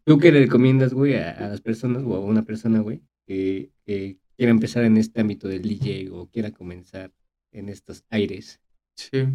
¿Tú 0.06 0.18
qué 0.18 0.32
le 0.32 0.40
recomiendas, 0.40 0.94
güey, 0.94 1.16
a, 1.16 1.32
a 1.32 1.50
las 1.50 1.60
personas 1.62 2.04
o 2.06 2.16
a 2.16 2.20
una 2.20 2.44
persona, 2.46 2.80
güey, 2.80 3.02
que, 3.26 3.70
que 3.86 4.18
quiera 4.38 4.52
empezar 4.52 4.84
en 4.86 4.98
este 4.98 5.20
ámbito 5.22 5.48
del 5.48 5.64
DJ 5.64 6.10
o 6.12 6.28
quiera 6.28 6.52
comenzar 6.52 7.12
en 7.52 7.70
estos 7.70 8.04
aires? 8.10 8.60
Sí. 8.96 9.26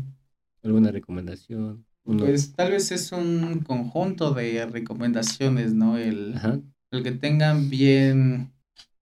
¿Alguna 0.63 0.91
recomendación? 0.93 1.85
Uno- 2.05 2.25
Pues 2.25 2.53
tal 2.55 2.73
vez 2.73 2.91
es 2.93 3.13
un 3.13 3.61
conjunto 3.61 4.33
de 4.33 4.65
recomendaciones, 4.67 5.75
¿no? 5.75 5.99
El, 5.99 6.35
Ajá. 6.37 6.61
el 6.91 7.03
que 7.03 7.13
tengan 7.13 7.69
bien, 7.71 8.53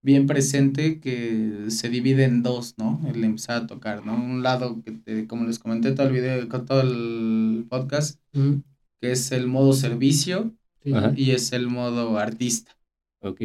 bien 0.03 0.27
presente 0.27 1.01
que 1.01 1.67
se 1.69 1.89
divide 1.89 2.25
en 2.25 2.43
dos, 2.43 2.75
¿no? 2.79 3.01
El 3.07 3.23
empezar 3.25 3.63
a 3.63 3.67
tocar, 3.67 4.05
¿no? 4.05 4.15
Un 4.15 4.43
lado 4.43 4.83
que, 4.83 4.93
te- 4.93 5.27
como 5.27 5.45
les 5.45 5.59
comenté 5.59 5.93
todo 5.93 6.07
el 6.09 6.13
video, 6.15 6.49
con 6.49 6.65
todo 6.67 6.81
el 6.83 7.67
podcast, 7.69 8.19
Ujú. 8.35 8.63
que 9.01 9.13
es 9.13 9.33
el 9.33 9.47
modo 9.47 9.73
servicio 9.75 10.55
Sí. 10.83 10.93
Y 11.15 11.33
es 11.33 11.53
el 11.53 11.67
modo 11.69 12.17
artista, 12.17 12.75
Ok. 13.21 13.43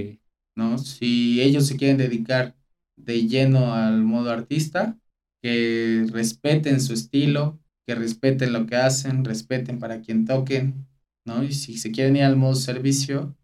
¿No? 0.56 0.78
Si 0.78 1.42
ellos 1.42 1.68
se 1.68 1.78
quieren 1.78 1.98
dedicar 1.98 2.56
de 2.98 3.28
lleno 3.28 3.74
al 3.74 4.04
modo 4.04 4.32
artista, 4.32 4.98
que 5.42 6.06
respeten 6.12 6.82
su 6.82 6.94
estilo, 6.94 7.60
que 7.86 7.96
respeten 7.96 8.54
lo 8.54 8.66
que 8.66 8.76
hacen, 8.78 9.26
respeten 9.26 9.80
para 9.80 10.02
quien 10.02 10.26
toquen, 10.26 10.88
¿no? 11.26 11.44
Y 11.44 11.54
si 11.54 11.78
se 11.78 11.92
quieren 11.92 12.16
ir 12.16 12.24
al 12.24 12.36
modo 12.36 12.56
servicio, 12.56 13.36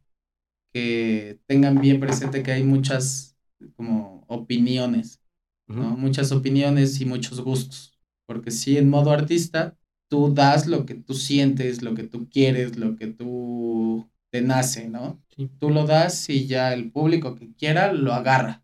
que 0.73 1.39
tengan 1.47 1.79
bien 1.81 1.99
presente 1.99 2.43
que 2.43 2.51
hay 2.51 2.63
muchas 2.63 3.37
como 3.75 4.23
opiniones, 4.27 5.21
¿no? 5.67 5.97
Muchas 5.97 6.31
opiniones 6.31 6.99
y 7.01 7.05
muchos 7.05 7.41
gustos. 7.41 7.97
Porque 8.25 8.51
si 8.51 8.77
en 8.77 8.89
modo 8.89 9.11
artista, 9.11 9.77
tú 10.09 10.33
das 10.33 10.67
lo 10.67 10.85
que 10.85 10.95
tú 10.95 11.13
sientes, 11.13 11.81
lo 11.81 11.93
que 11.93 12.03
tú 12.03 12.29
quieres, 12.29 12.77
lo 12.77 12.95
que 12.95 13.07
tú 13.07 14.09
te 14.31 14.41
nace, 14.41 14.87
¿no? 14.89 15.21
Sí. 15.35 15.49
Tú 15.59 15.69
lo 15.69 15.85
das 15.85 16.29
y 16.29 16.47
ya 16.47 16.73
el 16.73 16.91
público 16.91 17.35
que 17.35 17.53
quiera 17.53 17.93
lo 17.93 18.13
agarra. 18.13 18.63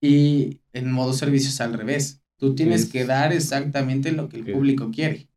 Y 0.00 0.60
en 0.72 0.92
modo 0.92 1.12
servicio 1.14 1.48
es 1.48 1.60
al 1.60 1.72
revés. 1.72 2.20
Tú 2.36 2.54
tienes 2.54 2.82
Es- 2.82 2.90
que 2.90 3.04
dar 3.06 3.32
exactamente 3.32 4.12
lo 4.12 4.28
que 4.28 4.36
el 4.38 4.52
público 4.52 4.90
quiere. 4.90 5.28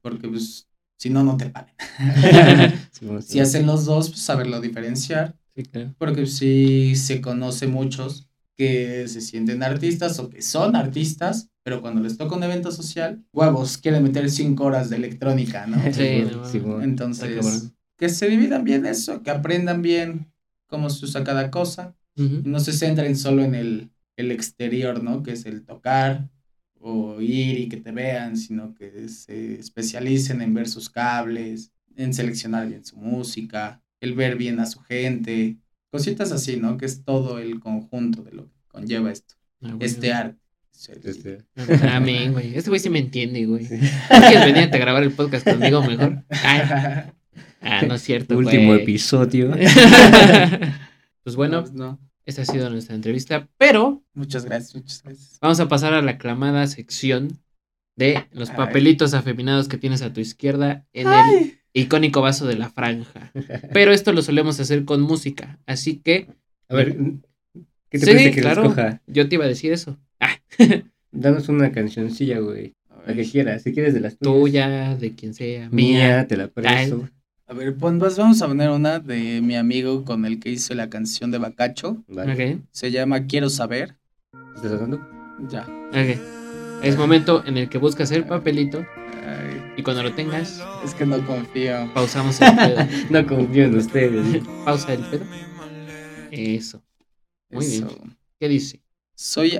Porque 0.00 0.28
pues 0.28 0.68
si 0.96 1.10
no, 1.10 1.22
no 1.24 1.36
te 1.36 1.50
pagan. 1.50 1.74
Sí, 2.92 3.06
si 3.20 3.40
hacen 3.40 3.66
los 3.66 3.84
dos, 3.84 4.10
pues 4.10 4.20
saberlo 4.20 4.60
diferenciar. 4.60 5.36
Sí, 5.54 5.64
claro. 5.64 5.94
Porque 5.98 6.26
sí 6.26 6.94
se 6.96 7.20
conoce 7.20 7.66
muchos 7.66 8.28
que 8.56 9.08
se 9.08 9.20
sienten 9.20 9.62
artistas 9.62 10.18
o 10.20 10.30
que 10.30 10.40
son 10.40 10.76
artistas, 10.76 11.50
pero 11.64 11.80
cuando 11.80 12.00
les 12.00 12.16
toca 12.16 12.36
un 12.36 12.42
evento 12.44 12.70
social, 12.70 13.24
huevos, 13.32 13.76
quieren 13.78 14.02
meter 14.04 14.30
cinco 14.30 14.64
horas 14.64 14.88
de 14.90 14.96
electrónica, 14.96 15.66
¿no? 15.66 15.78
Sí. 15.92 16.24
Entonces. 16.82 17.72
Que 18.02 18.08
se 18.08 18.28
dividan 18.28 18.64
bien 18.64 18.84
eso, 18.84 19.22
que 19.22 19.30
aprendan 19.30 19.80
bien 19.80 20.26
cómo 20.66 20.90
se 20.90 21.04
usa 21.04 21.22
cada 21.22 21.52
cosa 21.52 21.94
y 22.16 22.40
no 22.42 22.58
se 22.58 22.72
centren 22.72 23.14
solo 23.16 23.44
en 23.44 23.54
el, 23.54 23.92
el 24.16 24.32
exterior, 24.32 25.04
¿no? 25.04 25.22
Que 25.22 25.30
es 25.30 25.46
el 25.46 25.64
tocar 25.64 26.28
o 26.80 27.20
ir 27.20 27.60
y 27.60 27.68
que 27.68 27.76
te 27.76 27.92
vean, 27.92 28.36
sino 28.36 28.74
que 28.74 29.08
se 29.08 29.54
especialicen 29.54 30.42
en 30.42 30.52
ver 30.52 30.66
sus 30.66 30.90
cables, 30.90 31.70
en 31.94 32.12
seleccionar 32.12 32.66
bien 32.68 32.84
su 32.84 32.96
música, 32.96 33.80
el 34.00 34.14
ver 34.14 34.34
bien 34.34 34.58
a 34.58 34.66
su 34.66 34.80
gente, 34.80 35.58
cositas 35.88 36.32
así, 36.32 36.56
¿no? 36.56 36.78
Que 36.78 36.86
es 36.86 37.04
todo 37.04 37.38
el 37.38 37.60
conjunto 37.60 38.24
de 38.24 38.32
lo 38.32 38.46
que 38.46 38.58
conlleva 38.66 39.12
esto, 39.12 39.36
Ah, 39.62 39.76
este 39.78 40.12
arte. 40.12 40.40
Este, 41.04 41.44
Amén, 41.88 42.32
güey. 42.32 42.56
Este 42.56 42.68
güey 42.68 42.80
sí 42.80 42.90
me 42.90 42.98
entiende, 42.98 43.46
güey. 43.46 43.64
¿Quieres 43.68 44.44
venir 44.44 44.74
a 44.74 44.76
grabar 44.76 45.04
el 45.04 45.12
podcast 45.12 45.48
conmigo 45.48 45.84
mejor? 45.84 46.24
Ay, 46.30 47.12
ah, 47.62 47.82
no 47.86 47.94
es 47.94 48.02
cierto, 48.02 48.36
último 48.36 48.74
episodio. 48.74 49.52
pues 51.24 51.36
bueno, 51.36 51.64
no. 51.72 51.98
esta 52.26 52.42
ha 52.42 52.44
sido 52.46 52.68
nuestra 52.70 52.94
entrevista, 52.94 53.48
pero 53.58 54.02
Muchas 54.14 54.44
gracias, 54.44 54.74
muchas 54.74 55.02
gracias. 55.02 55.38
vamos 55.40 55.60
a 55.60 55.68
pasar 55.68 55.94
a 55.94 56.02
la 56.02 56.12
aclamada 56.12 56.66
sección 56.66 57.38
de 57.96 58.24
los 58.32 58.50
Ay. 58.50 58.56
papelitos 58.56 59.14
afeminados 59.14 59.68
que 59.68 59.78
tienes 59.78 60.02
a 60.02 60.12
tu 60.12 60.20
izquierda 60.20 60.86
en 60.92 61.08
el 61.08 61.58
icónico 61.74 62.20
vaso 62.22 62.46
de 62.46 62.56
la 62.56 62.70
franja. 62.70 63.32
Pero 63.72 63.92
esto 63.92 64.12
lo 64.12 64.22
solemos 64.22 64.58
hacer 64.60 64.84
con 64.84 65.00
música, 65.02 65.58
así 65.66 65.96
que 65.98 66.28
A 66.68 66.74
ver, 66.74 66.96
¿qué 67.90 67.98
te 67.98 68.00
Sí, 68.00 68.06
parece 68.06 68.30
que 68.32 68.40
claro. 68.40 68.62
escoja? 68.62 69.02
yo 69.06 69.28
te 69.28 69.34
iba 69.36 69.44
a 69.44 69.48
decir 69.48 69.72
eso. 69.72 69.98
Ah, 70.20 70.36
Danos 71.12 71.48
una 71.50 71.72
cancioncilla, 71.72 72.38
güey. 72.38 72.72
La 73.06 73.14
que 73.14 73.24
quieras. 73.24 73.62
Si 73.62 73.72
quieres 73.72 73.92
de 73.94 74.00
las 74.00 74.16
tuyas. 74.16 74.34
tuya, 74.34 74.94
de 74.96 75.14
quien 75.14 75.34
sea, 75.34 75.68
Mía, 75.70 75.98
mía. 76.08 76.26
te 76.26 76.36
la 76.36 76.48
presto. 76.48 77.08
A 77.52 77.54
ver, 77.54 77.76
pues 77.76 78.16
vamos 78.16 78.40
a 78.40 78.48
poner 78.48 78.70
una 78.70 78.98
de 78.98 79.42
mi 79.42 79.56
amigo 79.56 80.06
con 80.06 80.24
el 80.24 80.40
que 80.40 80.48
hice 80.48 80.74
la 80.74 80.88
canción 80.88 81.30
de 81.30 81.36
Bacacho. 81.36 82.02
Vale. 82.08 82.62
Se 82.70 82.90
llama 82.90 83.26
Quiero 83.26 83.50
saber. 83.50 83.98
¿Estás 84.56 84.70
sonando? 84.70 84.98
Ya. 85.50 85.64
ok. 85.90 86.82
Es 86.82 86.96
momento 86.96 87.44
en 87.44 87.58
el 87.58 87.68
que 87.68 87.76
buscas 87.76 88.10
el 88.10 88.24
papelito 88.24 88.86
Ay, 89.22 89.74
y 89.76 89.82
cuando 89.82 90.02
lo 90.02 90.14
tengas, 90.14 90.64
es 90.82 90.94
que 90.94 91.04
no 91.04 91.24
confío. 91.26 91.92
pausamos 91.92 92.40
el 92.40 92.56
pedo. 92.56 92.86
No 93.10 93.26
confío 93.26 93.64
en 93.64 93.76
ustedes. 93.76 94.42
Pausa 94.64 94.94
el 94.94 95.00
pedo. 95.02 95.26
Eso. 96.30 96.82
Muy 97.50 97.66
bien. 97.66 97.86
¿Qué 98.40 98.48
dice? 98.48 98.82
Soy 99.14 99.58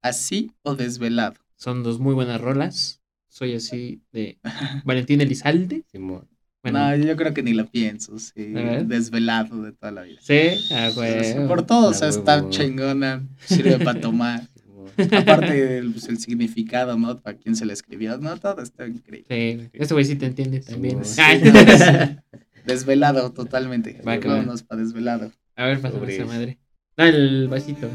así 0.00 0.52
o 0.62 0.76
desvelado. 0.76 1.34
Son 1.56 1.82
dos 1.82 1.98
muy 1.98 2.14
buenas 2.14 2.40
rolas. 2.40 3.00
Soy 3.26 3.56
así 3.56 4.00
de 4.12 4.38
Valentín 4.84 5.20
Elizalde. 5.20 5.82
Simón. 5.90 6.28
Bueno, 6.70 6.90
No, 6.90 6.96
yo 6.96 7.16
creo 7.16 7.32
que 7.32 7.42
ni 7.42 7.52
lo 7.52 7.66
pienso, 7.66 8.18
sí. 8.18 8.52
Desvelado 8.84 9.62
de 9.62 9.72
toda 9.72 9.92
la 9.92 10.02
vida. 10.02 10.18
sí, 10.20 10.50
ah, 10.72 10.90
güey. 10.94 11.46
Por 11.46 11.64
todo, 11.64 11.90
o 11.90 11.94
sea, 11.94 12.08
está 12.08 12.48
chingona, 12.50 13.26
sirve 13.44 13.78
para 13.78 14.00
tomar. 14.00 14.48
Aparte, 15.12 15.78
el, 15.78 15.92
pues, 15.92 16.08
el 16.08 16.18
significado, 16.18 16.96
¿no? 16.96 17.18
Para 17.18 17.36
quién 17.36 17.54
se 17.54 17.66
le 17.66 17.72
escribió, 17.72 18.16
no, 18.18 18.36
todo 18.38 18.62
está 18.62 18.86
increíble. 18.86 19.26
Sí, 19.28 19.68
este 19.74 19.94
güey 19.94 20.06
sí 20.06 20.16
te 20.16 20.26
entiende 20.26 20.60
también. 20.60 21.04
Sí. 21.04 21.20
Ay, 21.22 21.42
no. 21.42 21.52
Desvelado, 22.64 23.32
totalmente. 23.32 24.00
Va, 24.06 24.18
que 24.18 24.28
va. 24.28 24.34
Vámonos 24.36 24.62
para 24.62 24.82
desvelado. 24.82 25.32
A 25.54 25.66
ver, 25.66 25.80
Sobre 25.80 26.16
esa 26.16 26.24
madre. 26.24 26.58
Da 26.96 27.08
el 27.08 27.46
vasito. 27.48 27.88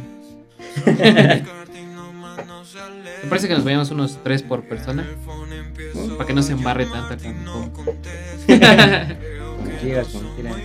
Me 3.23 3.29
parece 3.29 3.47
que 3.47 3.53
nos 3.53 3.63
vayamos 3.63 3.91
unos 3.91 4.19
tres 4.23 4.43
por 4.43 4.67
persona. 4.67 5.05
Para 6.17 6.25
que 6.27 6.33
no 6.33 6.41
se 6.41 6.53
embarre 6.53 6.87
cantón. 6.89 7.71
Como 7.71 7.93
quieras, 9.81 10.07
como 10.07 10.35
quieras. 10.35 10.55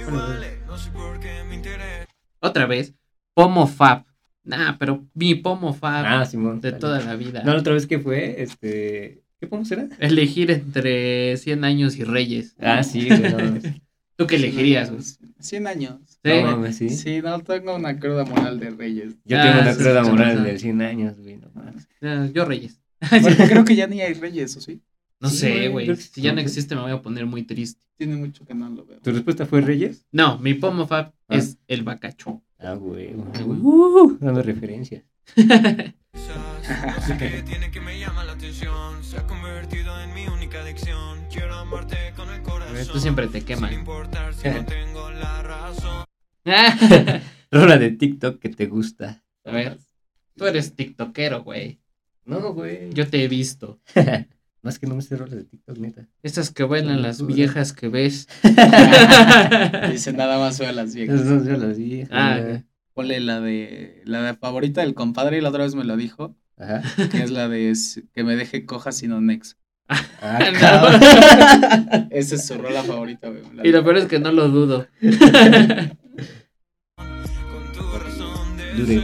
Otra 2.40 2.66
vez, 2.66 2.94
Pomo 3.34 3.66
Fab. 3.66 4.04
Nah, 4.44 4.76
pero 4.78 5.04
mi 5.14 5.34
Pomo 5.34 5.72
Fab 5.74 6.04
Ah, 6.06 6.24
Simón. 6.24 6.60
de 6.60 6.72
toda 6.72 7.00
la 7.00 7.16
vida. 7.16 7.42
No, 7.44 7.52
la 7.52 7.60
otra 7.60 7.74
vez 7.74 7.86
que 7.86 7.98
fue, 7.98 8.42
este. 8.42 9.22
¿Qué 9.40 9.46
podemos 9.46 9.68
será? 9.68 9.88
Elegir 9.98 10.50
entre 10.50 11.36
100 11.36 11.64
años 11.64 11.96
y 11.96 12.04
Reyes. 12.04 12.54
Ah, 12.60 12.82
sí, 12.82 13.06
güey. 13.08 13.80
No, 14.18 14.24
¿Tú 14.24 14.26
qué 14.28 14.36
elegirías, 14.36 14.90
güey? 14.90 15.02
100 15.38 15.66
años. 15.66 15.98
Sí. 16.24 16.30
no 16.30 16.42
mames, 16.42 16.76
sí. 16.76 16.88
Sí, 16.90 17.20
no, 17.22 17.38
tengo 17.40 17.74
una 17.76 17.98
cruda 17.98 18.24
moral 18.24 18.58
de 18.58 18.70
Reyes. 18.70 19.14
Yo 19.24 19.38
Ah, 19.38 19.42
tengo 19.42 19.60
una 19.60 19.72
sí, 19.74 19.78
cruda 19.82 20.04
sí, 20.04 20.10
moral 20.10 20.38
sí. 20.38 20.44
del 20.44 20.58
100 20.60 20.82
años, 20.82 21.18
güey. 21.20 21.36
No 21.36 21.50
mames. 21.54 21.88
Ah, 22.02 22.26
Yo 22.32 22.44
Reyes. 22.46 22.80
Bueno, 23.10 23.28
creo 23.48 23.64
que 23.64 23.76
ya 23.76 23.86
ni 23.86 24.00
hay 24.00 24.14
Reyes, 24.14 24.56
¿o 24.56 24.60
sí? 24.60 24.80
No 25.20 25.28
Sí, 25.28 25.36
sé, 25.38 25.50
güey, 25.52 25.68
güey. 25.68 25.84
creo 25.86 25.96
que 25.96 26.02
Si 26.02 26.20
ya 26.22 26.32
no 26.32 26.40
existe 26.40 26.74
me 26.74 26.80
voy 26.82 26.92
a 26.92 27.02
poner 27.02 27.26
muy 27.26 27.42
triste. 27.42 27.80
Tiene 27.98 28.16
mucho 28.16 28.44
que 28.46 28.54
no 28.54 28.68
lo 28.70 28.84
veo. 28.86 29.00
¿Tu 29.00 29.10
respuesta 29.10 29.46
fue 29.46 29.60
Reyes? 29.62 30.04
No, 30.12 30.38
mi 30.38 30.54
Pomo 30.54 30.86
Fab 30.86 31.12
Ah. 31.28 31.36
es 31.36 31.58
el 31.68 31.82
bacacho. 31.82 32.42
Ah, 32.58 32.74
güey. 32.74 33.14
Ah, 33.34 33.42
güey. 33.42 33.58
Uh, 33.60 34.16
dando 34.20 34.42
referencias. 34.42 35.02
que 37.18 37.42
tiene 37.44 37.70
que 37.70 37.80
me 37.80 37.98
llama 37.98 38.24
la 38.24 38.32
atención 38.32 39.02
Se 39.02 39.18
ha 39.18 39.26
convertido 39.26 39.85
Tú 42.84 43.00
siempre 43.00 43.26
te 43.28 43.42
queman. 43.42 43.70
Sin 43.70 43.78
importar 43.80 44.34
si 44.34 44.48
no 44.48 44.64
tengo 44.66 45.10
la 45.10 45.42
razón 45.42 46.04
Rola 47.50 47.78
de 47.78 47.90
TikTok 47.90 48.38
que 48.38 48.50
te 48.50 48.66
gusta. 48.66 49.22
A 49.44 49.50
ver, 49.50 49.78
tú 50.36 50.46
eres 50.46 50.74
tiktokero, 50.74 51.42
güey. 51.42 51.80
No, 52.24 52.52
güey. 52.52 52.92
Yo 52.92 53.08
te 53.08 53.24
he 53.24 53.28
visto. 53.28 53.80
Más 54.62 54.78
que 54.78 54.86
no 54.88 54.96
me 54.96 55.02
sé 55.02 55.16
rolas 55.16 55.36
de 55.36 55.44
TikTok, 55.44 55.78
neta. 55.78 56.08
Estas 56.24 56.50
que 56.50 56.64
bailan 56.64 57.00
las 57.00 57.24
viejas 57.24 57.72
que 57.72 57.88
ves. 57.88 58.26
Dice 59.92 60.12
nada 60.12 60.40
más 60.40 60.58
veo 60.58 60.70
a 60.70 60.72
las 60.72 60.92
viejas. 60.92 61.20
Esas 61.20 61.44
son 61.44 61.60
las 61.60 61.78
viejas. 61.78 62.10
Ah. 62.12 62.62
Ponle 62.92 63.20
la 63.20 63.40
de 63.40 64.02
la 64.04 64.22
de 64.22 64.34
favorita 64.34 64.80
del 64.80 64.94
compadre 64.94 65.38
y 65.38 65.40
la 65.40 65.50
otra 65.50 65.62
vez 65.62 65.76
me 65.76 65.84
lo 65.84 65.96
dijo, 65.96 66.34
Ajá. 66.56 66.82
que 67.10 67.22
es 67.22 67.30
la 67.30 67.48
de 67.48 67.72
que 68.12 68.24
me 68.24 68.34
deje 68.34 68.66
coja 68.66 68.90
sino 68.90 69.20
nexo. 69.20 69.54
Ah. 69.88 70.08
Esa 72.10 72.34
es 72.34 72.46
su 72.46 72.54
rola 72.58 72.82
favorita, 72.82 73.28
güey. 73.28 73.42
la 73.54 73.66
Y 73.66 73.70
lo 73.70 73.84
peor 73.84 73.98
es 73.98 74.06
que 74.06 74.18
no 74.18 74.32
lo 74.32 74.48
dudo. 74.48 74.86
Dude. 78.76 79.02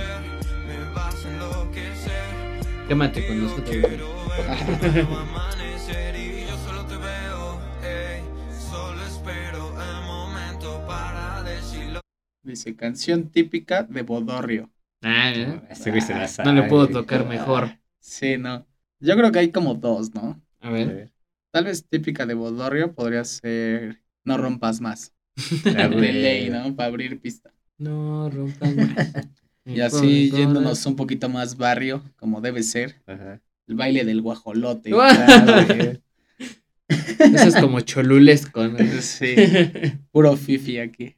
Quémate 2.89 3.26
con 3.26 3.43
nosotros. 3.43 3.76
Dice 12.43 12.76
canción 12.76 13.30
típica 13.30 13.85
de 13.85 14.03
Bodorrio. 14.03 14.70
Ah, 15.01 15.33
¿eh? 15.33 15.62
Este. 15.70 15.93
No 16.45 16.53
le 16.53 16.64
puedo 16.64 16.89
tocar 16.89 17.26
mejor. 17.26 17.78
Sí, 17.99 18.37
no. 18.37 18.66
Yo 19.01 19.16
creo 19.16 19.33
que 19.33 19.39
hay 19.39 19.51
como 19.51 19.74
dos, 19.74 20.12
¿no? 20.14 20.41
A 20.63 20.71
ver. 20.71 21.13
Tal 21.51 21.65
vez 21.65 21.85
típica 21.87 22.25
de 22.25 22.35
Bodorrio 22.35 22.95
podría 22.95 23.25
ser 23.25 24.01
No 24.25 24.39
rompas 24.39 24.81
más. 24.81 25.13
De 25.65 26.13
ley, 26.13 26.51
¿no? 26.51 26.75
Para 26.75 26.89
abrir 26.89 27.21
pista. 27.21 27.53
No 27.79 28.31
rompas 28.31 28.75
más. 28.75 28.97
Y 29.65 29.81
así 29.81 30.29
yéndonos 30.33 30.85
un 30.87 30.97
poquito 30.97 31.29
más 31.29 31.57
barrio, 31.57 32.03
como 32.17 32.41
debe 32.41 32.65
ser. 32.65 33.01
Ajá. 33.07 33.41
El 33.69 33.77
baile 33.77 34.05
del 34.05 34.21
guajolote. 34.21 34.91
Eso 36.91 37.49
es 37.49 37.55
como 37.55 37.81
cholulesco, 37.81 38.67
¿no? 38.67 38.79
Sí, 39.01 39.37
puro 40.11 40.37
fifi 40.37 40.79
aquí. 40.79 41.15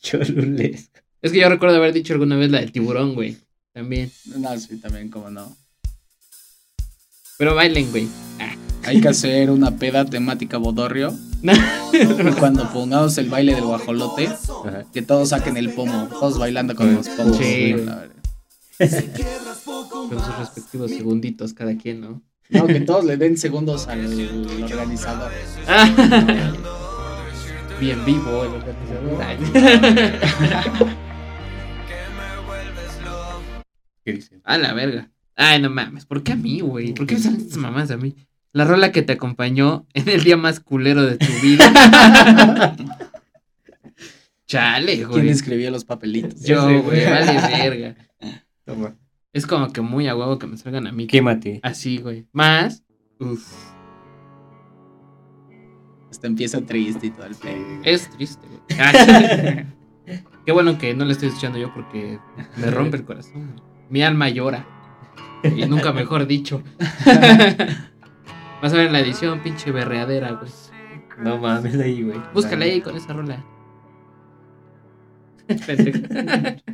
Cholulesco. 0.00 1.00
Es 1.20 1.32
que 1.32 1.40
yo 1.40 1.48
recuerdo 1.50 1.76
haber 1.76 1.92
dicho 1.92 2.14
alguna 2.14 2.36
vez 2.36 2.50
la 2.50 2.60
del 2.60 2.72
tiburón, 2.72 3.14
güey. 3.14 3.36
También. 3.72 4.10
No, 4.38 4.58
sí, 4.58 4.78
también, 4.78 5.10
como 5.10 5.28
no. 5.30 5.54
Pero 7.38 7.54
bailen, 7.54 7.90
güey. 7.90 8.08
Ah. 8.40 8.54
Hay 8.84 9.00
que 9.00 9.08
hacer 9.08 9.50
una 9.50 9.70
peda 9.70 10.04
temática 10.04 10.58
bodorrio. 10.58 11.14
Cuando 12.40 12.68
pongamos 12.72 13.16
el 13.16 13.30
baile 13.30 13.54
del 13.54 13.64
guajolote, 13.64 14.26
Ajá. 14.26 14.84
que 14.92 15.02
todos 15.02 15.28
saquen 15.28 15.56
el 15.56 15.70
pomo, 15.70 16.08
todos 16.08 16.36
bailando 16.36 16.74
con 16.74 16.92
los 16.92 17.08
pomos. 17.08 17.36
Sí, 17.36 17.72
güey. 17.72 17.84
La 17.84 17.94
verdad. 17.94 18.16
Con 19.64 20.18
sus 20.18 20.38
respectivos 20.38 20.90
segunditos 20.90 21.54
cada 21.54 21.76
quien, 21.76 22.00
¿no? 22.00 22.22
No, 22.50 22.66
que 22.66 22.80
todos 22.80 23.04
le 23.04 23.16
den 23.16 23.36
segundos 23.36 23.86
al 23.86 24.00
organizador. 24.64 25.30
Bien 27.80 28.04
vivo 28.04 28.44
el 28.44 28.50
organizador. 28.54 29.22
¿Qué 34.04 34.12
dice? 34.12 34.40
A 34.42 34.58
la 34.58 34.72
verga. 34.72 35.12
Ay, 35.40 35.62
no 35.62 35.70
mames. 35.70 36.04
¿Por 36.04 36.24
qué 36.24 36.32
a 36.32 36.36
mí, 36.36 36.58
güey? 36.60 36.94
¿Por 36.94 37.06
qué 37.06 37.14
me 37.14 37.20
salen 37.20 37.40
estas 37.40 37.58
mamás 37.58 37.92
a 37.92 37.96
mí? 37.96 38.16
La 38.52 38.64
rola 38.64 38.90
que 38.90 39.02
te 39.02 39.12
acompañó 39.12 39.86
en 39.94 40.08
el 40.08 40.24
día 40.24 40.36
más 40.36 40.58
culero 40.58 41.06
de 41.06 41.16
tu 41.16 41.32
vida. 41.40 42.76
Chale, 44.48 44.96
¿Quién 44.96 45.08
güey. 45.08 45.28
escribió 45.28 45.70
los 45.70 45.84
papelitos? 45.84 46.42
Yo, 46.42 46.82
güey. 46.82 47.04
Vale, 47.04 47.70
verga. 47.70 47.96
Toma. 48.64 48.96
Es 49.32 49.46
como 49.46 49.72
que 49.72 49.80
muy 49.80 50.08
a 50.08 50.16
huevo 50.16 50.40
que 50.40 50.48
me 50.48 50.56
salgan 50.56 50.88
a 50.88 50.92
mí. 50.92 51.06
Quémate. 51.06 51.60
Así, 51.62 51.98
güey. 51.98 52.26
Más. 52.32 52.82
Uf. 53.20 53.46
Hasta 56.10 56.26
empieza 56.26 56.62
triste 56.62 57.06
y 57.06 57.10
todo 57.10 57.26
el 57.26 57.36
pedo. 57.36 57.64
Es 57.84 58.10
triste, 58.10 58.44
güey. 58.48 58.80
Ah, 58.80 59.64
Qué 60.46 60.52
bueno 60.52 60.78
que 60.78 60.94
no 60.94 61.04
le 61.04 61.12
estoy 61.12 61.28
escuchando 61.28 61.58
yo 61.60 61.72
porque 61.72 62.18
me 62.56 62.70
rompe 62.72 62.96
el 62.96 63.04
corazón. 63.04 63.60
Mi 63.88 64.02
alma 64.02 64.30
llora. 64.30 64.66
Y 65.44 65.66
nunca 65.66 65.92
mejor 65.92 66.26
dicho. 66.26 66.62
Vas 68.62 68.72
a 68.72 68.76
ver 68.76 68.86
en 68.86 68.92
la 68.92 69.00
edición, 69.00 69.40
pinche 69.40 69.70
berreadera, 69.70 70.32
güey. 70.32 70.50
No 71.18 71.38
mames 71.38 71.76
ahí, 71.78 72.02
güey. 72.02 72.20
Búscale 72.34 72.64
ahí 72.66 72.80
con 72.80 72.96
esa 72.96 73.12
rola. 73.12 73.44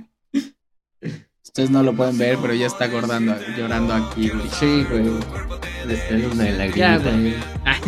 Ustedes 1.43 1.71
no 1.71 1.83
lo 1.85 1.93
pueden 1.95 2.19
ver, 2.19 2.39
pero 2.43 2.53
ya 2.55 2.67
está 2.67 2.87
acordando, 2.87 3.37
llorando 3.57 3.95
aquí, 3.95 4.29
güey. 4.29 4.49
Sí, 4.49 4.85
güey. 4.91 5.05
Le 5.87 5.97
sale 5.97 6.27
una 6.27 6.45
de 6.45 6.73
Ya, 6.75 6.97
lagrimita. 6.99 7.11
güey. 7.13 7.35
Ay, 7.65 7.81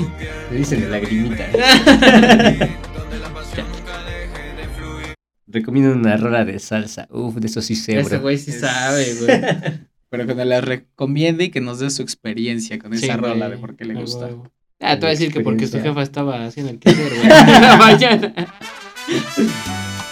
Le 0.50 0.56
dicen 0.58 0.80
de 0.82 0.88
lagrimita. 0.88 1.46
Recomiendo 5.48 5.92
una 5.94 6.16
rola 6.16 6.44
de 6.44 6.58
salsa. 6.58 7.08
Uf, 7.10 7.36
de 7.36 7.46
eso 7.46 7.62
sí 7.62 7.74
sé, 7.76 7.98
Ese 7.98 8.18
güey 8.18 8.36
sí 8.38 8.52
sabe, 8.52 9.14
güey. 9.14 9.40
Pero 10.10 10.26
que 10.26 10.34
nos 10.34 10.46
la 10.46 10.60
recomiende 10.60 11.44
y 11.44 11.50
que 11.50 11.60
nos 11.60 11.78
dé 11.80 11.90
su 11.90 12.02
experiencia 12.02 12.78
con 12.78 12.96
Sí, 12.96 13.04
esa 13.06 13.16
rola 13.16 13.46
güey. 13.46 13.50
de 13.50 13.56
por 13.58 13.76
qué 13.76 13.84
le 13.84 13.94
gusta. 13.94 14.26
huevo. 14.26 14.50
Ah, 14.80 14.94
te 14.94 15.00
voy 15.00 15.08
a 15.08 15.10
decir 15.10 15.32
que 15.32 15.40
porque 15.40 15.66
su 15.66 15.76
Experiencia. 15.78 15.90
jefa 15.92 16.02
estaba 16.02 16.44
haciendo 16.44 16.70
el 16.72 16.78
quehacer, 16.78 17.08
güey. 17.14 17.22
En 17.22 17.28
la 17.62 17.76
mañana. 17.80 18.34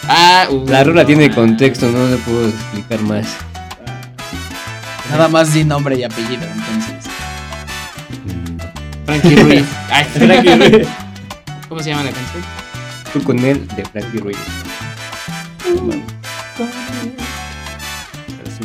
Ah, 0.08 0.48
uh, 0.50 0.66
La 0.68 0.84
rola 0.84 1.02
no, 1.02 1.06
tiene 1.06 1.30
contexto, 1.30 1.90
no 1.90 2.08
le 2.08 2.16
puedo 2.18 2.48
explicar 2.48 3.00
más. 3.02 3.36
Nada 5.10 5.28
más 5.28 5.52
di 5.54 5.64
nombre 5.64 5.96
y 5.98 6.02
apellido, 6.02 6.42
entonces. 6.44 7.10
Frankie 9.06 9.36
Ruiz. 9.36 9.64
Ay, 9.90 10.04
Frankie 10.04 10.54
Ruiz. 10.56 10.88
¿Cómo 11.68 11.80
se 11.82 11.90
llama 11.90 12.04
la 12.04 12.10
canción? 12.10 12.42
Tú 13.12 13.22
con 13.22 13.38
él 13.44 13.66
de 13.76 13.84
Frankie 13.84 14.18
Ruiz. 14.18 14.38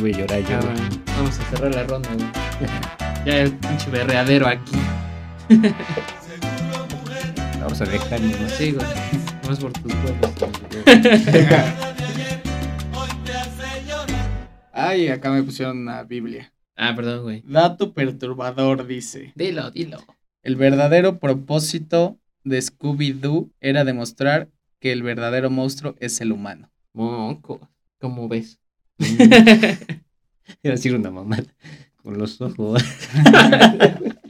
voy 0.00 0.12
a 0.12 0.18
llorar 0.18 0.40
yo. 0.40 0.48
Ya, 0.48 0.60
güey. 0.60 0.74
güey. 0.76 0.88
Vamos 1.16 1.38
a 1.38 1.44
cerrar 1.50 1.74
la 1.74 1.84
ronda, 1.84 2.08
güey. 2.14 2.26
Ya 3.26 3.36
el 3.36 3.52
pinche 3.52 3.90
berreadero 3.90 4.46
aquí. 4.46 4.72
Vamos 7.60 7.80
a 7.80 7.84
dejar 7.84 8.20
nomás. 8.20 8.52
Sí, 8.52 8.72
güey. 8.72 8.86
Vamos 9.42 9.58
por 9.58 9.72
tus 9.74 9.92
huevos. 9.92 10.30
Ay, 14.72 15.08
acá 15.08 15.30
me 15.30 15.42
pusieron 15.42 15.78
una 15.78 16.02
Biblia. 16.04 16.52
Ah, 16.76 16.94
perdón, 16.96 17.24
güey. 17.24 17.42
Dato 17.46 17.92
perturbador 17.92 18.86
dice. 18.86 19.32
Dilo, 19.34 19.70
dilo. 19.70 19.98
El 20.42 20.56
verdadero 20.56 21.18
propósito 21.18 22.18
de 22.44 22.58
Scooby-Doo 22.58 23.50
era 23.60 23.84
demostrar 23.84 24.48
que 24.78 24.92
el 24.92 25.02
verdadero 25.02 25.50
monstruo 25.50 25.94
es 25.98 26.22
el 26.22 26.32
humano. 26.32 26.70
Moco. 26.94 27.68
¿Cómo 28.00 28.28
ves? 28.28 28.58
Iba 30.62 30.74
a 30.74 30.76
decir 30.76 30.94
una 30.94 31.10
mamada 31.10 31.44
con 32.02 32.18
los 32.18 32.40
ojos. 32.40 32.82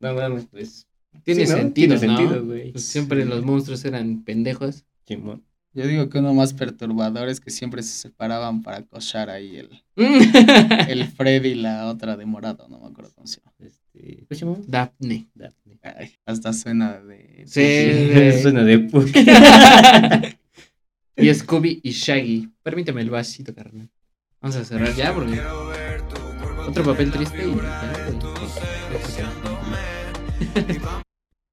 no 0.00 0.14
mames, 0.14 0.46
pues. 0.50 0.86
Tiene 1.24 1.46
Sí, 1.46 1.52
¿no? 1.52 1.58
sentido, 1.58 1.98
Tiene 1.98 2.12
¿no? 2.12 2.18
sentido, 2.18 2.44
güey. 2.44 2.72
Pues 2.72 2.84
siempre 2.84 3.24
los 3.24 3.44
monstruos 3.44 3.84
eran 3.84 4.22
pendejos. 4.24 4.84
Simón. 5.06 5.42
Yo 5.72 5.86
digo 5.88 6.08
que 6.08 6.18
uno 6.18 6.32
más 6.34 6.54
perturbador 6.54 7.28
es 7.28 7.40
que 7.40 7.50
siempre 7.50 7.82
se 7.82 7.92
separaban 7.98 8.62
para 8.62 8.82
cochar 8.82 9.28
ahí 9.28 9.56
el, 9.56 9.82
el 10.88 11.04
Fred 11.08 11.42
y 11.44 11.54
la 11.56 11.86
otra 11.88 12.16
de 12.16 12.24
morado, 12.26 12.68
no 12.68 12.78
me 12.78 12.86
acuerdo 12.86 13.10
cómo 13.14 13.26
se 13.26 13.40
llama. 13.40 13.52
Este, 13.58 14.24
¿Cómo 14.28 14.30
se 14.30 14.36
llama? 14.44 14.56
Daphne. 14.68 15.26
Daphne. 15.34 15.78
Ay, 15.82 16.12
hasta 16.26 16.52
suena 16.52 17.00
de... 17.00 17.42
Sí. 17.46 18.40
Suena 18.40 18.62
de. 18.62 18.88
Y 21.16 21.32
Scooby 21.32 21.80
y 21.82 21.90
Shaggy. 21.90 22.50
Permíteme 22.62 23.00
el 23.02 23.10
vasito, 23.10 23.54
carnal. 23.54 23.88
Vamos 24.40 24.56
a 24.56 24.64
cerrar 24.64 24.94
ya 24.94 25.14
porque. 25.14 25.40
Otro 26.68 26.84
papel 26.84 27.12
triste 27.12 27.46
y. 27.46 27.54
ya. 29.16 29.32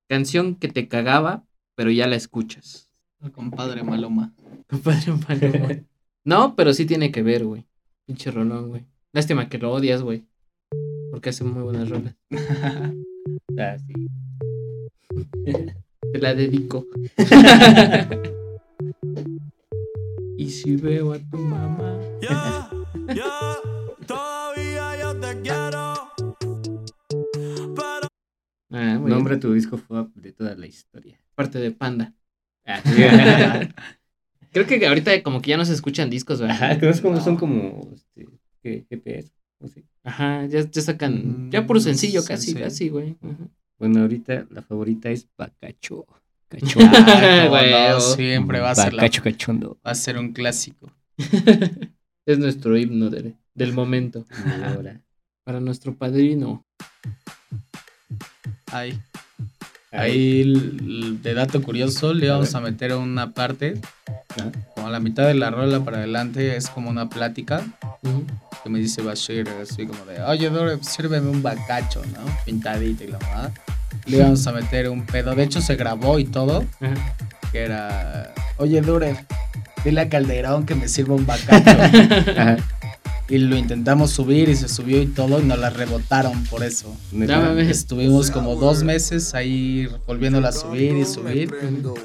Canción 0.09 0.55
que 0.55 0.67
te 0.67 0.87
cagaba, 0.87 1.45
pero 1.75 1.91
ya 1.91 2.07
la 2.07 2.15
escuchas. 2.15 2.89
Compadre 3.33 3.83
Maloma. 3.83 4.33
Compadre 4.67 5.13
Maluma. 5.13 5.83
No, 6.25 6.55
pero 6.55 6.73
sí 6.73 6.85
tiene 6.85 7.11
que 7.11 7.23
ver, 7.23 7.45
güey. 7.45 7.65
Pinche 8.05 8.31
rolón, 8.31 8.69
güey. 8.69 8.85
Lástima 9.13 9.49
que 9.49 9.57
lo 9.57 9.71
odias, 9.71 10.01
güey. 10.01 10.25
Porque 11.11 11.29
hace 11.29 11.43
muy 11.43 11.63
buenas 11.63 11.89
rolas. 11.89 12.15
Ah, 13.59 13.77
sí. 13.77 13.93
Te 16.11 16.19
la 16.19 16.33
dedico. 16.33 16.87
si 20.61 20.75
veo 20.75 21.13
a 21.13 21.19
tu 21.19 21.37
mamá. 21.37 21.97
Ya, 22.21 22.69
ya, 23.15 23.55
todavía 24.05 24.99
yo 25.01 25.19
te 25.19 25.41
quiero. 25.41 25.93
Pero 27.75 28.07
Ah, 28.73 28.95
güey. 28.97 29.11
Nombra 29.13 29.39
tu 29.39 29.53
disco 29.53 29.77
FOAP 29.77 30.13
de 30.15 30.31
toda 30.33 30.55
la 30.55 30.67
historia. 30.67 31.19
Parte 31.35 31.59
de 31.59 31.71
Panda. 31.71 32.13
Ah. 32.65 32.81
Creo 34.53 34.67
que 34.67 34.85
ahorita 34.85 35.23
como 35.23 35.41
que 35.41 35.49
ya 35.51 35.57
no 35.57 35.65
se 35.65 35.73
escuchan 35.73 36.09
discos, 36.09 36.39
¿verdad? 36.41 36.55
Ajá, 36.55 36.79
que 36.79 36.85
no 36.85 36.91
es 36.91 37.01
como, 37.01 37.19
son 37.21 37.37
como 37.37 37.89
este, 37.93 38.27
¿qué? 38.61 38.85
GPS. 38.89 39.31
Sé. 39.73 39.83
Ajá, 40.03 40.45
ya, 40.47 40.61
ya 40.69 40.81
sacan. 40.81 41.47
Mm, 41.47 41.49
Ya 41.51 41.65
puro 41.65 41.79
sencillo, 41.79 42.23
casi, 42.25 42.53
casi, 42.53 42.89
güey. 42.89 43.17
Ajá. 43.21 43.47
Bueno, 43.79 44.01
ahorita 44.01 44.45
la 44.51 44.61
favorita 44.61 45.09
es 45.09 45.27
Bacacho. 45.37 46.05
Cacho. 46.51 46.79
Ah, 46.81 47.41
cómo 47.45 47.49
Güey, 47.49 47.71
no, 47.71 47.97
oh. 47.97 48.01
siempre 48.01 48.59
va 48.59 48.71
a 48.71 48.75
ser 48.75 48.93
la- 48.93 49.03
Bacacho 49.03 49.23
cachondo. 49.23 49.79
va 49.85 49.91
a 49.91 49.95
ser 49.95 50.17
un 50.17 50.33
clásico. 50.33 50.91
es 52.25 52.37
nuestro 52.39 52.77
himno 52.77 53.09
de- 53.09 53.35
del 53.53 53.73
momento. 53.73 54.25
Ahora. 54.63 55.01
Para 55.43 55.59
nuestro 55.59 55.95
padrino. 55.95 56.65
Ahí. 58.71 58.99
Ahí, 59.93 60.43
de 61.21 61.33
dato 61.33 61.61
curioso, 61.61 62.13
le 62.13 62.29
vamos 62.29 62.55
a 62.55 62.61
meter 62.61 62.93
una 62.93 63.33
parte, 63.33 63.81
Ajá. 64.29 64.49
como 64.73 64.87
a 64.87 64.89
la 64.89 65.01
mitad 65.01 65.27
de 65.27 65.33
la 65.33 65.49
rola 65.49 65.83
para 65.83 65.97
adelante, 65.97 66.55
es 66.55 66.69
como 66.69 66.89
una 66.89 67.09
plática 67.09 67.61
que 68.63 68.69
me 68.69 68.79
dice 68.79 69.01
Bashir, 69.01 69.49
así 69.61 69.85
como 69.85 70.05
de, 70.05 70.21
oye, 70.21 70.49
Dore, 70.49 70.77
sírveme 70.81 71.29
un 71.29 71.41
bacacho, 71.43 72.01
¿no? 72.05 72.19
Pintadito 72.45 73.03
y 73.03 73.07
la 73.07 73.19
mamá. 73.19 73.51
Le 74.05 74.17
íbamos 74.17 74.45
a 74.47 74.51
meter 74.51 74.89
un 74.89 75.05
pedo, 75.05 75.35
de 75.35 75.43
hecho 75.43 75.61
se 75.61 75.75
grabó 75.75 76.19
y 76.19 76.25
todo, 76.25 76.65
Ajá. 76.79 76.93
que 77.51 77.59
era, 77.63 78.33
oye, 78.57 78.81
Dure, 78.81 79.15
dile 79.83 80.01
a 80.01 80.09
Calderón 80.09 80.65
que 80.65 80.75
me 80.75 80.87
sirva 80.87 81.15
un 81.15 81.25
bacacho. 81.25 81.69
Ajá. 82.37 82.57
y 83.31 83.37
lo 83.37 83.55
intentamos 83.55 84.11
subir 84.11 84.49
y 84.49 84.55
se 84.57 84.67
subió 84.67 85.01
y 85.01 85.07
todo 85.07 85.39
y 85.39 85.43
nos 85.43 85.57
la 85.57 85.69
rebotaron 85.69 86.43
por 86.45 86.63
eso. 86.63 86.95
Estuvimos 87.57 88.29
como 88.29 88.55
dos 88.57 88.83
meses 88.83 89.33
ahí 89.33 89.87
volviéndola 90.05 90.49
a 90.49 90.51
subir 90.51 90.97
y 90.97 91.05
subir. 91.05 91.53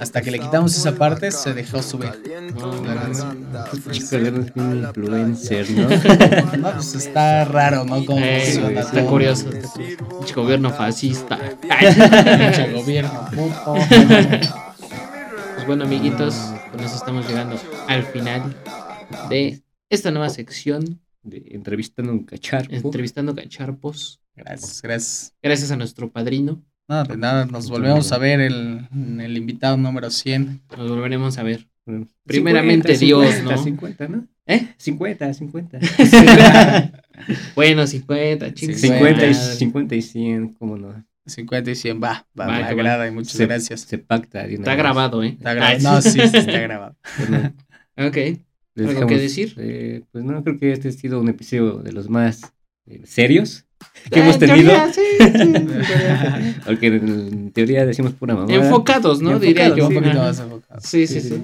Hasta 0.00 0.22
que 0.22 0.30
le 0.30 0.38
quitamos 0.38 0.76
esa 0.76 0.94
parte, 0.94 1.32
se 1.32 1.52
dejó 1.52 1.82
subir. 1.82 2.12
Eres 4.12 4.52
un 4.54 4.84
influencer, 4.84 5.70
¿no? 5.70 5.88
No, 6.58 6.72
pues 6.72 6.94
está 6.94 7.44
raro, 7.44 7.84
¿no? 7.84 8.04
Cómo 8.04 8.18
Eh, 8.20 8.40
funciona 8.44 8.80
está 8.80 8.92
todo. 9.00 9.06
curioso. 9.10 9.50
Pinche 10.20 10.34
gobierno 10.34 10.70
fascista. 10.72 11.38
Pinche 11.60 12.72
gobierno, 12.72 13.28
puto. 13.34 13.74
Pues 15.54 15.66
bueno, 15.66 15.84
amiguitos, 15.84 16.34
con 16.70 16.80
eso 16.80 16.94
estamos 16.96 17.26
llegando 17.26 17.58
al 17.88 18.04
final 18.04 18.54
de 19.28 19.62
esta 19.90 20.10
nueva 20.10 20.30
sección, 20.30 21.00
De 21.26 21.42
entrevistando 21.50 22.12
un 22.12 22.24
cacharpo. 22.24 22.72
entrevistando 22.74 23.34
cacharpos. 23.34 24.20
Gracias, 24.34 24.80
gracias. 24.82 25.34
Gracias 25.42 25.70
a 25.70 25.76
nuestro 25.76 26.10
padrino. 26.10 26.62
Nada, 26.88 27.02
de 27.04 27.16
nada, 27.16 27.46
nos 27.46 27.68
volvemos 27.68 28.12
a 28.12 28.18
ver 28.18 28.40
el, 28.40 28.86
el 29.20 29.36
invitado 29.36 29.76
número 29.76 30.08
100. 30.10 30.62
Nos 30.76 30.88
volveremos 30.90 31.36
a 31.38 31.42
ver. 31.42 31.66
Primeramente 32.24 32.96
Dios, 32.96 33.26
50, 33.26 33.56
¿no? 33.56 33.62
50, 33.62 34.08
¿no? 34.08 34.26
¿Eh? 34.46 34.68
50, 34.76 35.34
50. 35.34 35.78
Bueno, 37.54 37.86
50, 37.86 38.52
chingos. 38.54 38.80
50 38.80 39.08
y, 39.10 39.14
madre. 39.14 39.34
50 39.34 39.94
y 39.94 40.02
100, 40.02 40.48
¿cómo 40.54 40.76
no? 40.76 41.02
50 41.24 41.70
y 41.70 41.74
100, 41.74 42.00
va, 42.02 42.26
va, 42.38 42.46
Va, 42.46 42.52
me 42.52 42.58
que 42.58 42.62
va. 42.64 42.68
agrada 42.70 43.08
y 43.08 43.10
muchas 43.10 43.32
Se- 43.32 43.46
gracias. 43.46 43.80
Se 43.80 43.98
pacta 43.98 44.42
Está 44.44 44.70
vez. 44.70 44.78
grabado, 44.78 45.22
¿eh? 45.24 45.28
Está 45.28 45.54
grabado. 45.54 45.76
Ay, 45.78 45.82
No, 45.82 46.02
sí, 46.02 46.10
sí, 46.10 46.20
está 46.20 46.60
grabado. 46.60 46.94
Ok. 47.96 48.16
Les 48.76 48.88
¿Algo 48.90 49.06
que 49.08 49.18
decir? 49.18 49.54
eh, 49.58 50.02
pues 50.12 50.22
no, 50.24 50.42
creo 50.44 50.58
que 50.58 50.72
este 50.72 50.88
ha 50.88 50.92
sido 50.92 51.20
un 51.20 51.28
episodio 51.28 51.78
de 51.78 51.92
los 51.92 52.08
más 52.08 52.42
eh, 52.86 53.02
serios. 53.04 53.64
que 54.10 54.20
hemos 54.20 54.34
En 54.34 54.40
tenido. 54.40 54.70
teoría, 54.72 54.92
sí, 54.92 55.00
sí, 55.18 55.24
en 55.42 55.66
teoría. 55.66 56.60
Porque 56.64 56.86
en 56.86 57.50
teoría 57.52 57.84
decimos 57.86 58.12
pura 58.12 58.34
mamá. 58.34 58.52
Enfocados, 58.52 59.20
¿no? 59.20 59.38
Diría 59.38 59.74
yo. 59.74 59.88
Un 59.88 59.94
poquito 59.94 60.10
Ajá. 60.18 60.28
más 60.28 60.38
enfocado. 60.40 60.80
Sí, 60.80 61.06
sí, 61.06 61.20
Sí, 61.20 61.28
sí. 61.28 61.34
sí. 61.36 61.42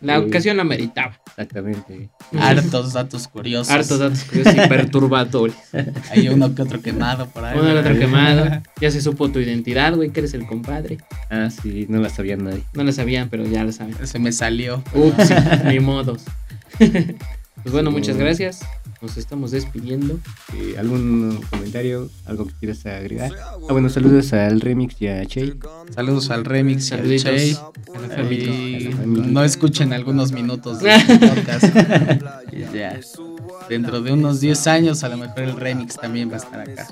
La 0.00 0.18
Sí. 0.18 0.24
ocasión 0.26 0.56
la 0.58 0.64
meritaba. 0.64 1.18
Exactamente. 1.28 2.10
Hartos 2.38 2.92
datos 2.92 3.26
curiosos. 3.26 3.72
Hartos 3.72 3.98
datos 3.98 4.24
curiosos 4.24 4.54
y 4.54 4.58
perturbadores. 4.68 5.56
Hay 6.10 6.28
uno 6.28 6.54
que 6.54 6.60
otro 6.62 6.82
quemado 6.82 7.26
por 7.30 7.44
ahí. 7.44 7.58
Uno 7.58 7.72
que 7.72 7.78
otro 7.78 7.98
quemado. 7.98 8.62
Ya 8.80 8.90
se 8.90 9.00
supo 9.00 9.30
tu 9.30 9.38
identidad, 9.40 9.94
güey, 9.94 10.10
que 10.10 10.20
eres 10.20 10.34
el 10.34 10.46
compadre. 10.46 10.98
Ah, 11.30 11.48
sí, 11.50 11.86
no 11.88 12.00
la 12.00 12.10
sabía 12.10 12.36
nadie. 12.36 12.64
No 12.74 12.84
la 12.84 12.92
sabían, 12.92 13.30
pero 13.30 13.46
ya 13.46 13.64
la 13.64 13.72
saben. 13.72 13.94
Se 14.06 14.18
me 14.18 14.32
salió. 14.32 14.82
Ups, 14.94 15.30
ni 15.64 15.80
modos. 15.80 16.22
Pues 16.78 17.72
bueno, 17.72 17.90
muchas 17.90 18.16
gracias. 18.16 18.60
Nos 19.04 19.18
estamos 19.18 19.50
despidiendo. 19.50 20.18
Eh, 20.54 20.76
¿Algún 20.78 21.38
comentario? 21.50 22.08
¿Algo 22.24 22.46
que 22.46 22.54
quieras 22.54 22.86
agregar? 22.86 23.32
Ah, 23.38 23.56
bueno, 23.68 23.90
saludos 23.90 24.32
al 24.32 24.62
Remix 24.62 24.96
y 25.02 25.08
a 25.08 25.26
Che. 25.26 25.56
Saludos 25.94 26.30
al 26.30 26.46
remix 26.46 26.90
y 26.90 26.94
al 26.94 27.00
Saluditos. 27.00 27.24
Chey. 27.24 27.58
A. 28.16 28.32
Y 28.32 28.94
no 29.04 29.44
escuchen 29.44 29.92
algunos 29.92 30.32
minutos 30.32 30.80
de 30.80 30.94
este 30.96 31.18
podcast. 31.18 31.64
Ya. 32.72 32.98
Dentro 33.68 34.00
de 34.00 34.12
unos 34.12 34.40
10 34.40 34.66
años, 34.68 35.04
a 35.04 35.08
lo 35.08 35.16
mejor 35.16 35.40
el 35.40 35.56
remix 35.56 35.96
también 35.96 36.30
va 36.30 36.34
a 36.34 36.38
estar 36.38 36.60
acá. 36.60 36.88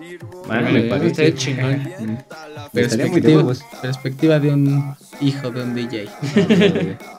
Bueno, 0.47 0.71
me 0.71 0.83
parece. 0.83 1.33
Perspectiva, 2.73 3.55
perspectiva 3.81 4.39
de 4.39 4.51
un 4.51 4.95
hijo 5.21 5.51
de 5.51 5.63
un 5.63 5.75
DJ. 5.75 6.09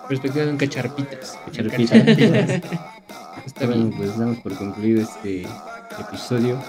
Perspectiva 0.08 0.46
de 0.46 0.52
un 0.52 0.58
cacharpitas. 0.58 1.40
Charpita. 1.52 1.96
Está 3.46 3.66
bien. 3.66 3.92
pues 3.96 4.18
damos 4.18 4.38
por 4.40 4.56
concluido 4.56 5.02
este 5.02 5.48
episodio. 6.00 6.62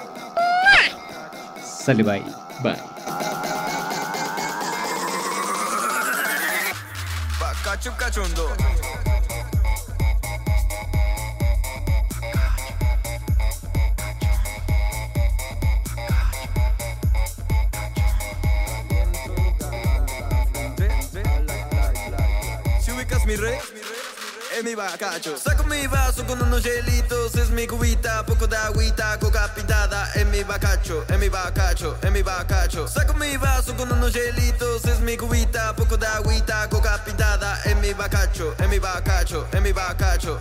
Sale, 1.63 2.03
bye. 2.03 2.23
Bye. 2.63 2.77
Bacacho 7.39 7.95
cachondo. 7.97 8.49
Es 24.57 24.65
mi 24.65 24.75
bacacho. 24.75 25.37
Saco 25.37 25.65
mi 25.65 25.87
vaso 25.87 26.25
con 26.27 26.41
unos 26.41 26.63
hielitos, 26.63 27.35
es 27.35 27.51
mi 27.51 27.67
cubita, 27.67 28.25
poco 28.25 28.47
de 28.47 28.57
agüita, 28.57 29.19
coca 29.19 29.53
pintada, 29.55 30.11
es 30.15 30.27
mi 30.27 30.43
bacacho, 30.45 31.05
es 31.09 31.19
mi 31.19 31.29
bacacho, 31.29 31.97
es 32.03 32.11
mi 32.13 32.23
bacacho. 32.23 32.87
Saco 32.87 33.15
mi 33.15 33.37
vaso 33.37 33.75
con 33.77 33.91
unos 33.93 34.13
hielitos, 34.13 34.85
es 34.85 35.01
mi 35.01 35.17
cubita, 35.17 35.75
poco 35.75 35.97
de 35.97 36.07
agüita, 36.07 36.69
coca 36.69 37.03
pintada, 37.05 37.61
es 37.65 37.77
mi 37.77 37.93
bacacho, 37.95 38.55
es 38.59 38.69
mi 38.69 38.79
bacacho, 38.79 39.47
es 39.53 39.61
mi 39.61 39.73
bacacho. 39.73 40.41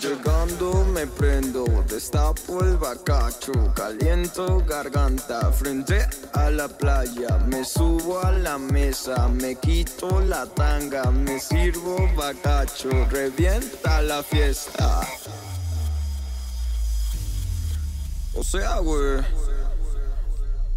Llegando 0.00 0.82
me 0.94 1.06
prendo, 1.06 1.64
destapo 1.86 2.60
el 2.64 2.78
bacacho, 2.78 3.52
caliento 3.74 4.64
garganta 4.66 5.52
frente 5.52 6.08
a 6.32 6.48
la 6.50 6.68
playa. 6.68 7.38
Me 7.46 7.62
subo 7.64 8.18
a 8.20 8.32
la 8.32 8.56
mesa, 8.56 9.28
me 9.28 9.56
quito 9.56 10.20
la 10.20 10.46
tanga, 10.46 11.10
me 11.10 11.38
sirvo 11.38 12.08
bacacho, 12.16 12.88
revienta 13.10 14.00
la 14.00 14.22
fiesta. 14.22 15.06
O 18.34 18.42
sea, 18.42 18.78
güey. 18.78 19.20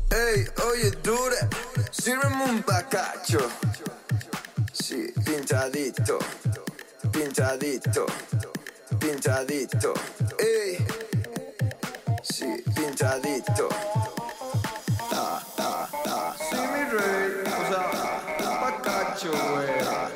Ey, 0.10 0.46
oye, 0.70 0.92
dure, 1.02 1.38
sírveme 1.92 2.44
un 2.44 2.64
bacacho. 2.68 3.40
Sí, 4.74 5.14
pintadito, 5.24 6.20
pintadito, 7.12 8.06
pintadito. 9.02 9.94
Ey, 10.38 10.78
sí, 12.22 12.64
pintadito. 12.76 13.68
Ta, 15.10 15.42
ta, 15.58 15.90
ta. 16.04 16.36
Sí, 16.38 16.56
mi 16.56 16.84
rey, 16.98 17.44
o 17.46 17.68
sea, 17.68 18.50
un 18.52 18.62
bacacho, 18.62 19.32
güey. 19.32 19.80
Ta, 19.84 20.12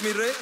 Ubicas 0.00 0.02
mi 0.02 0.12
rey, 0.12 0.32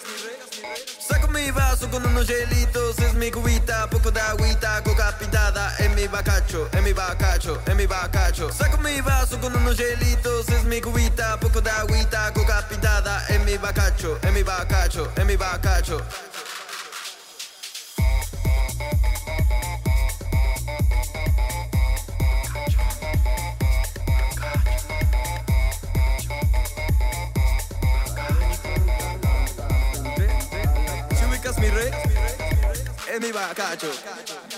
saco 1.00 1.28
mi 1.28 1.50
vaso 1.50 1.88
con 1.90 2.04
unos 2.06 2.26
hielitos, 2.26 2.98
es 2.98 3.14
mi 3.14 3.30
cubita, 3.30 3.88
poco 3.90 4.10
de 4.10 4.20
agüita, 4.20 4.82
coca 4.84 5.16
pintada, 5.18 5.74
en 5.78 5.94
mi 5.94 6.06
bacacho, 6.06 6.68
en 6.72 6.84
mi 6.84 6.92
bacacho, 6.92 7.60
en 7.66 7.76
mi 7.76 7.86
bacacho. 7.86 8.52
Saco 8.52 8.78
mi 8.78 9.00
vaso 9.00 9.40
con 9.40 9.54
unos 9.56 9.76
hielitos, 9.76 10.48
es 10.48 10.64
mi 10.64 10.80
cubita, 10.80 11.38
poco 11.40 11.60
de 11.60 11.70
agüita, 11.70 12.32
coca 12.34 12.66
pintada, 12.68 13.24
en 13.28 13.44
mi 13.44 13.56
bacacho, 13.56 14.18
en 14.22 14.34
mi 14.34 14.42
bacacho, 14.42 15.10
en 15.16 15.26
mi 15.26 15.36
bacacho. 15.36 16.02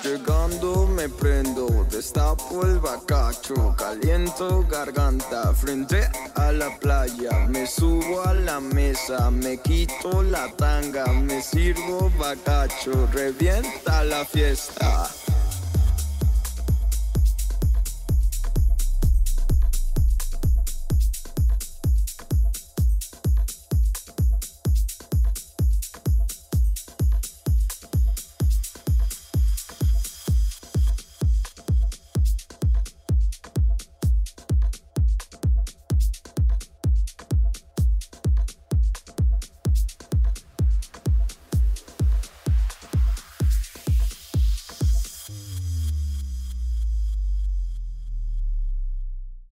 Llegando 0.05 0.87
me 0.87 1.09
prendo, 1.09 1.67
destapo 1.91 2.63
el 2.63 2.79
bacacho, 2.79 3.75
caliento 3.77 4.65
garganta 4.69 5.53
frente 5.53 6.09
a 6.37 6.53
la 6.53 6.79
playa. 6.79 7.47
Me 7.49 7.67
subo 7.67 8.23
a 8.23 8.35
la 8.35 8.61
mesa, 8.61 9.31
me 9.31 9.57
quito 9.59 10.23
la 10.23 10.49
tanga, 10.57 11.07
me 11.07 11.43
sirvo 11.43 12.11
bacacho, 12.19 13.09
revienta 13.13 14.05
la 14.05 14.25
fiesta. 14.25 15.11